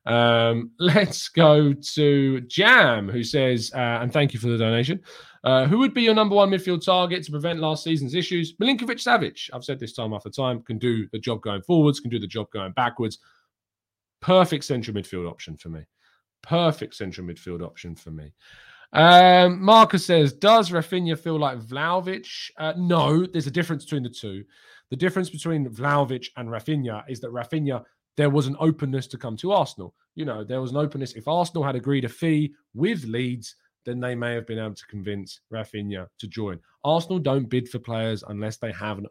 Um, 0.06 0.72
let's 0.80 1.30
go 1.30 1.74
to 1.74 2.42
Jam, 2.42 3.10
who 3.10 3.24
says, 3.24 3.72
uh, 3.76 4.00
and 4.02 4.12
thank 4.12 4.34
you 4.34 4.40
for 4.40 4.48
the 4.48 4.58
donation. 4.58 5.02
Uh, 5.44 5.66
who 5.66 5.78
would 5.80 5.94
be 5.94 6.04
your 6.04 6.16
number 6.16 6.36
one 6.36 6.50
midfield 6.50 6.84
target 6.84 7.24
to 7.24 7.32
prevent 7.32 7.60
last 7.60 7.84
season's 7.84 8.16
issues? 8.16 8.56
Milinkovic 8.58 9.02
Savic. 9.02 9.50
I've 9.54 9.66
said 9.66 9.80
this 9.80 9.94
time 9.94 10.14
after 10.14 10.30
time, 10.30 10.62
can 10.64 10.78
do 10.78 11.08
the 11.12 11.20
job 11.20 11.42
going 11.42 11.62
forwards, 11.62 12.00
can 12.00 12.10
do 12.10 12.20
the 12.20 12.28
job 12.28 12.50
going 12.52 12.72
backwards. 12.72 13.20
Perfect 14.22 14.64
central 14.64 14.96
midfield 14.96 15.30
option 15.30 15.58
for 15.58 15.70
me. 15.70 15.82
Perfect 16.44 16.94
central 16.94 17.26
midfield 17.26 17.64
option 17.64 17.96
for 17.96 18.12
me. 18.12 18.32
Um, 18.94 19.60
Marcus 19.62 20.06
says, 20.06 20.34
Does 20.34 20.70
Raphinha 20.70 21.18
feel 21.18 21.40
like 21.40 21.60
Vlahovic? 21.60 22.52
Uh, 22.58 22.74
no, 22.78 23.26
there's 23.26 23.48
a 23.48 23.52
difference 23.52 23.84
between 23.84 24.04
the 24.04 24.10
two. 24.10 24.44
The 24.92 24.96
difference 24.96 25.30
between 25.30 25.68
Vlahovic 25.68 26.28
and 26.38 26.50
Raphinha 26.50 27.04
is 27.10 27.20
that 27.22 27.32
Raphinha, 27.32 27.84
there 28.16 28.30
was 28.30 28.46
an 28.46 28.56
openness 28.60 29.08
to 29.08 29.18
come 29.18 29.36
to 29.38 29.52
Arsenal. 29.52 29.96
You 30.14 30.26
know, 30.26 30.44
there 30.44 30.62
was 30.62 30.70
an 30.70 30.78
openness. 30.78 31.14
If 31.14 31.28
Arsenal 31.28 31.64
had 31.64 31.76
agreed 31.76 32.06
a 32.06 32.10
fee 32.10 32.54
with 32.76 33.04
Leeds, 33.06 33.56
then 33.86 34.00
they 34.00 34.14
may 34.14 34.34
have 34.36 34.46
been 34.46 34.60
able 34.60 34.76
to 34.76 34.86
convince 34.86 35.42
Raphinha 35.52 36.08
to 36.20 36.28
join. 36.28 36.60
Arsenal 36.84 37.20
don't 37.20 37.50
bid 37.50 37.68
for 37.68 37.80
players 37.80 38.24
unless 38.28 38.58
they 38.58 38.72
have 38.72 39.00
an 39.00 39.08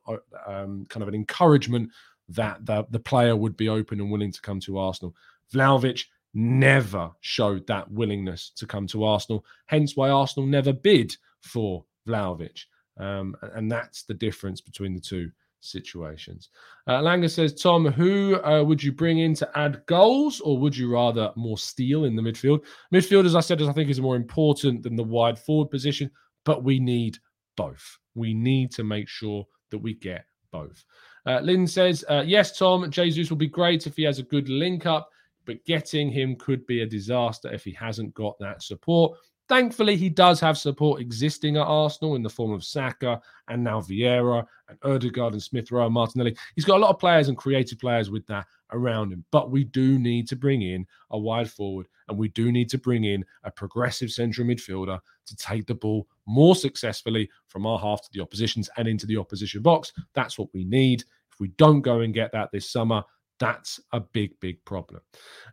um, 0.46 0.86
kind 0.88 1.02
of 1.02 1.08
an 1.08 1.14
encouragement 1.14 1.90
that 2.28 2.64
the, 2.64 2.86
the 2.90 3.00
player 3.00 3.34
would 3.34 3.56
be 3.56 3.68
open 3.68 4.00
and 4.00 4.10
willing 4.10 4.32
to 4.32 4.40
come 4.40 4.60
to 4.60 4.78
Arsenal. 4.78 5.14
Vlahovic 5.52 6.04
never 6.34 7.10
showed 7.20 7.66
that 7.66 7.90
willingness 7.90 8.50
to 8.56 8.66
come 8.66 8.86
to 8.88 9.04
Arsenal, 9.04 9.44
hence 9.66 9.96
why 9.96 10.10
Arsenal 10.10 10.46
never 10.46 10.72
bid 10.72 11.14
for 11.40 11.84
Vlahovic. 12.08 12.64
Um, 12.98 13.36
and 13.54 13.70
that's 13.70 14.02
the 14.02 14.14
difference 14.14 14.60
between 14.60 14.94
the 14.94 15.00
two 15.00 15.30
situations. 15.60 16.50
Uh, 16.86 17.00
Langer 17.00 17.30
says, 17.30 17.54
Tom, 17.54 17.86
who 17.86 18.40
uh, 18.42 18.62
would 18.62 18.82
you 18.82 18.92
bring 18.92 19.20
in 19.20 19.34
to 19.34 19.58
add 19.58 19.84
goals, 19.86 20.40
or 20.40 20.58
would 20.58 20.76
you 20.76 20.92
rather 20.92 21.32
more 21.36 21.58
steel 21.58 22.04
in 22.04 22.16
the 22.16 22.22
midfield? 22.22 22.64
Midfield, 22.92 23.24
as 23.24 23.34
I 23.34 23.40
said, 23.40 23.60
as 23.60 23.68
I 23.68 23.72
think 23.72 23.88
is 23.88 24.00
more 24.00 24.16
important 24.16 24.82
than 24.82 24.96
the 24.96 25.04
wide 25.04 25.38
forward 25.38 25.70
position, 25.70 26.10
but 26.44 26.64
we 26.64 26.78
need 26.80 27.18
both. 27.56 27.98
We 28.14 28.34
need 28.34 28.72
to 28.72 28.84
make 28.84 29.08
sure 29.08 29.46
that 29.70 29.78
we 29.78 29.94
get 29.94 30.26
both. 30.50 30.84
Uh, 31.24 31.40
Lynn 31.40 31.66
says, 31.66 32.04
uh, 32.10 32.24
Yes, 32.26 32.58
Tom, 32.58 32.90
Jesus 32.90 33.30
will 33.30 33.36
be 33.36 33.46
great 33.46 33.86
if 33.86 33.96
he 33.96 34.02
has 34.02 34.18
a 34.18 34.24
good 34.24 34.48
link 34.48 34.86
up, 34.86 35.08
but 35.44 35.64
getting 35.64 36.10
him 36.10 36.36
could 36.36 36.66
be 36.66 36.82
a 36.82 36.86
disaster 36.86 37.52
if 37.52 37.64
he 37.64 37.72
hasn't 37.72 38.14
got 38.14 38.38
that 38.38 38.62
support. 38.62 39.18
Thankfully, 39.48 39.96
he 39.96 40.08
does 40.08 40.40
have 40.40 40.56
support 40.56 41.00
existing 41.00 41.56
at 41.56 41.66
Arsenal 41.66 42.14
in 42.14 42.22
the 42.22 42.30
form 42.30 42.52
of 42.52 42.64
Saka 42.64 43.20
and 43.48 43.62
now 43.62 43.80
Vieira 43.80 44.46
and 44.68 44.78
Odegaard 44.82 45.34
and 45.34 45.42
Smith 45.42 45.70
Rowe 45.70 45.84
and 45.84 45.92
Martinelli. 45.92 46.36
He's 46.54 46.64
got 46.64 46.76
a 46.76 46.80
lot 46.80 46.90
of 46.90 46.98
players 46.98 47.28
and 47.28 47.36
creative 47.36 47.78
players 47.78 48.08
with 48.08 48.26
that 48.28 48.46
around 48.72 49.12
him. 49.12 49.24
But 49.30 49.50
we 49.50 49.64
do 49.64 49.98
need 49.98 50.28
to 50.28 50.36
bring 50.36 50.62
in 50.62 50.86
a 51.10 51.18
wide 51.18 51.50
forward 51.50 51.86
and 52.08 52.16
we 52.16 52.28
do 52.28 52.50
need 52.50 52.70
to 52.70 52.78
bring 52.78 53.04
in 53.04 53.24
a 53.44 53.50
progressive 53.50 54.10
central 54.10 54.46
midfielder 54.46 54.98
to 55.26 55.36
take 55.36 55.66
the 55.66 55.74
ball 55.74 56.06
more 56.26 56.56
successfully 56.56 57.28
from 57.48 57.66
our 57.66 57.78
half 57.78 58.00
to 58.02 58.08
the 58.12 58.20
oppositions 58.20 58.70
and 58.76 58.88
into 58.88 59.06
the 59.06 59.16
opposition 59.16 59.60
box. 59.60 59.92
That's 60.14 60.38
what 60.38 60.48
we 60.54 60.64
need. 60.64 61.04
If 61.30 61.40
we 61.40 61.48
don't 61.58 61.82
go 61.82 62.00
and 62.00 62.14
get 62.14 62.32
that 62.32 62.50
this 62.52 62.70
summer, 62.70 63.02
that's 63.38 63.80
a 63.92 64.00
big, 64.00 64.38
big 64.40 64.64
problem. 64.64 65.00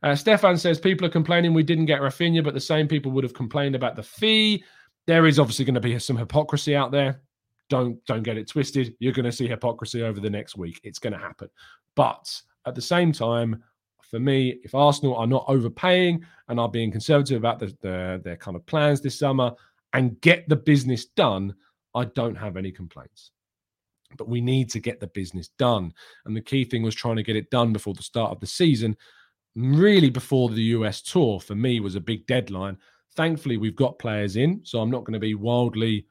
Uh, 0.04 0.16
Stefan 0.16 0.58
says 0.58 0.80
people 0.80 1.08
are 1.08 1.12
complaining 1.12 1.54
we 1.54 1.64
didn't 1.64 1.86
get 1.86 2.02
Raphinha, 2.02 2.44
but 2.44 2.54
the 2.54 2.60
same 2.60 2.88
people 2.88 3.12
would 3.12 3.24
have 3.24 3.34
complained 3.34 3.76
about 3.76 3.96
the 3.96 4.04
fee. 4.04 4.64
There 5.08 5.26
is 5.26 5.40
obviously 5.40 5.66
going 5.66 5.76
to 5.76 5.82
be 5.82 5.98
some 6.00 6.18
hypocrisy 6.18 6.76
out 6.76 6.92
there. 6.92 7.22
Don't 7.70 8.04
don't 8.06 8.24
get 8.24 8.38
it 8.38 8.48
twisted. 8.48 8.96
You're 9.00 9.14
going 9.14 9.26
to 9.26 9.32
see 9.32 9.48
hypocrisy 9.48 10.04
over 10.04 10.20
the 10.20 10.30
next 10.30 10.58
week. 10.58 10.80
It's 10.84 11.00
going 11.00 11.14
to 11.14 11.20
happen. 11.20 11.50
But 11.96 12.42
at 12.66 12.76
the 12.76 12.82
same 12.82 13.12
time, 13.12 13.64
for 14.10 14.20
me, 14.20 14.60
if 14.64 14.74
Arsenal 14.74 15.16
are 15.16 15.28
not 15.28 15.46
overpaying 15.48 16.26
and 16.48 16.60
are 16.60 16.70
being 16.70 16.92
conservative 16.92 17.38
about 17.38 17.60
the, 17.60 17.68
the, 17.82 18.22
their 18.24 18.38
kind 18.38 18.56
of 18.56 18.66
plans 18.66 19.02
this 19.02 19.20
summer 19.20 19.52
and 19.94 20.20
get 20.22 20.50
the 20.50 20.56
business 20.56 21.06
done, 21.06 21.54
I 21.96 22.06
don't 22.06 22.36
have 22.36 22.58
any 22.58 22.72
complaints. 22.72 23.32
But 24.18 24.28
we 24.28 24.42
need 24.42 24.70
to 24.72 24.80
get 24.80 25.00
the 25.00 25.08
business 25.08 25.50
done. 25.60 25.94
And 26.26 26.36
the 26.36 26.42
key 26.42 26.66
thing 26.66 26.84
was 26.84 26.96
trying 26.96 27.18
to 27.18 27.24
get 27.24 27.36
it 27.36 27.52
done 27.52 27.74
before 27.74 27.94
the 27.94 28.04
start 28.04 28.32
of 28.32 28.40
the 28.40 28.48
season, 28.48 28.98
really 29.56 30.10
before 30.10 30.50
the 30.50 30.62
US 30.62 31.02
tour, 31.02 31.40
for 31.40 31.56
me, 31.56 31.80
was 31.80 31.96
a 31.96 32.02
big 32.02 32.26
deadline. 32.28 32.78
Thankfully, 33.16 33.58
we've 33.58 33.76
got 33.76 34.00
players 34.00 34.36
in, 34.36 34.62
so 34.64 34.80
I'm 34.80 34.92
not 34.92 35.04
going 35.04 35.14
to 35.14 35.20
be 35.20 35.36
wildly 35.36 36.06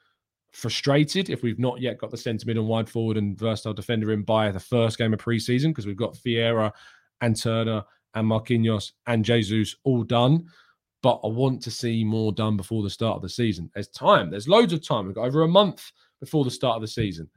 frustrated 0.53 1.31
if 1.31 1.43
we've 1.43 1.59
not 1.59 1.81
yet 1.81 1.99
got 1.99 2.11
the 2.11 2.17
centre 2.17 2.47
mid 2.47 2.57
and 2.57 2.67
wide 2.67 2.89
forward 2.89 3.17
and 3.17 3.39
versatile 3.39 3.75
defender 3.75 4.13
in 4.13 4.23
by 4.23 4.51
the 4.51 4.61
first 4.61 4.99
game 4.99 5.13
of 5.13 5.21
preseason 5.21 5.69
because 5.69 5.87
we've 5.87 5.97
got 5.97 6.17
Vieira 6.17 6.73
and 7.21 7.41
Turner 7.41 7.83
and 8.15 8.27
Marquinhos 8.29 8.93
and 9.07 9.25
Jesus 9.25 9.77
all 9.85 10.03
done. 10.03 10.47
But 11.03 11.21
I 11.23 11.29
want 11.29 11.63
to 11.63 11.71
see 11.71 12.03
more 12.03 12.33
done 12.33 12.57
before 12.57 12.83
the 12.83 12.91
start 12.91 13.17
of 13.17 13.23
the 13.23 13.29
season. 13.29 13.71
There's 13.73 13.89
time. 13.89 14.31
There's 14.31 14.49
loads 14.49 14.73
of 14.73 14.87
time. 14.87 15.07
We've 15.07 15.15
got 15.15 15.27
over 15.27 15.43
a 15.43 15.49
month 15.49 15.93
before 16.19 16.45
the 16.45 16.51
start 16.51 16.77
of 16.77 16.83
the 16.83 16.89
season. 16.89 17.31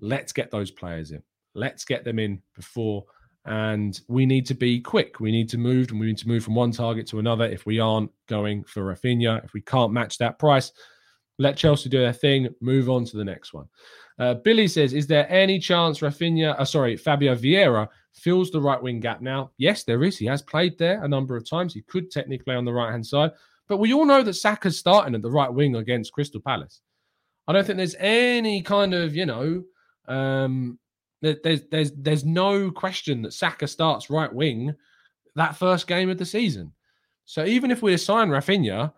Let's 0.00 0.32
get 0.32 0.50
those 0.50 0.70
players 0.70 1.10
in. 1.10 1.22
Let's 1.54 1.84
get 1.84 2.04
them 2.04 2.18
in 2.18 2.42
before. 2.54 3.04
And 3.44 3.98
we 4.08 4.26
need 4.26 4.46
to 4.46 4.54
be 4.54 4.80
quick. 4.80 5.20
We 5.20 5.32
need 5.32 5.48
to 5.50 5.58
move, 5.58 5.90
and 5.90 5.98
we 5.98 6.06
need 6.06 6.18
to 6.18 6.28
move 6.28 6.44
from 6.44 6.54
one 6.54 6.70
target 6.70 7.06
to 7.08 7.18
another. 7.18 7.46
If 7.46 7.64
we 7.64 7.80
aren't 7.80 8.10
going 8.28 8.64
for 8.64 8.82
Raphinha, 8.82 9.44
if 9.44 9.54
we 9.54 9.62
can't 9.62 9.92
match 9.92 10.18
that 10.18 10.38
price, 10.38 10.70
let 11.38 11.56
Chelsea 11.56 11.88
do 11.88 12.00
their 12.00 12.12
thing. 12.12 12.48
Move 12.60 12.90
on 12.90 13.04
to 13.06 13.16
the 13.16 13.24
next 13.24 13.54
one. 13.54 13.66
Uh, 14.18 14.34
Billy 14.34 14.68
says, 14.68 14.92
"Is 14.92 15.06
there 15.06 15.30
any 15.30 15.58
chance 15.58 16.00
Raphinha, 16.00 16.58
uh, 16.58 16.64
sorry, 16.64 16.96
Fabio 16.96 17.34
Vieira 17.36 17.88
fills 18.12 18.50
the 18.50 18.60
right 18.60 18.82
wing 18.82 19.00
gap 19.00 19.22
now?" 19.22 19.52
Yes, 19.56 19.84
there 19.84 20.02
is. 20.02 20.18
He 20.18 20.26
has 20.26 20.42
played 20.42 20.76
there 20.76 21.02
a 21.02 21.08
number 21.08 21.36
of 21.36 21.48
times. 21.48 21.72
He 21.72 21.82
could 21.82 22.10
technically 22.10 22.44
play 22.44 22.56
on 22.56 22.64
the 22.64 22.72
right 22.72 22.90
hand 22.90 23.06
side, 23.06 23.30
but 23.68 23.78
we 23.78 23.94
all 23.94 24.04
know 24.04 24.22
that 24.24 24.34
Saka's 24.34 24.76
starting 24.76 25.14
at 25.14 25.22
the 25.22 25.30
right 25.30 25.52
wing 25.52 25.76
against 25.76 26.12
Crystal 26.12 26.40
Palace. 26.40 26.80
I 27.46 27.52
don't 27.52 27.64
think 27.64 27.76
there's 27.76 27.94
any 27.98 28.60
kind 28.60 28.92
of, 28.92 29.14
you 29.14 29.24
know, 29.24 29.62
um, 30.08 30.78
there's 31.22 31.62
there's 31.70 31.92
there's 31.92 32.24
no 32.24 32.70
question 32.70 33.22
that 33.22 33.32
Saka 33.32 33.66
starts 33.66 34.10
right 34.10 34.32
wing 34.32 34.74
that 35.34 35.56
first 35.56 35.86
game 35.86 36.10
of 36.10 36.18
the 36.18 36.24
season. 36.24 36.72
So 37.24 37.44
even 37.44 37.70
if 37.70 37.82
we 37.82 37.94
assign 37.94 38.28
Raphinha, 38.28 38.92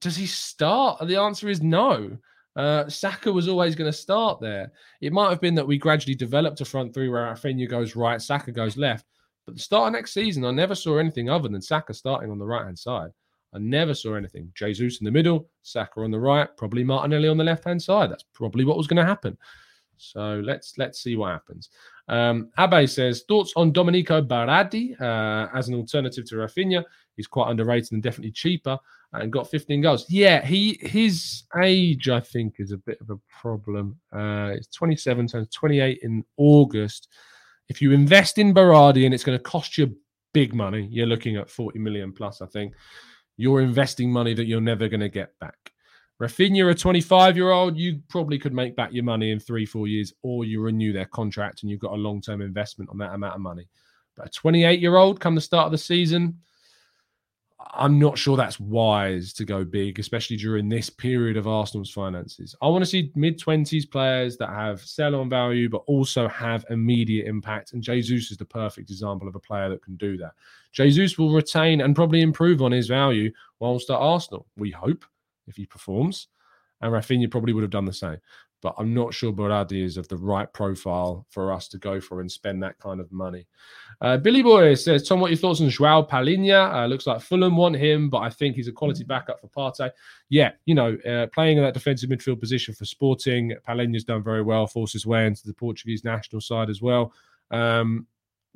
does 0.00 0.16
he 0.16 0.26
start? 0.26 1.06
The 1.06 1.16
answer 1.16 1.48
is 1.48 1.62
no. 1.62 2.16
Uh, 2.54 2.88
Saka 2.88 3.32
was 3.32 3.48
always 3.48 3.74
going 3.74 3.90
to 3.90 3.96
start 3.96 4.40
there. 4.40 4.72
It 5.00 5.12
might 5.12 5.30
have 5.30 5.40
been 5.40 5.54
that 5.54 5.66
we 5.66 5.78
gradually 5.78 6.14
developed 6.14 6.60
a 6.60 6.64
front 6.64 6.92
three 6.92 7.08
where 7.08 7.32
Raphinha 7.32 7.68
goes 7.68 7.96
right, 7.96 8.20
Saka 8.20 8.52
goes 8.52 8.76
left. 8.76 9.06
But 9.46 9.54
the 9.54 9.60
start 9.60 9.88
of 9.88 9.92
next 9.94 10.12
season, 10.12 10.44
I 10.44 10.50
never 10.50 10.74
saw 10.74 10.98
anything 10.98 11.30
other 11.30 11.48
than 11.48 11.62
Saka 11.62 11.94
starting 11.94 12.30
on 12.30 12.38
the 12.38 12.46
right 12.46 12.64
hand 12.64 12.78
side. 12.78 13.10
I 13.54 13.58
never 13.58 13.94
saw 13.94 14.14
anything. 14.14 14.50
Jesus 14.54 15.00
in 15.00 15.04
the 15.04 15.10
middle, 15.10 15.48
Saka 15.62 16.00
on 16.00 16.10
the 16.10 16.20
right, 16.20 16.48
probably 16.56 16.84
Martinelli 16.84 17.28
on 17.28 17.36
the 17.36 17.44
left 17.44 17.64
hand 17.64 17.82
side. 17.82 18.10
That's 18.10 18.24
probably 18.34 18.64
what 18.64 18.76
was 18.76 18.86
going 18.86 19.02
to 19.02 19.08
happen. 19.08 19.36
So 19.96 20.42
let's 20.44 20.78
let's 20.78 21.02
see 21.02 21.16
what 21.16 21.32
happens. 21.32 21.70
Um, 22.08 22.50
Abe 22.58 22.88
says 22.88 23.24
thoughts 23.28 23.52
on 23.56 23.72
Domenico 23.72 24.20
Berardi 24.20 25.00
uh, 25.00 25.48
as 25.54 25.68
an 25.68 25.74
alternative 25.74 26.24
to 26.26 26.36
Raphinha. 26.36 26.84
He's 27.16 27.26
quite 27.26 27.50
underrated 27.50 27.92
and 27.92 28.02
definitely 28.02 28.32
cheaper 28.32 28.78
and 29.12 29.32
got 29.32 29.50
15 29.50 29.80
goals. 29.80 30.06
Yeah, 30.08 30.44
he 30.44 30.78
his 30.80 31.44
age 31.62 32.08
I 32.08 32.20
think 32.20 32.56
is 32.58 32.72
a 32.72 32.78
bit 32.78 32.98
of 33.00 33.10
a 33.10 33.18
problem. 33.40 33.98
Uh, 34.12 34.52
it's 34.54 34.68
27, 34.68 35.28
turns 35.28 35.48
28 35.50 36.00
in 36.02 36.24
August. 36.36 37.08
If 37.68 37.80
you 37.80 37.92
invest 37.92 38.38
in 38.38 38.52
Berardi 38.52 39.04
and 39.04 39.14
it's 39.14 39.24
going 39.24 39.38
to 39.38 39.42
cost 39.42 39.78
you 39.78 39.96
big 40.32 40.54
money, 40.54 40.88
you're 40.90 41.06
looking 41.06 41.36
at 41.36 41.50
40 41.50 41.78
million 41.78 42.12
plus. 42.12 42.42
I 42.42 42.46
think 42.46 42.74
you're 43.36 43.60
investing 43.60 44.10
money 44.10 44.34
that 44.34 44.46
you're 44.46 44.60
never 44.60 44.88
going 44.88 45.00
to 45.00 45.08
get 45.08 45.38
back. 45.38 45.71
Raphinha, 46.22 46.70
a 46.70 46.74
25 46.74 47.36
year 47.36 47.50
old, 47.50 47.76
you 47.76 48.00
probably 48.08 48.38
could 48.38 48.52
make 48.52 48.76
back 48.76 48.92
your 48.92 49.02
money 49.02 49.32
in 49.32 49.40
three, 49.40 49.66
four 49.66 49.88
years, 49.88 50.12
or 50.22 50.44
you 50.44 50.60
renew 50.60 50.92
their 50.92 51.06
contract 51.06 51.62
and 51.62 51.70
you've 51.70 51.80
got 51.80 51.92
a 51.92 51.96
long 51.96 52.20
term 52.20 52.40
investment 52.40 52.90
on 52.90 52.98
that 52.98 53.12
amount 53.12 53.34
of 53.34 53.40
money. 53.40 53.66
But 54.14 54.26
a 54.26 54.30
28 54.30 54.78
year 54.78 54.96
old 54.96 55.18
come 55.18 55.34
the 55.34 55.40
start 55.40 55.66
of 55.66 55.72
the 55.72 55.78
season, 55.78 56.38
I'm 57.74 57.98
not 57.98 58.16
sure 58.16 58.36
that's 58.36 58.60
wise 58.60 59.32
to 59.32 59.44
go 59.44 59.64
big, 59.64 59.98
especially 59.98 60.36
during 60.36 60.68
this 60.68 60.88
period 60.88 61.36
of 61.36 61.48
Arsenal's 61.48 61.90
finances. 61.90 62.54
I 62.62 62.68
want 62.68 62.82
to 62.82 62.90
see 62.90 63.10
mid 63.16 63.40
20s 63.40 63.90
players 63.90 64.36
that 64.36 64.50
have 64.50 64.80
sell 64.80 65.16
on 65.16 65.28
value, 65.28 65.68
but 65.68 65.82
also 65.86 66.28
have 66.28 66.64
immediate 66.70 67.26
impact. 67.26 67.72
And 67.72 67.82
Jesus 67.82 68.30
is 68.30 68.36
the 68.36 68.44
perfect 68.44 68.90
example 68.90 69.26
of 69.26 69.34
a 69.34 69.40
player 69.40 69.68
that 69.70 69.82
can 69.82 69.96
do 69.96 70.16
that. 70.18 70.34
Jesus 70.70 71.18
will 71.18 71.32
retain 71.32 71.80
and 71.80 71.96
probably 71.96 72.20
improve 72.20 72.62
on 72.62 72.70
his 72.70 72.86
value 72.86 73.32
whilst 73.58 73.90
at 73.90 73.96
Arsenal, 73.96 74.46
we 74.56 74.70
hope, 74.70 75.04
if 75.46 75.56
he 75.56 75.66
performs. 75.66 76.28
And 76.80 76.92
Raphinha 76.92 77.30
probably 77.30 77.52
would 77.52 77.62
have 77.62 77.70
done 77.70 77.84
the 77.84 77.92
same 77.92 78.18
but 78.62 78.76
I'm 78.78 78.94
not 78.94 79.12
sure 79.12 79.32
Berardi 79.32 79.82
is 79.82 79.96
of 79.96 80.08
the 80.08 80.16
right 80.16 80.50
profile 80.52 81.26
for 81.28 81.52
us 81.52 81.66
to 81.68 81.78
go 81.78 82.00
for 82.00 82.20
and 82.20 82.30
spend 82.30 82.62
that 82.62 82.78
kind 82.78 83.00
of 83.00 83.10
money. 83.10 83.46
Uh, 84.00 84.16
Billy 84.16 84.40
Boy 84.40 84.74
says, 84.74 85.06
Tom, 85.06 85.20
what 85.20 85.26
are 85.26 85.30
your 85.30 85.38
thoughts 85.38 85.60
on 85.60 85.68
Joao 85.68 86.02
Palhinha? 86.02 86.72
Uh, 86.72 86.86
looks 86.86 87.06
like 87.06 87.20
Fulham 87.20 87.56
want 87.56 87.76
him, 87.76 88.08
but 88.08 88.18
I 88.18 88.30
think 88.30 88.54
he's 88.54 88.68
a 88.68 88.72
quality 88.72 89.02
backup 89.02 89.40
for 89.40 89.48
Partey. 89.48 89.90
Yeah, 90.28 90.52
you 90.64 90.76
know, 90.76 90.96
uh, 91.06 91.26
playing 91.34 91.58
in 91.58 91.64
that 91.64 91.74
defensive 91.74 92.08
midfield 92.08 92.38
position 92.38 92.72
for 92.72 92.84
Sporting, 92.84 93.52
Palhinha's 93.68 94.04
done 94.04 94.22
very 94.22 94.42
well, 94.42 94.68
forced 94.68 94.92
his 94.92 95.06
way 95.06 95.26
into 95.26 95.42
the 95.44 95.54
Portuguese 95.54 96.04
national 96.04 96.40
side 96.40 96.70
as 96.70 96.80
well. 96.80 97.12
Um, 97.50 98.06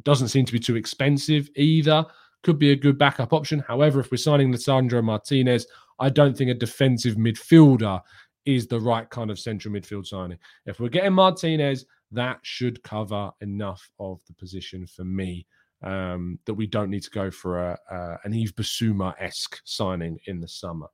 doesn't 0.05 0.29
seem 0.29 0.45
to 0.45 0.53
be 0.53 0.61
too 0.61 0.77
expensive 0.77 1.51
either. 1.57 2.07
Could 2.43 2.61
be 2.61 2.71
a 2.71 2.77
good 2.77 2.97
backup 2.97 3.33
option. 3.33 3.59
However, 3.59 3.99
if 3.99 4.13
we're 4.13 4.19
signing 4.19 4.53
Lisandro 4.53 5.03
Martinez, 5.03 5.67
I 5.99 6.11
don't 6.11 6.37
think 6.37 6.51
a 6.51 6.55
defensive 6.55 7.17
midfielder 7.17 8.01
is 8.45 8.67
the 8.67 8.81
right 8.81 9.09
kind 9.11 9.31
of 9.31 9.39
central 9.39 9.75
midfield 9.75 10.07
signing. 10.07 10.39
If 10.67 10.81
we're 10.81 10.89
getting 10.89 11.13
Martinez, 11.13 11.85
that 12.13 12.39
should 12.43 12.83
cover 12.83 13.31
enough 13.41 13.91
of 13.99 14.21
the 14.27 14.35
position 14.35 14.87
for 14.87 15.05
me 15.05 15.47
um, 15.83 16.39
that 16.47 16.55
we 16.55 16.67
don't 16.67 16.91
need 16.91 17.03
to 17.03 17.11
go 17.11 17.31
for 17.31 17.71
a, 17.71 17.79
uh, 17.91 18.17
an 18.25 18.33
Yves 18.33 18.53
Bissouma 18.53 19.15
esque 19.19 19.61
signing 19.65 20.19
in 20.27 20.41
the 20.41 20.49
summer. 20.49 20.87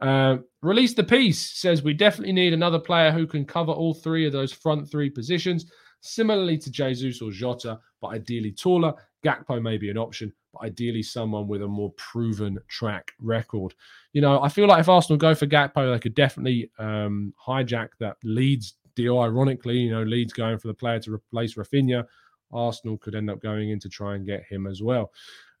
Uh, 0.00 0.38
Release 0.62 0.94
the 0.94 1.04
piece 1.04 1.40
says 1.58 1.82
we 1.82 1.94
definitely 1.94 2.32
need 2.32 2.52
another 2.52 2.78
player 2.78 3.10
who 3.10 3.26
can 3.26 3.44
cover 3.44 3.72
all 3.72 3.94
three 3.94 4.26
of 4.26 4.32
those 4.32 4.52
front 4.52 4.90
three 4.90 5.08
positions, 5.08 5.70
similarly 6.00 6.58
to 6.58 6.70
Jesus 6.70 7.22
or 7.22 7.30
Jota, 7.30 7.78
but 8.00 8.08
ideally 8.08 8.52
taller. 8.52 8.92
Gakpo 9.24 9.60
may 9.60 9.78
be 9.78 9.90
an 9.90 9.98
option, 9.98 10.32
but 10.52 10.64
ideally 10.64 11.02
someone 11.02 11.48
with 11.48 11.62
a 11.62 11.68
more 11.68 11.92
proven 11.96 12.58
track 12.68 13.12
record. 13.20 13.74
You 14.12 14.20
know, 14.20 14.42
I 14.42 14.48
feel 14.48 14.66
like 14.66 14.80
if 14.80 14.88
Arsenal 14.88 15.18
go 15.18 15.34
for 15.34 15.46
Gakpo, 15.46 15.92
they 15.92 15.98
could 15.98 16.14
definitely 16.14 16.70
um, 16.78 17.32
hijack 17.44 17.90
that 18.00 18.16
Leeds 18.24 18.74
deal. 18.94 19.18
Ironically, 19.18 19.78
you 19.78 19.90
know, 19.90 20.02
Leeds 20.02 20.32
going 20.32 20.58
for 20.58 20.68
the 20.68 20.74
player 20.74 20.98
to 21.00 21.12
replace 21.12 21.54
Raphinha. 21.54 22.06
Arsenal 22.52 22.98
could 22.98 23.14
end 23.14 23.30
up 23.30 23.40
going 23.40 23.70
in 23.70 23.80
to 23.80 23.88
try 23.88 24.14
and 24.14 24.26
get 24.26 24.44
him 24.44 24.66
as 24.66 24.82
well. 24.82 25.10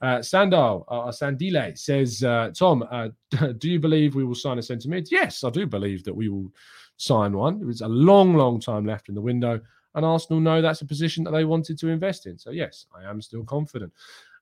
Uh, 0.00 0.20
Sandal, 0.20 0.84
uh, 0.88 1.10
Sandile 1.10 1.78
says, 1.78 2.24
uh, 2.24 2.50
Tom, 2.54 2.84
uh, 2.90 3.08
do 3.58 3.70
you 3.70 3.78
believe 3.78 4.14
we 4.14 4.24
will 4.24 4.34
sign 4.34 4.58
a 4.58 4.62
centre 4.62 4.88
mid? 4.88 5.10
Yes, 5.10 5.44
I 5.44 5.50
do 5.50 5.66
believe 5.66 6.04
that 6.04 6.14
we 6.14 6.28
will 6.28 6.50
sign 6.96 7.32
one. 7.32 7.60
There's 7.60 7.80
a 7.80 7.88
long, 7.88 8.34
long 8.34 8.60
time 8.60 8.84
left 8.84 9.08
in 9.08 9.14
the 9.14 9.20
window, 9.20 9.60
and 9.94 10.04
Arsenal 10.04 10.40
know 10.40 10.62
that's 10.62 10.82
a 10.82 10.86
position 10.86 11.24
that 11.24 11.32
they 11.32 11.44
wanted 11.44 11.78
to 11.78 11.88
invest 11.88 12.26
in. 12.26 12.38
So, 12.38 12.50
yes, 12.50 12.86
I 12.94 13.08
am 13.08 13.20
still 13.20 13.44
confident. 13.44 13.92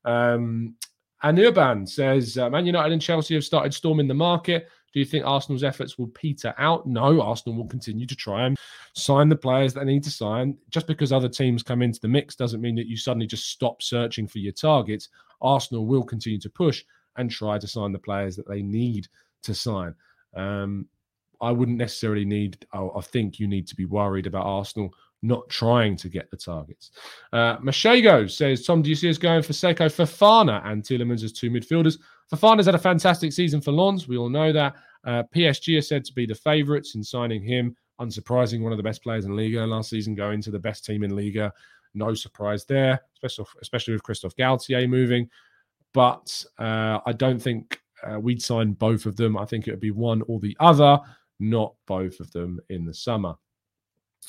Um, 0.04 0.76
and 1.22 1.38
Urban 1.38 1.86
says 1.86 2.38
uh, 2.38 2.48
Man 2.48 2.66
United 2.66 2.92
and 2.92 3.02
Chelsea 3.02 3.34
have 3.34 3.44
started 3.44 3.74
storming 3.74 4.08
the 4.08 4.14
market. 4.14 4.68
Do 4.92 4.98
you 4.98 5.04
think 5.04 5.24
Arsenal's 5.24 5.62
efforts 5.62 5.98
will 5.98 6.08
peter 6.08 6.54
out? 6.58 6.86
No, 6.86 7.20
Arsenal 7.20 7.56
will 7.56 7.68
continue 7.68 8.06
to 8.06 8.16
try 8.16 8.46
and 8.46 8.56
sign 8.94 9.28
the 9.28 9.36
players 9.36 9.72
that 9.74 9.80
they 9.80 9.92
need 9.92 10.02
to 10.04 10.10
sign. 10.10 10.56
Just 10.70 10.86
because 10.86 11.12
other 11.12 11.28
teams 11.28 11.62
come 11.62 11.82
into 11.82 12.00
the 12.00 12.08
mix 12.08 12.34
doesn't 12.34 12.60
mean 12.60 12.74
that 12.76 12.88
you 12.88 12.96
suddenly 12.96 13.26
just 13.26 13.50
stop 13.50 13.82
searching 13.82 14.26
for 14.26 14.38
your 14.38 14.52
targets. 14.52 15.08
Arsenal 15.42 15.86
will 15.86 16.02
continue 16.02 16.40
to 16.40 16.50
push 16.50 16.82
and 17.16 17.30
try 17.30 17.58
to 17.58 17.68
sign 17.68 17.92
the 17.92 17.98
players 17.98 18.34
that 18.36 18.48
they 18.48 18.62
need 18.62 19.06
to 19.42 19.54
sign. 19.54 19.94
Um, 20.34 20.88
I 21.40 21.52
wouldn't 21.52 21.78
necessarily 21.78 22.24
need, 22.24 22.66
I, 22.72 22.80
I 22.96 23.00
think 23.00 23.38
you 23.38 23.46
need 23.46 23.66
to 23.68 23.76
be 23.76 23.84
worried 23.84 24.26
about 24.26 24.46
Arsenal 24.46 24.92
not 25.22 25.48
trying 25.48 25.96
to 25.96 26.08
get 26.08 26.30
the 26.30 26.36
targets. 26.36 26.92
Uh, 27.32 27.58
Mashago 27.58 28.30
says, 28.30 28.64
Tom, 28.64 28.82
do 28.82 28.88
you 28.88 28.96
see 28.96 29.10
us 29.10 29.18
going 29.18 29.42
for 29.42 29.52
Seko 29.52 29.86
Fofana 29.86 30.64
and 30.66 30.82
Tielemans 30.82 31.22
as 31.22 31.32
two 31.32 31.50
midfielders? 31.50 31.98
Fofana's 32.32 32.66
had 32.66 32.74
a 32.74 32.78
fantastic 32.78 33.32
season 33.32 33.60
for 33.60 33.72
Lens. 33.72 34.08
We 34.08 34.16
all 34.16 34.28
know 34.28 34.52
that. 34.52 34.74
Uh, 35.04 35.22
PSG 35.34 35.78
are 35.78 35.82
said 35.82 36.04
to 36.04 36.12
be 36.12 36.26
the 36.26 36.34
favourites 36.34 36.94
in 36.94 37.02
signing 37.02 37.42
him. 37.42 37.76
Unsurprising, 38.00 38.62
one 38.62 38.72
of 38.72 38.78
the 38.78 38.84
best 38.84 39.02
players 39.02 39.26
in 39.26 39.36
Liga 39.36 39.66
last 39.66 39.90
season, 39.90 40.14
going 40.14 40.40
to 40.42 40.50
the 40.50 40.58
best 40.58 40.84
team 40.84 41.02
in 41.02 41.14
Liga. 41.14 41.52
No 41.92 42.14
surprise 42.14 42.64
there, 42.64 43.00
especially, 43.14 43.46
especially 43.60 43.92
with 43.92 44.02
Christophe 44.02 44.36
Galtier 44.36 44.88
moving. 44.88 45.28
But 45.92 46.44
uh, 46.58 47.00
I 47.04 47.12
don't 47.12 47.40
think 47.40 47.80
uh, 48.02 48.18
we'd 48.18 48.40
sign 48.40 48.72
both 48.72 49.06
of 49.06 49.16
them. 49.16 49.36
I 49.36 49.44
think 49.44 49.66
it 49.66 49.72
would 49.72 49.80
be 49.80 49.90
one 49.90 50.22
or 50.28 50.40
the 50.40 50.56
other, 50.60 50.98
not 51.40 51.74
both 51.86 52.20
of 52.20 52.30
them 52.32 52.60
in 52.70 52.86
the 52.86 52.94
summer. 52.94 53.34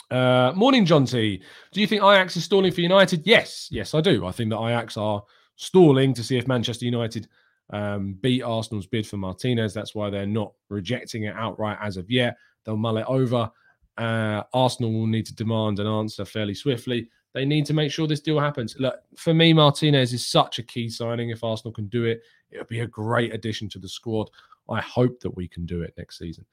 Uh, 0.09 0.51
morning, 0.55 0.85
John 0.85 1.05
T. 1.05 1.41
Do 1.71 1.79
you 1.79 1.87
think 1.87 2.01
Ajax 2.01 2.35
is 2.35 2.43
stalling 2.43 2.71
for 2.71 2.81
United? 2.81 3.25
Yes, 3.25 3.69
yes, 3.71 3.93
I 3.93 4.01
do. 4.01 4.25
I 4.25 4.31
think 4.31 4.49
that 4.49 4.59
Ajax 4.59 4.97
are 4.97 5.23
stalling 5.55 6.13
to 6.13 6.23
see 6.23 6.37
if 6.37 6.47
Manchester 6.47 6.85
United 6.85 7.27
um, 7.71 8.17
beat 8.21 8.41
Arsenal's 8.41 8.87
bid 8.87 9.07
for 9.07 9.17
Martinez. 9.17 9.73
That's 9.73 9.95
why 9.95 10.09
they're 10.09 10.25
not 10.25 10.53
rejecting 10.69 11.23
it 11.23 11.35
outright 11.35 11.77
as 11.81 11.97
of 11.97 12.11
yet. 12.11 12.35
They'll 12.65 12.77
mull 12.77 12.97
it 12.97 13.05
over. 13.07 13.49
Uh, 13.97 14.43
Arsenal 14.53 14.91
will 14.91 15.07
need 15.07 15.25
to 15.27 15.35
demand 15.35 15.79
an 15.79 15.87
answer 15.87 16.25
fairly 16.25 16.55
swiftly. 16.55 17.09
They 17.33 17.45
need 17.45 17.65
to 17.67 17.73
make 17.73 17.91
sure 17.91 18.07
this 18.07 18.19
deal 18.19 18.39
happens. 18.39 18.75
Look, 18.77 18.95
for 19.15 19.33
me, 19.33 19.53
Martinez 19.53 20.11
is 20.11 20.27
such 20.27 20.59
a 20.59 20.63
key 20.63 20.89
signing. 20.89 21.29
If 21.29 21.43
Arsenal 21.43 21.73
can 21.73 21.87
do 21.87 22.03
it, 22.03 22.21
it 22.49 22.57
would 22.57 22.67
be 22.67 22.81
a 22.81 22.87
great 22.87 23.33
addition 23.33 23.69
to 23.69 23.79
the 23.79 23.87
squad. 23.87 24.29
I 24.71 24.81
hope 24.81 25.19
that 25.19 25.35
we 25.35 25.47
can 25.47 25.65
do 25.65 25.81
it 25.81 25.93
next 25.97 26.17
season. 26.17 26.45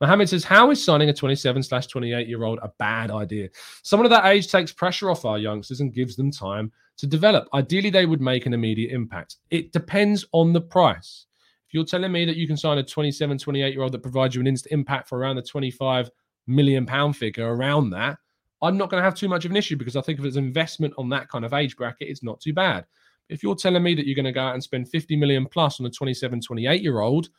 Mohammed 0.00 0.28
says, 0.28 0.44
How 0.44 0.70
is 0.70 0.84
signing 0.84 1.08
a 1.08 1.14
27 1.14 1.62
slash 1.62 1.86
28 1.86 2.28
year 2.28 2.44
old 2.44 2.58
a 2.62 2.72
bad 2.78 3.10
idea? 3.10 3.48
Someone 3.82 4.06
of 4.06 4.10
that 4.10 4.26
age 4.26 4.50
takes 4.50 4.72
pressure 4.72 5.10
off 5.10 5.24
our 5.24 5.38
youngsters 5.38 5.80
and 5.80 5.94
gives 5.94 6.16
them 6.16 6.30
time 6.30 6.72
to 6.98 7.06
develop. 7.06 7.48
Ideally, 7.54 7.90
they 7.90 8.06
would 8.06 8.20
make 8.20 8.46
an 8.46 8.52
immediate 8.52 8.92
impact. 8.92 9.36
It 9.50 9.72
depends 9.72 10.24
on 10.32 10.52
the 10.52 10.60
price. 10.60 11.26
If 11.66 11.74
you're 11.74 11.84
telling 11.84 12.12
me 12.12 12.24
that 12.24 12.36
you 12.36 12.46
can 12.46 12.56
sign 12.56 12.78
a 12.78 12.82
27, 12.82 13.38
28 13.38 13.72
year 13.72 13.82
old 13.82 13.92
that 13.92 14.02
provides 14.02 14.34
you 14.34 14.40
an 14.40 14.46
instant 14.46 14.72
impact 14.72 15.08
for 15.08 15.18
around 15.18 15.36
the 15.36 15.42
25 15.42 16.10
million 16.46 16.84
pound 16.84 17.16
figure, 17.16 17.54
around 17.54 17.90
that, 17.90 18.18
I'm 18.60 18.76
not 18.76 18.90
going 18.90 19.00
to 19.00 19.04
have 19.04 19.14
too 19.14 19.28
much 19.28 19.44
of 19.44 19.50
an 19.50 19.56
issue 19.56 19.76
because 19.76 19.96
I 19.96 20.00
think 20.02 20.18
if 20.18 20.24
it's 20.24 20.36
investment 20.36 20.94
on 20.98 21.08
that 21.10 21.28
kind 21.28 21.44
of 21.44 21.52
age 21.52 21.76
bracket, 21.76 22.08
it's 22.08 22.22
not 22.22 22.40
too 22.40 22.52
bad. 22.52 22.86
If 23.28 23.42
you're 23.42 23.56
telling 23.56 23.82
me 23.82 23.94
that 23.94 24.06
you're 24.06 24.14
going 24.14 24.26
to 24.26 24.32
go 24.32 24.42
out 24.42 24.54
and 24.54 24.62
spend 24.62 24.88
50 24.88 25.16
million 25.16 25.46
plus 25.46 25.80
on 25.80 25.86
a 25.86 25.90
27, 25.90 26.40
28 26.40 26.82
year 26.82 27.00
old 27.00 27.30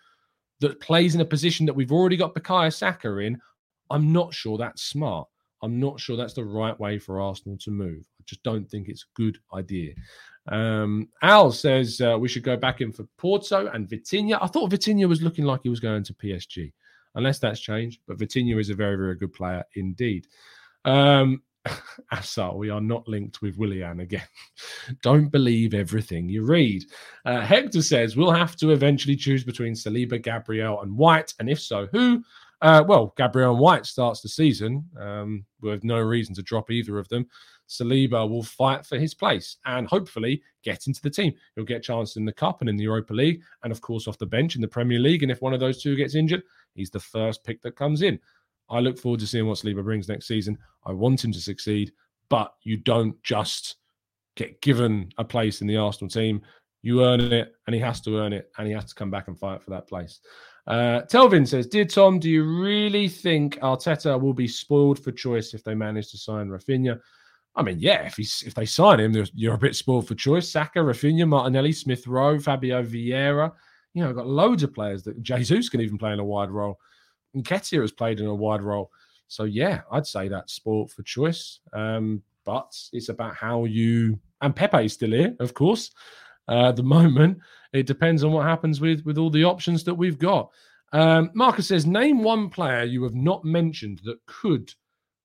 that 0.64 0.80
plays 0.80 1.16
in 1.16 1.22
a 1.22 1.26
position 1.26 1.66
that 1.66 1.74
we've 1.74 1.92
already 1.92 2.18
got 2.18 2.36
Bukayo 2.36 2.74
Saka 2.74 3.18
in, 3.18 3.40
I'm 3.90 4.12
not 4.12 4.34
sure 4.34 4.58
that's 4.58 4.84
smart. 4.84 5.28
I'm 5.62 5.80
not 5.80 6.00
sure 6.00 6.18
that's 6.18 6.34
the 6.34 6.44
right 6.44 6.78
way 6.80 7.00
for 7.00 7.22
Arsenal 7.22 7.58
to 7.60 7.72
move. 7.72 8.04
I 8.20 8.24
just 8.26 8.44
don't 8.44 8.70
think 8.70 8.90
it's 8.90 9.04
a 9.04 9.16
good 9.16 9.38
idea. 9.54 9.94
Um, 10.50 11.08
Al 11.22 11.52
says 11.52 12.02
uh, 12.02 12.18
we 12.20 12.28
should 12.28 12.44
go 12.44 12.58
back 12.58 12.82
in 12.82 12.92
for 12.92 13.08
Porto 13.18 13.68
and 13.68 13.88
Vitinha. 13.88 14.38
I 14.42 14.48
thought 14.48 14.72
Vitinha 14.72 15.08
was 15.08 15.22
looking 15.22 15.46
like 15.46 15.62
he 15.64 15.70
was 15.70 15.80
going 15.80 16.04
to 16.04 16.14
PSG, 16.14 16.74
unless 17.16 17.40
that's 17.40 17.62
changed. 17.62 18.02
But 18.08 18.18
Vitinha 18.18 18.60
is 18.60 18.70
a 18.70 18.76
very, 18.76 18.98
very 18.98 19.16
good 19.16 19.32
player 19.32 19.64
indeed. 19.76 20.28
Um, 20.84 21.42
Asa, 22.12 22.52
we 22.54 22.70
are 22.70 22.82
not 22.82 23.08
linked 23.08 23.42
with 23.42 23.58
Willian 23.58 24.02
again. 24.02 24.28
Don't 25.02 25.30
believe 25.30 25.74
everything 25.74 26.30
you 26.30 26.44
read. 26.44 26.84
Uh, 27.26 27.42
Hector 27.42 27.82
says 27.82 28.16
we'll 28.16 28.32
have 28.32 28.56
to 28.58 28.72
eventually 28.72 29.16
choose 29.16 29.44
between 29.44 29.74
Saliba, 29.74 30.22
Gabriel, 30.22 30.82
and 30.82 30.98
White, 30.98 31.34
and 31.40 31.50
if 31.50 31.60
so, 31.62 31.88
who? 31.92 32.24
Uh, 32.62 32.82
well, 32.88 33.14
Gabriel 33.18 33.52
and 33.52 33.60
White 33.60 33.86
starts 33.86 34.22
the 34.22 34.30
season 34.30 34.86
um, 34.98 35.46
with 35.62 35.84
no 35.84 36.00
reason 36.00 36.34
to 36.36 36.42
drop 36.42 36.72
either 36.72 36.98
of 36.98 37.10
them. 37.10 37.28
Saliba 37.68 38.30
will 38.30 38.44
fight 38.44 38.86
for 38.86 38.98
his 38.98 39.14
place 39.14 39.58
and 39.66 39.88
hopefully 39.88 40.42
get 40.64 40.88
into 40.88 41.02
the 41.02 41.10
team. 41.10 41.34
He'll 41.56 41.66
get 41.66 41.78
a 41.78 41.82
chance 41.82 42.16
in 42.16 42.26
the 42.26 42.32
Cup 42.32 42.62
and 42.62 42.70
in 42.70 42.78
the 42.78 42.84
Europa 42.84 43.14
League, 43.14 43.42
and 43.64 43.72
of 43.72 43.82
course 43.82 44.08
off 44.08 44.18
the 44.18 44.26
bench 44.26 44.56
in 44.56 44.62
the 44.62 44.68
Premier 44.68 45.00
League. 45.00 45.24
And 45.24 45.32
if 45.32 45.42
one 45.42 45.54
of 45.54 45.60
those 45.60 45.82
two 45.82 45.96
gets 45.96 46.16
injured, 46.16 46.44
he's 46.74 46.90
the 46.90 47.00
first 47.00 47.44
pick 47.44 47.62
that 47.64 47.76
comes 47.76 48.02
in. 48.02 48.20
I 48.74 48.80
look 48.80 48.98
forward 48.98 49.20
to 49.20 49.28
seeing 49.28 49.46
what 49.46 49.60
Saliba 49.60 49.84
brings 49.84 50.10
next 50.10 50.28
season. 50.28 50.58
I 50.86 50.92
want 50.92 51.24
him 51.24 51.32
to 51.32 51.40
succeed, 51.40 51.92
but 52.30 52.54
you 52.64 52.78
don't 52.78 53.22
just 53.24 53.76
get 54.36 54.60
given 54.62 55.12
a 55.18 55.24
place 55.24 55.62
in 55.62 55.68
the 55.68 55.78
Arsenal 55.78 56.10
team. 56.10 56.42
You 56.82 57.06
earn 57.06 57.22
it, 57.22 57.54
and 57.68 57.74
he 57.74 57.80
has 57.80 58.02
to 58.02 58.18
earn 58.18 58.34
it, 58.34 58.52
and 58.58 58.68
he 58.68 58.74
has 58.74 58.86
to 58.86 58.96
come 58.96 59.12
back 59.12 59.28
and 59.28 59.40
fight 59.40 59.62
for 59.62 59.70
that 59.70 59.88
place. 59.88 60.20
Uh, 60.66 61.02
Telvin 61.02 61.48
says, 61.48 61.68
Dear 61.68 61.86
Tom, 61.86 62.20
do 62.20 62.30
you 62.30 62.44
really 62.44 63.08
think 63.08 63.58
Arteta 63.60 64.20
will 64.20 64.34
be 64.34 64.48
spoiled 64.48 65.00
for 65.00 65.12
choice 65.12 65.54
if 65.54 65.64
they 65.64 65.76
manage 65.76 66.10
to 66.12 66.18
sign 66.18 66.50
Raphinha? 66.50 67.00
I 67.56 67.62
mean, 67.62 67.78
yeah, 67.80 68.02
if 68.08 68.16
he's 68.16 68.44
if 68.48 68.56
they 68.56 68.66
sign 68.66 69.00
him, 69.00 69.26
you're 69.34 69.54
a 69.54 69.60
bit 69.60 69.76
spoiled 69.76 70.08
for 70.08 70.16
choice. 70.16 70.50
Saka, 70.50 70.80
Raphinha, 70.80 71.28
Martinelli, 71.28 71.72
Smith 71.72 72.08
Rowe, 72.08 72.40
Fabio 72.40 72.82
Vieira. 72.84 73.52
You 73.94 74.04
know, 74.04 74.14
got 74.14 74.28
loads 74.28 74.64
of 74.64 74.74
players 74.74 75.04
that 75.04 75.22
Jesus 75.22 75.70
can 75.70 75.80
even 75.80 76.00
play 76.00 76.14
in 76.14 76.20
a 76.20 76.26
wide 76.26 76.50
role. 76.50 76.80
Nketiah 77.36 77.82
has 77.82 77.92
played 77.92 78.20
in 78.20 78.28
a 78.28 78.36
wide 78.36 78.62
role. 78.62 78.92
So 79.28 79.46
yeah, 79.46 79.82
I'd 79.92 80.08
say 80.08 80.28
that's 80.28 80.54
sport 80.54 80.92
for 80.92 81.04
choice. 81.04 81.60
Um, 81.74 82.22
but 82.46 82.76
it's 82.92 83.10
about 83.10 83.36
how 83.36 83.66
you 83.66 84.20
and 84.42 84.56
Pepe 84.56 84.86
is 84.86 84.94
still 84.94 85.12
here, 85.12 85.36
of 85.40 85.54
course. 85.54 85.92
Uh, 86.48 86.70
at 86.70 86.76
the 86.76 86.84
moment, 86.98 87.40
it 87.72 87.88
depends 87.88 88.24
on 88.24 88.32
what 88.32 88.46
happens 88.46 88.82
with 88.82 89.04
with 89.06 89.18
all 89.18 89.30
the 89.30 89.44
options 89.44 89.84
that 89.86 89.96
we've 89.96 90.20
got. 90.20 90.50
Um, 90.92 91.32
Marcus 91.34 91.68
says, 91.68 91.88
name 91.88 92.22
one 92.22 92.50
player 92.50 92.84
you 92.84 93.02
have 93.04 93.16
not 93.16 93.44
mentioned 93.44 94.02
that 94.04 94.24
could 94.28 94.72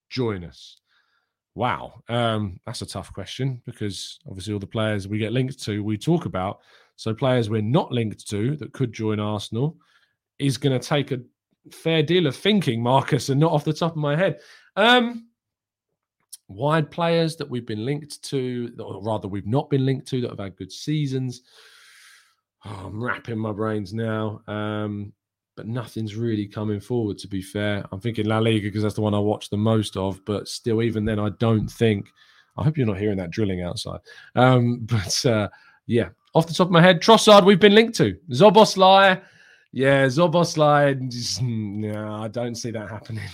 join 0.09 0.43
us. 0.45 0.79
Wow, 1.55 2.03
um, 2.09 2.59
that's 2.65 2.83
a 2.83 2.87
tough 2.87 3.13
question 3.13 3.61
because 3.67 4.19
obviously 4.27 4.55
all 4.55 4.61
the 4.61 4.67
players 4.67 5.09
we 5.09 5.19
get 5.19 5.33
linked 5.33 5.63
to, 5.65 5.83
we 5.83 5.99
talk 5.99 6.25
about. 6.25 6.61
So 6.97 7.13
players 7.13 7.51
we're 7.51 7.63
not 7.63 7.93
linked 7.93 8.27
to 8.31 8.57
that 8.57 8.73
could 8.73 8.93
join 8.93 9.21
Arsenal 9.21 9.77
is 10.39 10.57
going 10.57 10.79
to 10.79 10.87
take 10.87 11.11
a 11.11 11.21
fair 11.75 12.03
deal 12.03 12.27
of 12.27 12.37
thinking, 12.37 12.83
Marcus, 12.83 13.29
and 13.29 13.41
not 13.41 13.53
off 13.53 13.65
the 13.65 13.73
top 13.73 13.93
of 13.93 13.99
my 13.99 14.17
head. 14.17 14.41
Um, 14.77 15.29
wide 16.49 16.91
players 16.91 17.37
that 17.37 17.49
we've 17.49 17.67
been 17.67 17.85
linked 17.85 18.23
to, 18.25 18.73
or 18.79 19.03
rather, 19.03 19.29
we've 19.29 19.47
not 19.47 19.71
been 19.71 19.85
linked 19.85 20.09
to 20.09 20.21
that 20.23 20.31
have 20.31 20.39
had 20.39 20.57
good 20.57 20.73
seasons. 20.73 21.43
Oh, 22.65 22.85
I'm 22.87 23.03
wrapping 23.03 23.39
my 23.39 23.53
brains 23.53 23.95
now. 23.95 24.43
Um, 24.47 25.13
but 25.59 25.67
nothing's 25.67 26.15
really 26.15 26.47
coming 26.47 26.79
forward, 26.79 27.19
to 27.19 27.27
be 27.27 27.43
fair. 27.43 27.85
I'm 27.91 28.01
thinking 28.01 28.27
La 28.27 28.39
Liga 28.39 28.69
because 28.69 28.85
that's 28.85 28.95
the 28.95 29.01
one 29.01 29.13
I 29.13 29.19
watch 29.19 29.51
the 29.51 29.57
most 29.57 29.97
of. 29.97 30.25
But 30.25 30.47
still, 30.47 30.83
even 30.83 31.05
then, 31.05 31.19
I 31.19 31.31
don't 31.31 31.67
think. 31.67 32.09
I 32.57 32.63
hope 32.63 32.77
you're 32.77 32.87
not 32.87 32.99
hearing 32.99 33.19
that 33.19 33.33
drilling 33.33 33.63
outside. 33.63 33.99
Um, 34.37 34.81
but 34.83 35.27
uh, 35.27 35.49
yeah, 35.87 36.11
off 36.35 36.47
the 36.47 36.55
top 36.55 36.69
of 36.69 36.73
my 36.73 36.81
head, 36.81 37.01
Trossard, 37.01 37.45
we've 37.45 37.59
been 37.59 37.75
linked 37.75 37.97
to. 37.97 38.17
Szoboszlai, 38.31 39.21
yeah, 39.73 40.07
Szoboszlai. 40.07 41.09
Just, 41.11 41.43
no, 41.43 42.15
I 42.15 42.29
don't 42.29 42.55
see 42.55 42.71
that 42.71 42.89
happening. 42.89 43.29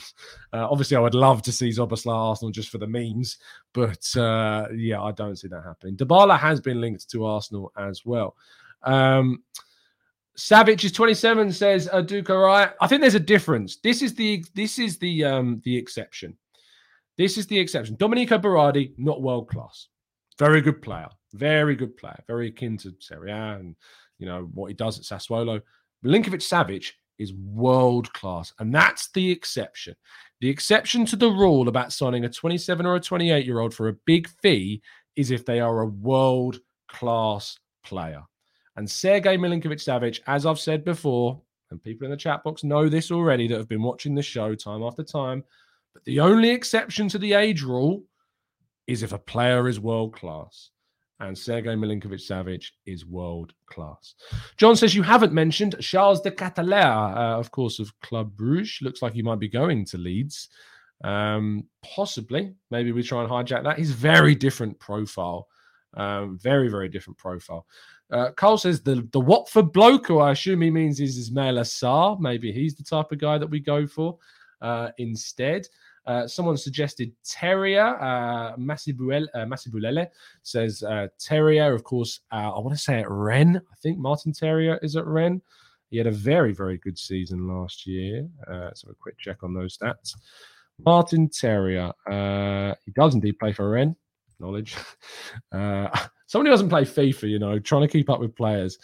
Uh, 0.52 0.68
obviously, 0.70 0.96
I 0.96 1.00
would 1.00 1.14
love 1.14 1.42
to 1.42 1.52
see 1.52 1.70
Szoboszlai 1.70 2.14
Arsenal 2.14 2.52
just 2.52 2.68
for 2.68 2.78
the 2.78 2.86
memes, 2.86 3.38
but 3.72 4.04
uh, 4.16 4.68
yeah, 4.74 5.02
I 5.02 5.10
don't 5.12 5.36
see 5.36 5.48
that 5.48 5.64
happening. 5.64 5.96
Dybala 5.96 6.38
has 6.38 6.60
been 6.60 6.80
linked 6.80 7.10
to 7.10 7.24
Arsenal 7.24 7.72
as 7.76 8.04
well. 8.04 8.36
Um, 8.84 9.42
Savage 10.36 10.84
is 10.84 10.92
27 10.92 11.52
says 11.52 11.88
uh, 11.92 12.00
Duke 12.00 12.28
right. 12.28 12.72
I 12.80 12.86
think 12.86 13.00
there's 13.00 13.14
a 13.14 13.20
difference. 13.20 13.76
This 13.76 14.02
is 14.02 14.14
the 14.14 14.44
this 14.54 14.78
is 14.78 14.98
the 14.98 15.24
um 15.24 15.60
the 15.64 15.76
exception. 15.76 16.36
This 17.16 17.38
is 17.38 17.46
the 17.46 17.58
exception. 17.58 17.96
Domenico 17.96 18.38
Berardi, 18.38 18.92
not 18.98 19.22
world 19.22 19.48
class. 19.48 19.88
Very 20.38 20.60
good 20.60 20.82
player. 20.82 21.08
Very 21.32 21.76
good 21.76 21.96
player. 21.96 22.18
Very 22.26 22.48
akin 22.48 22.76
to 22.78 22.92
Serie 22.98 23.30
A 23.30 23.58
and 23.60 23.76
you 24.18 24.26
know 24.26 24.50
what 24.52 24.68
he 24.68 24.74
does 24.74 24.98
at 24.98 25.04
Sassuolo. 25.04 25.62
Milinkovic 26.04 26.42
Savic 26.42 26.92
is 27.18 27.32
world 27.32 28.12
class, 28.12 28.52
and 28.58 28.74
that's 28.74 29.10
the 29.12 29.30
exception. 29.30 29.94
The 30.40 30.50
exception 30.50 31.06
to 31.06 31.16
the 31.16 31.30
rule 31.30 31.68
about 31.68 31.92
signing 31.92 32.24
a 32.24 32.28
27 32.28 32.84
or 32.84 32.96
a 32.96 33.00
28 33.00 33.46
year 33.46 33.60
old 33.60 33.72
for 33.72 33.88
a 33.88 33.96
big 34.04 34.28
fee 34.42 34.82
is 35.16 35.30
if 35.30 35.46
they 35.46 35.60
are 35.60 35.80
a 35.80 35.86
world 35.86 36.60
class 36.88 37.58
player. 37.84 38.22
And 38.76 38.90
Sergei 38.90 39.36
Milinkovic 39.36 39.80
Savic, 39.80 40.20
as 40.26 40.44
I've 40.44 40.58
said 40.58 40.84
before, 40.84 41.40
and 41.70 41.82
people 41.82 42.04
in 42.04 42.10
the 42.10 42.16
chat 42.16 42.42
box 42.44 42.64
know 42.64 42.88
this 42.88 43.10
already 43.10 43.48
that 43.48 43.56
have 43.56 43.68
been 43.68 43.82
watching 43.82 44.14
the 44.14 44.22
show 44.22 44.54
time 44.54 44.82
after 44.82 45.02
time, 45.02 45.44
but 45.92 46.04
the 46.04 46.20
only 46.20 46.50
exception 46.50 47.08
to 47.08 47.18
the 47.18 47.32
age 47.32 47.62
rule 47.62 48.02
is 48.86 49.02
if 49.02 49.12
a 49.12 49.18
player 49.18 49.68
is 49.68 49.80
world 49.80 50.12
class. 50.12 50.70
And 51.20 51.38
Sergei 51.38 51.74
Milinkovic 51.74 52.20
Savic 52.20 52.66
is 52.86 53.06
world 53.06 53.52
class. 53.66 54.14
John 54.56 54.76
says 54.76 54.94
you 54.94 55.02
haven't 55.02 55.32
mentioned 55.32 55.76
Charles 55.80 56.20
de 56.20 56.30
Ketelaere, 56.30 57.16
uh, 57.16 57.38
of 57.38 57.50
course, 57.50 57.78
of 57.78 57.98
Club 58.00 58.36
Bruges. 58.36 58.78
Looks 58.82 59.00
like 59.00 59.12
he 59.12 59.22
might 59.22 59.38
be 59.38 59.48
going 59.48 59.84
to 59.86 59.98
Leeds. 59.98 60.48
Um, 61.02 61.64
possibly. 61.82 62.54
Maybe 62.70 62.92
we 62.92 63.02
try 63.02 63.22
and 63.22 63.30
hijack 63.30 63.62
that. 63.64 63.78
He's 63.78 63.92
very 63.92 64.34
different 64.34 64.78
profile. 64.80 65.46
Um, 65.96 66.38
very, 66.42 66.68
very 66.68 66.88
different 66.88 67.18
profile. 67.18 67.66
Uh, 68.10 68.30
Cole 68.32 68.58
says 68.58 68.80
the 68.82 69.06
the 69.12 69.20
Watford 69.20 69.72
bloke, 69.72 70.06
who 70.06 70.18
I 70.18 70.32
assume 70.32 70.60
he 70.60 70.70
means 70.70 71.00
is 71.00 71.30
Ismaila 71.30 71.62
Sarr. 71.62 72.18
Maybe 72.20 72.52
he's 72.52 72.74
the 72.74 72.84
type 72.84 73.12
of 73.12 73.18
guy 73.18 73.38
that 73.38 73.46
we 73.46 73.60
go 73.60 73.86
for 73.86 74.18
uh, 74.60 74.90
instead. 74.98 75.66
Uh, 76.06 76.26
someone 76.26 76.56
suggested 76.56 77.12
Terrier. 77.24 77.96
Uh, 78.00 78.56
Massibulele 78.56 79.26
uh, 80.06 80.10
says 80.42 80.82
uh, 80.82 81.08
Terrier. 81.18 81.72
Of 81.72 81.84
course, 81.84 82.20
uh, 82.32 82.52
I 82.54 82.58
want 82.58 82.76
to 82.76 82.82
say 82.82 83.00
at 83.00 83.10
Rennes. 83.10 83.56
I 83.56 83.76
think 83.82 83.98
Martin 83.98 84.32
Terrier 84.32 84.78
is 84.82 84.96
at 84.96 85.06
Rennes. 85.06 85.42
He 85.90 85.98
had 85.98 86.06
a 86.06 86.12
very, 86.12 86.52
very 86.52 86.78
good 86.78 86.98
season 86.98 87.46
last 87.46 87.86
year. 87.86 88.28
Uh, 88.48 88.70
so 88.74 88.90
a 88.90 88.94
quick 88.94 89.18
check 89.18 89.42
on 89.42 89.54
those 89.54 89.78
stats. 89.78 90.14
Martin 90.84 91.28
Terrier. 91.28 91.92
Uh, 92.10 92.74
he 92.84 92.90
does 92.92 93.14
indeed 93.14 93.38
play 93.38 93.52
for 93.52 93.70
Rennes. 93.70 93.96
Knowledge. 94.38 94.76
Uh, 95.52 95.88
Somebody 96.34 96.50
doesn't 96.50 96.68
play 96.68 96.82
FIFA, 96.82 97.30
you 97.30 97.38
know, 97.38 97.60
trying 97.60 97.82
to 97.82 97.88
keep 97.88 98.10
up 98.10 98.18
with 98.18 98.34
players. 98.34 98.76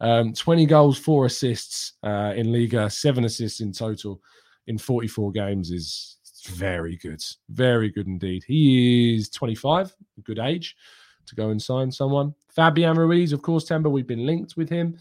Um, 0.00 0.34
20 0.34 0.66
goals, 0.66 0.98
four 0.98 1.24
assists 1.24 1.94
uh, 2.02 2.34
in 2.36 2.52
Liga, 2.52 2.90
seven 2.90 3.24
assists 3.24 3.60
in 3.60 3.72
total 3.72 4.20
in 4.66 4.76
44 4.76 5.32
games 5.32 5.70
is 5.70 6.17
very 6.46 6.96
good. 6.96 7.22
Very 7.48 7.90
good 7.90 8.06
indeed. 8.06 8.44
He 8.46 9.16
is 9.16 9.28
25, 9.30 9.94
a 10.18 10.20
good 10.22 10.38
age 10.38 10.76
to 11.26 11.34
go 11.34 11.50
and 11.50 11.60
sign 11.60 11.90
someone. 11.90 12.34
Fabian 12.48 12.96
Ruiz, 12.96 13.32
of 13.32 13.42
course, 13.42 13.68
Temba, 13.68 13.90
we've 13.90 14.06
been 14.06 14.26
linked 14.26 14.56
with 14.56 14.68
him. 14.68 14.96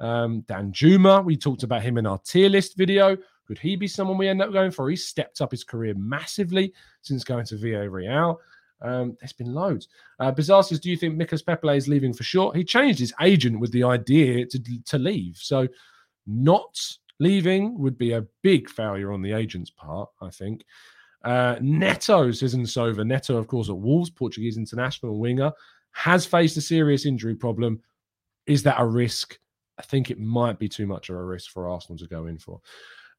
Um, 0.00 0.42
Danjuma, 0.42 1.24
we 1.24 1.36
talked 1.36 1.62
about 1.62 1.82
him 1.82 1.98
in 1.98 2.06
our 2.06 2.18
tier 2.18 2.48
list 2.48 2.76
video. 2.76 3.16
Could 3.46 3.58
he 3.58 3.76
be 3.76 3.88
someone 3.88 4.18
we 4.18 4.28
end 4.28 4.42
up 4.42 4.52
going 4.52 4.70
for? 4.70 4.88
He's 4.88 5.06
stepped 5.06 5.40
up 5.40 5.50
his 5.50 5.64
career 5.64 5.94
massively 5.96 6.72
since 7.02 7.24
going 7.24 7.44
to 7.46 7.56
Villarreal. 7.56 8.36
Um, 8.80 9.16
there's 9.20 9.32
been 9.32 9.52
loads. 9.52 9.88
Uh, 10.18 10.32
Bizarre 10.32 10.62
says, 10.62 10.80
Do 10.80 10.90
you 10.90 10.96
think 10.96 11.16
Micas 11.16 11.44
Pepe 11.44 11.68
is 11.68 11.88
leaving 11.88 12.12
for 12.12 12.24
sure? 12.24 12.52
He 12.54 12.64
changed 12.64 12.98
his 12.98 13.14
agent 13.20 13.60
with 13.60 13.70
the 13.72 13.84
idea 13.84 14.46
to, 14.46 14.82
to 14.86 14.98
leave. 14.98 15.36
So, 15.40 15.68
not 16.26 16.78
leaving 17.18 17.78
would 17.78 17.98
be 17.98 18.12
a 18.12 18.26
big 18.42 18.68
failure 18.68 19.12
on 19.12 19.22
the 19.22 19.32
agent's 19.32 19.70
part, 19.70 20.08
I 20.20 20.30
think. 20.30 20.64
Uh, 21.24 21.56
Neto 21.60 22.32
says 22.32 22.54
Nsova. 22.54 23.06
Neto, 23.06 23.36
of 23.36 23.46
course, 23.46 23.68
at 23.68 23.76
Wolves, 23.76 24.10
Portuguese 24.10 24.56
international 24.56 25.18
winger, 25.18 25.52
has 25.92 26.26
faced 26.26 26.56
a 26.56 26.60
serious 26.60 27.06
injury 27.06 27.34
problem. 27.34 27.80
Is 28.46 28.62
that 28.64 28.80
a 28.80 28.86
risk? 28.86 29.38
I 29.78 29.82
think 29.82 30.10
it 30.10 30.18
might 30.18 30.58
be 30.58 30.68
too 30.68 30.86
much 30.86 31.10
of 31.10 31.16
a 31.16 31.24
risk 31.24 31.50
for 31.50 31.68
Arsenal 31.68 31.98
to 31.98 32.06
go 32.06 32.26
in 32.26 32.38
for. 32.38 32.60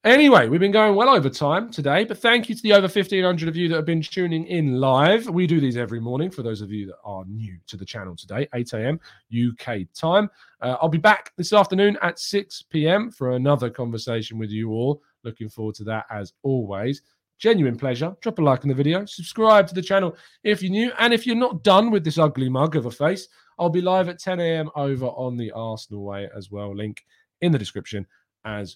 Anyway, 0.06 0.50
we've 0.50 0.60
been 0.60 0.70
going 0.70 0.96
well 0.96 1.08
over 1.08 1.30
time 1.30 1.72
today, 1.72 2.04
but 2.04 2.18
thank 2.18 2.50
you 2.50 2.56
to 2.56 2.62
the 2.62 2.74
over 2.74 2.88
1,500 2.90 3.48
of 3.48 3.56
you 3.56 3.70
that 3.70 3.78
have 3.78 3.86
been 3.86 4.02
tuning 4.02 4.46
in 4.48 4.82
live. 4.82 5.30
We 5.30 5.48
do 5.48 5.62
these 5.62 5.78
every 5.78 6.02
morning 6.02 6.30
for 6.30 6.44
those 6.44 6.60
of 6.60 6.74
you 6.74 6.88
that 6.88 6.98
are 7.06 7.24
new 7.24 7.58
to 7.68 7.78
the 7.78 7.86
channel 7.86 8.14
today, 8.14 8.46
8 8.54 8.74
a.m. 8.74 9.00
UK 9.34 9.84
time. 9.94 10.30
Uh, 10.60 10.76
I'll 10.82 10.90
be 10.90 10.98
back 10.98 11.32
this 11.38 11.54
afternoon 11.54 11.98
at 12.02 12.20
6 12.20 12.64
p.m. 12.64 13.12
for 13.12 13.38
another 13.38 13.70
conversation 13.70 14.38
with 14.38 14.50
you 14.50 14.72
all. 14.72 15.02
Looking 15.24 15.48
forward 15.48 15.76
to 15.76 15.86
that 15.86 16.06
as 16.12 16.34
always. 16.44 17.02
Genuine 17.40 17.78
pleasure. 17.78 18.14
Drop 18.20 18.40
a 18.40 18.42
like 18.42 18.66
on 18.66 18.68
the 18.68 18.76
video, 18.76 19.06
subscribe 19.06 19.68
to 19.68 19.74
the 19.74 19.82
channel 19.82 20.18
if 20.44 20.62
you're 20.62 20.70
new, 20.70 20.92
and 21.00 21.14
if 21.14 21.26
you're 21.26 21.34
not 21.38 21.64
done 21.64 21.92
with 21.92 22.04
this 22.04 22.18
ugly 22.18 22.50
mug 22.50 22.76
of 22.76 22.88
a 22.88 22.92
face, 22.92 23.30
I'll 23.58 23.70
be 23.70 23.80
live 23.80 24.10
at 24.10 24.20
10 24.20 24.42
a.m. 24.42 24.70
over 24.76 25.06
on 25.06 25.38
the 25.38 25.54
Arsenal 25.54 26.04
Way 26.04 26.28
as 26.36 26.52
well. 26.52 26.76
Link 26.76 27.06
in 27.40 27.54
the 27.54 27.58
description 27.58 28.06
as 28.44 28.76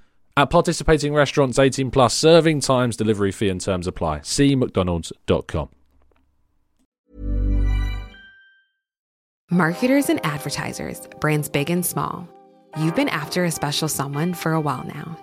At 0.37 0.49
participating 0.49 1.13
restaurants 1.13 1.59
18 1.59 1.91
plus, 1.91 2.13
serving 2.15 2.61
times, 2.61 2.95
delivery 2.95 3.31
fee 3.31 3.49
and 3.49 3.59
terms 3.59 3.85
apply. 3.85 4.21
See 4.23 4.55
McDonald's.com. 4.55 5.69
Marketers 9.49 10.07
and 10.07 10.25
advertisers, 10.25 11.01
brands 11.19 11.49
big 11.49 11.69
and 11.69 11.85
small. 11.85 12.25
You've 12.79 12.95
been 12.95 13.09
after 13.09 13.43
a 13.43 13.51
special 13.51 13.89
someone 13.89 14.33
for 14.33 14.53
a 14.53 14.61
while 14.61 14.85
now. 14.85 15.17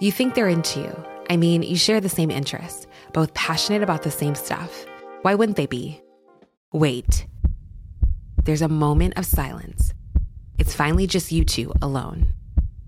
You 0.00 0.10
think 0.10 0.34
they're 0.34 0.48
into 0.48 0.80
you. 0.80 1.04
I 1.28 1.36
mean, 1.36 1.62
you 1.62 1.76
share 1.76 2.00
the 2.00 2.08
same 2.08 2.30
interests, 2.30 2.86
both 3.12 3.34
passionate 3.34 3.82
about 3.82 4.02
the 4.02 4.10
same 4.10 4.34
stuff. 4.34 4.86
Why 5.20 5.34
wouldn't 5.34 5.58
they 5.58 5.66
be? 5.66 6.00
Wait. 6.72 7.26
There's 8.44 8.62
a 8.62 8.68
moment 8.68 9.18
of 9.18 9.26
silence. 9.26 9.92
It's 10.58 10.74
finally 10.74 11.06
just 11.06 11.30
you 11.30 11.44
two 11.44 11.70
alone. 11.82 12.32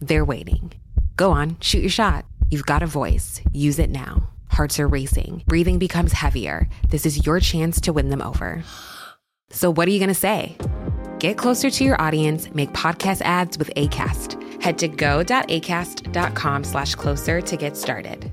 They're 0.00 0.24
waiting. 0.24 0.72
Go 1.16 1.32
on, 1.32 1.56
shoot 1.60 1.80
your 1.80 1.90
shot. 1.90 2.26
You've 2.50 2.66
got 2.66 2.82
a 2.82 2.86
voice. 2.86 3.40
Use 3.52 3.78
it 3.78 3.90
now. 3.90 4.30
hearts 4.50 4.78
are 4.80 4.88
racing, 4.88 5.42
breathing 5.46 5.78
becomes 5.78 6.12
heavier. 6.12 6.68
This 6.88 7.04
is 7.04 7.26
your 7.26 7.40
chance 7.40 7.80
to 7.82 7.92
win 7.92 8.08
them 8.10 8.22
over. 8.22 8.62
So, 9.50 9.70
what 9.70 9.86
are 9.88 9.90
you 9.90 9.98
going 9.98 10.08
to 10.08 10.14
say? 10.14 10.56
Get 11.18 11.36
closer 11.36 11.68
to 11.70 11.84
your 11.84 12.00
audience, 12.00 12.54
make 12.54 12.72
podcast 12.72 13.22
ads 13.22 13.58
with 13.58 13.70
ACAST. 13.76 14.62
Head 14.62 14.78
to 14.78 14.88
go.acast.com 14.88 16.64
slash 16.64 16.94
closer 16.94 17.40
to 17.40 17.56
get 17.56 17.76
started. 17.76 18.30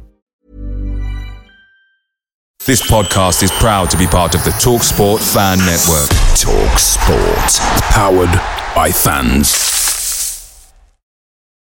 This 2.66 2.82
podcast 2.90 3.44
is 3.44 3.52
proud 3.52 3.90
to 3.92 3.98
be 3.98 4.08
part 4.08 4.36
of 4.36 4.44
the 4.46 4.52
TalkSport 4.52 5.20
Fan 5.34 5.58
Network. 5.60 6.10
Talk 6.40 6.80
Sport. 6.80 7.60
Powered 7.92 8.32
by 8.74 8.90
fans. 8.90 9.83